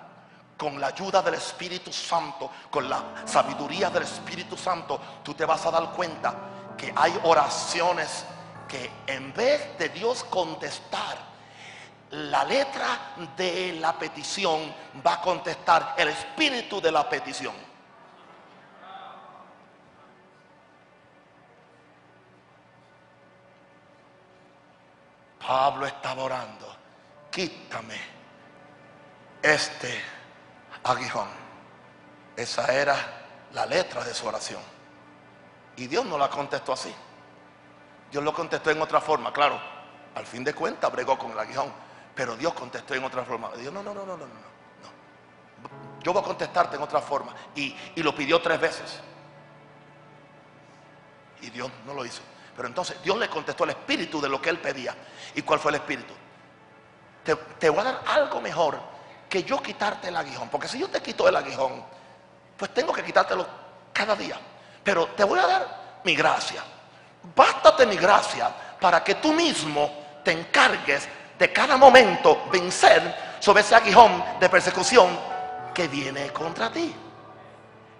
[0.56, 5.66] con la ayuda del Espíritu Santo, con la sabiduría del Espíritu Santo, tú te vas
[5.66, 6.32] a dar cuenta
[6.78, 8.24] que hay oraciones
[8.68, 11.16] que en vez de Dios contestar
[12.10, 14.72] la letra de la petición,
[15.04, 17.56] va a contestar el espíritu de la petición.
[25.44, 26.76] Pablo estaba orando,
[27.32, 28.11] quítame
[29.42, 30.00] este
[30.84, 31.28] aguijón.
[32.36, 32.96] Esa era
[33.52, 34.60] la letra de su oración.
[35.76, 36.94] Y Dios no la contestó así.
[38.10, 39.60] Dios lo contestó en otra forma, claro.
[40.14, 41.72] Al fin de cuentas bregó con el aguijón.
[42.14, 43.50] Pero Dios contestó en otra forma.
[43.56, 44.34] Dios, no, no, no, no, no, no.
[44.34, 46.02] no.
[46.02, 47.34] yo voy a contestarte en otra forma.
[47.54, 49.00] Y, y lo pidió tres veces.
[51.40, 52.22] Y Dios no lo hizo.
[52.54, 54.94] Pero entonces Dios le contestó el espíritu de lo que él pedía.
[55.34, 56.12] ¿Y cuál fue el espíritu?
[57.24, 58.91] Te, te voy a dar algo mejor
[59.32, 60.50] que yo quitarte el aguijón.
[60.50, 61.82] Porque si yo te quito el aguijón,
[62.54, 63.48] pues tengo que quitártelo
[63.90, 64.38] cada día.
[64.84, 66.62] Pero te voy a dar mi gracia.
[67.34, 73.74] Bástate mi gracia para que tú mismo te encargues de cada momento vencer sobre ese
[73.74, 75.18] aguijón de persecución
[75.72, 76.94] que viene contra ti.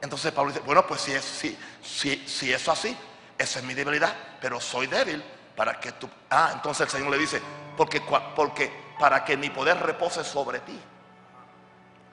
[0.03, 2.95] Entonces Pablo dice, bueno, pues si es, si, si, si eso así,
[3.39, 5.25] esa es mi debilidad, pero soy débil
[5.57, 6.11] para que tú...
[6.29, 7.41] Ah, entonces el Señor le dice,
[7.75, 8.03] porque,
[8.37, 10.79] porque para que mi poder repose sobre ti.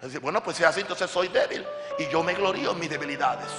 [0.01, 1.65] Decir, bueno, pues si es así, entonces soy débil
[1.97, 3.49] y yo me glorío en mis debilidades,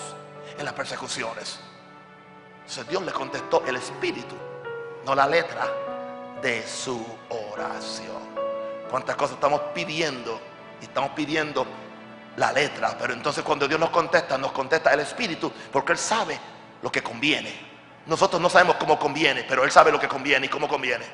[0.59, 1.61] en las persecuciones.
[2.61, 4.35] Entonces Dios le contestó el espíritu,
[5.05, 5.69] no la letra
[6.41, 8.31] de su oración.
[8.89, 10.41] ¿Cuántas cosas estamos pidiendo?
[10.81, 11.67] Y estamos pidiendo
[12.37, 16.39] la letra, pero entonces cuando Dios nos contesta, nos contesta el espíritu, porque Él sabe
[16.81, 17.53] lo que conviene.
[18.07, 21.05] Nosotros no sabemos cómo conviene, pero Él sabe lo que conviene y cómo conviene.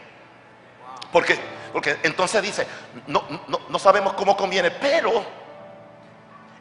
[1.11, 1.39] Porque,
[1.77, 2.66] porque entonces dice,
[3.07, 5.23] no, no, no sabemos cómo conviene, pero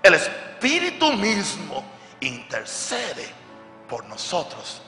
[0.03, 1.85] el Espíritu mismo
[2.19, 3.25] intercede
[3.87, 4.81] por nosotros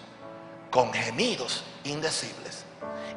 [0.70, 2.66] con gemidos indecibles.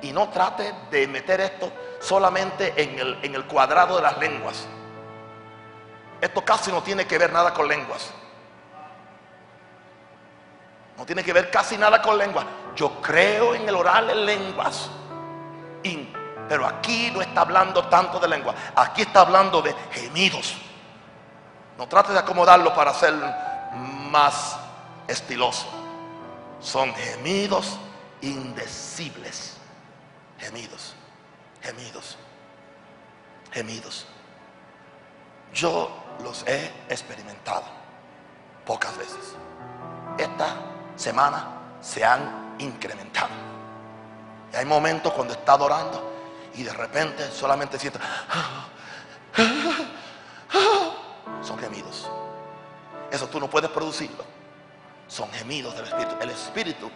[0.02, 4.68] Y no trate de meter esto solamente en el, en el cuadrado de las lenguas.
[6.20, 8.08] Esto casi no tiene que ver nada con lenguas.
[10.96, 12.46] No tiene que ver casi nada con lenguas.
[12.76, 14.88] Yo creo en el oral en lenguas.
[16.50, 18.52] Pero aquí no está hablando tanto de lengua.
[18.74, 20.56] Aquí está hablando de gemidos.
[21.78, 23.14] No trate de acomodarlo para ser
[24.10, 24.56] más
[25.06, 25.68] estiloso.
[26.58, 27.78] Son gemidos
[28.22, 29.58] indecibles.
[30.40, 30.96] Gemidos,
[31.62, 32.18] gemidos,
[33.52, 34.08] gemidos.
[35.54, 35.88] Yo
[36.24, 37.62] los he experimentado
[38.66, 39.36] pocas veces.
[40.18, 40.56] Esta
[40.96, 41.46] semana
[41.80, 43.30] se han incrementado.
[44.52, 46.09] Y hay momentos cuando está adorando
[46.54, 47.98] y de repente solamente siento.
[51.42, 52.10] Son gemidos.
[53.10, 54.24] Eso tú no puedes producirlo.
[55.08, 56.16] Son gemidos del Espíritu.
[56.20, 56.90] El Espíritu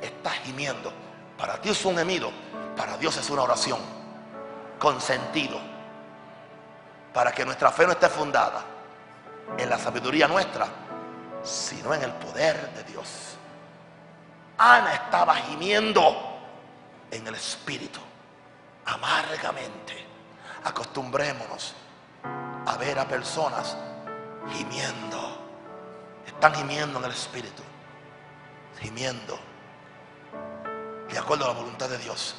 [0.00, 0.92] está gimiendo.
[1.38, 2.30] Para ti es un gemido.
[2.76, 3.78] Para Dios es una oración.
[4.78, 5.58] Con sentido.
[7.12, 8.64] Para que nuestra fe no esté fundada
[9.56, 10.66] en la sabiduría nuestra,
[11.42, 13.36] sino en el poder de Dios.
[14.58, 16.38] Ana estaba gimiendo
[17.10, 18.00] en el Espíritu.
[18.86, 20.04] Amargamente.
[20.64, 21.74] Acostumbrémonos
[22.66, 23.76] a ver a personas
[24.52, 25.38] gimiendo.
[26.26, 27.62] Están gimiendo en el Espíritu.
[28.80, 29.38] Gimiendo.
[31.08, 32.34] De acuerdo a la voluntad de Dios.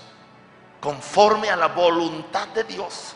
[0.82, 3.16] Conforme a la voluntad de Dios.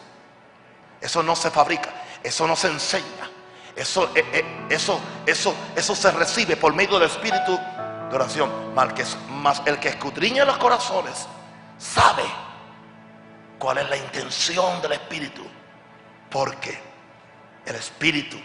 [1.01, 1.89] Eso no se fabrica.
[2.23, 3.29] Eso no se enseña.
[3.75, 7.57] Eso, eh, eh, eso, eso, eso se recibe por medio del Espíritu
[8.09, 8.73] de oración.
[8.73, 11.27] Más el que escudriña los corazones
[11.77, 12.23] sabe
[13.59, 15.43] cuál es la intención del Espíritu.
[16.31, 16.79] Porque
[17.65, 18.37] el Espíritu,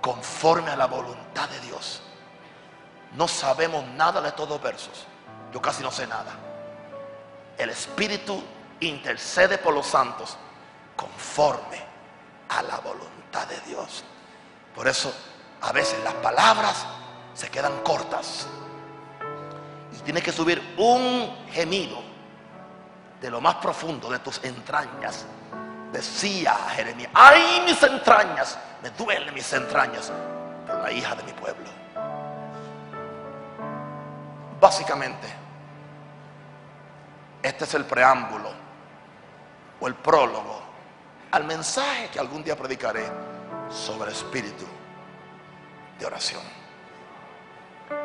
[0.00, 2.02] conforme a la voluntad de Dios,
[3.16, 5.06] no sabemos nada de todos versos.
[5.52, 6.32] Yo casi no sé nada.
[7.58, 8.42] El Espíritu
[8.80, 10.36] intercede por los santos
[10.96, 11.82] conforme
[12.48, 14.04] a la voluntad de Dios.
[14.74, 15.12] Por eso
[15.60, 16.86] a veces las palabras
[17.34, 18.46] se quedan cortas.
[19.96, 22.09] Y tienes que subir un gemido
[23.20, 25.26] de lo más profundo de tus entrañas.
[25.92, 30.12] Decía Jeremías, ay mis entrañas, me duelen mis entrañas
[30.66, 31.68] por la hija de mi pueblo.
[34.60, 35.26] Básicamente,
[37.42, 38.50] este es el preámbulo
[39.80, 40.60] o el prólogo
[41.30, 43.06] al mensaje que algún día predicaré
[43.70, 44.66] sobre espíritu
[45.98, 46.42] de oración.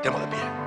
[0.02, 0.65] Temo de pie.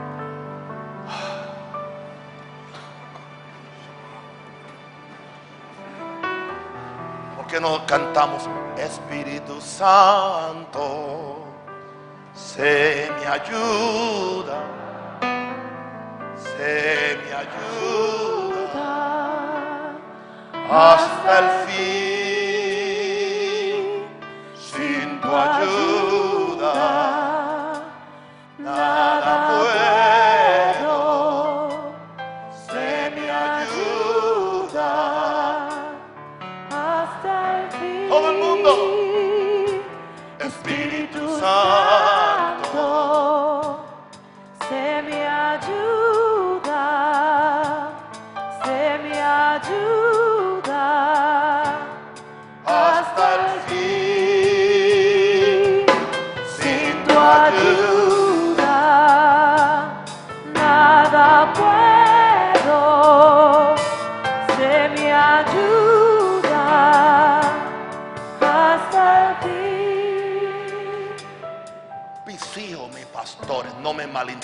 [7.49, 8.47] ¿Por qué no cantamos
[8.77, 11.47] Espíritu Santo?
[12.35, 14.61] Se me ayuda,
[16.37, 18.91] se me ayuda
[20.71, 21.87] hasta el fin.
[24.55, 25.98] Sin tu ayuda,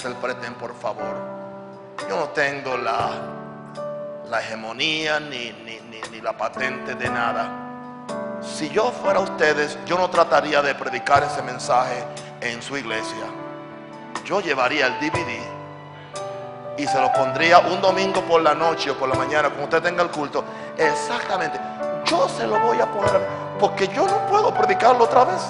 [0.04, 1.16] malinterpreten, por favor.
[2.08, 3.10] Yo no tengo la,
[4.28, 7.48] la hegemonía ni, ni, ni, ni la patente de nada.
[8.42, 12.04] Si yo fuera ustedes, yo no trataría de predicar ese mensaje
[12.40, 13.24] en su iglesia.
[14.24, 15.40] Yo llevaría el DVD
[16.76, 19.82] y se lo pondría un domingo por la noche o por la mañana, cuando usted
[19.82, 20.44] tenga el culto.
[20.76, 21.58] Exactamente.
[22.04, 23.26] Yo se lo voy a poner
[23.58, 25.40] porque yo no puedo predicarlo otra vez.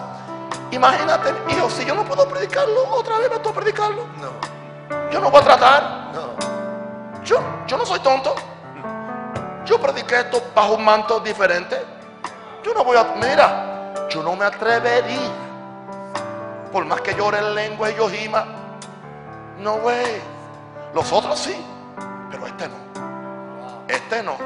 [0.74, 4.06] Imagínate, hijo, si yo no puedo predicarlo, otra vez me puedo predicarlo.
[4.20, 5.82] No, Yo no voy a tratar.
[6.12, 6.34] no.
[7.22, 8.34] Yo, yo no soy tonto.
[9.64, 11.80] Yo prediqué esto bajo un manto diferente.
[12.62, 13.05] Yo no voy a.
[13.14, 15.30] Mira, yo no me atrevería.
[16.72, 18.44] Por más que llore en lengua y yo gima.
[19.59, 20.20] No, güey.
[20.92, 21.56] Los otros sí.
[22.30, 22.74] Pero este no.
[23.88, 24.36] Este no.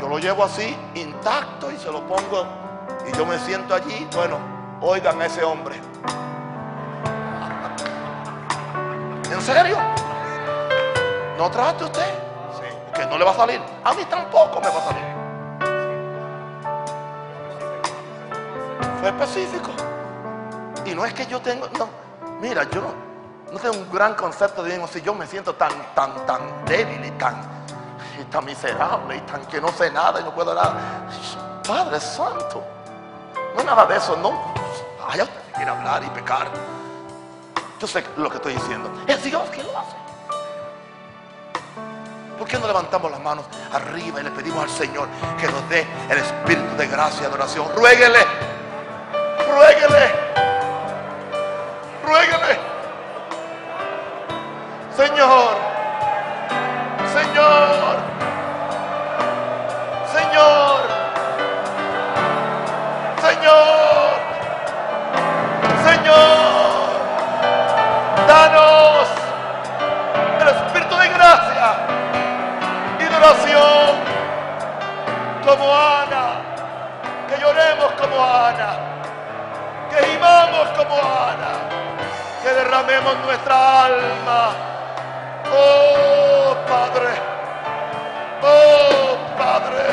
[0.00, 2.46] Yo lo llevo así, intacto, y se lo pongo.
[3.06, 4.08] Y yo me siento allí.
[4.14, 4.38] Bueno,
[4.80, 5.80] oigan a ese hombre.
[9.30, 9.76] ¿En serio?
[11.38, 12.14] ¿No trate usted?
[12.86, 13.60] Porque no le va a salir.
[13.82, 15.04] A mí tampoco me va a salir.
[19.00, 19.70] Fue específico.
[20.84, 21.88] Y no es que yo tengo, no.
[22.40, 22.94] Mira, yo no,
[23.52, 24.84] no tengo un gran concepto de mí.
[24.90, 27.34] Si yo me siento tan, tan, tan débil y tan,
[28.20, 30.74] y tan miserable y tan que no sé nada y no puedo nada.
[31.66, 32.62] Padre Santo.
[33.54, 34.63] No es nada de eso, no.
[35.06, 36.48] Vaya usted quiere hablar y pecar.
[37.80, 38.90] Yo sé lo que estoy diciendo.
[39.06, 39.96] Es Dios quien lo hace.
[42.38, 45.08] ¿Por qué no levantamos las manos arriba y le pedimos al Señor
[45.40, 47.66] que nos dé el espíritu de gracia y adoración?
[47.76, 48.18] Ruéguele,
[49.50, 50.12] ruéguele,
[52.04, 52.58] ruéguele.
[54.96, 55.56] Señor,
[57.12, 57.96] Señor,
[60.12, 60.63] Señor,
[75.46, 76.40] como Ana,
[77.28, 78.76] que lloremos como Ana,
[79.90, 81.52] que gimamos como Ana,
[82.42, 84.50] que derramemos nuestra alma.
[85.56, 87.12] Oh Padre,
[88.42, 89.84] oh Padre,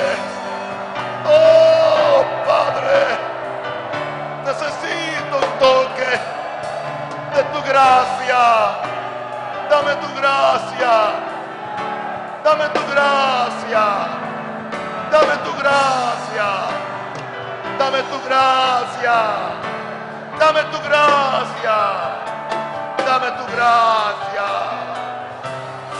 [1.28, 3.00] oh Padre,
[4.46, 6.12] necesito un toque
[7.36, 8.42] de tu gracia,
[9.70, 11.31] dame tu gracia.
[12.44, 13.86] Dame tu gracia.
[15.12, 16.50] Dame tu gracia.
[17.78, 19.20] Dame tu gracia.
[20.40, 21.80] Dame tu gracia.
[23.06, 24.50] Dame tu gracia.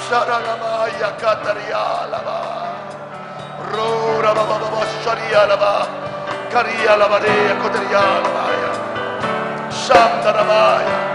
[0.10, 2.40] Sharanamaya katarialaba.
[3.70, 5.74] Rura baba baba sharialaba.
[6.50, 7.20] Karialaba
[7.62, 8.44] koterialaba.
[9.70, 11.11] Shandaramaya.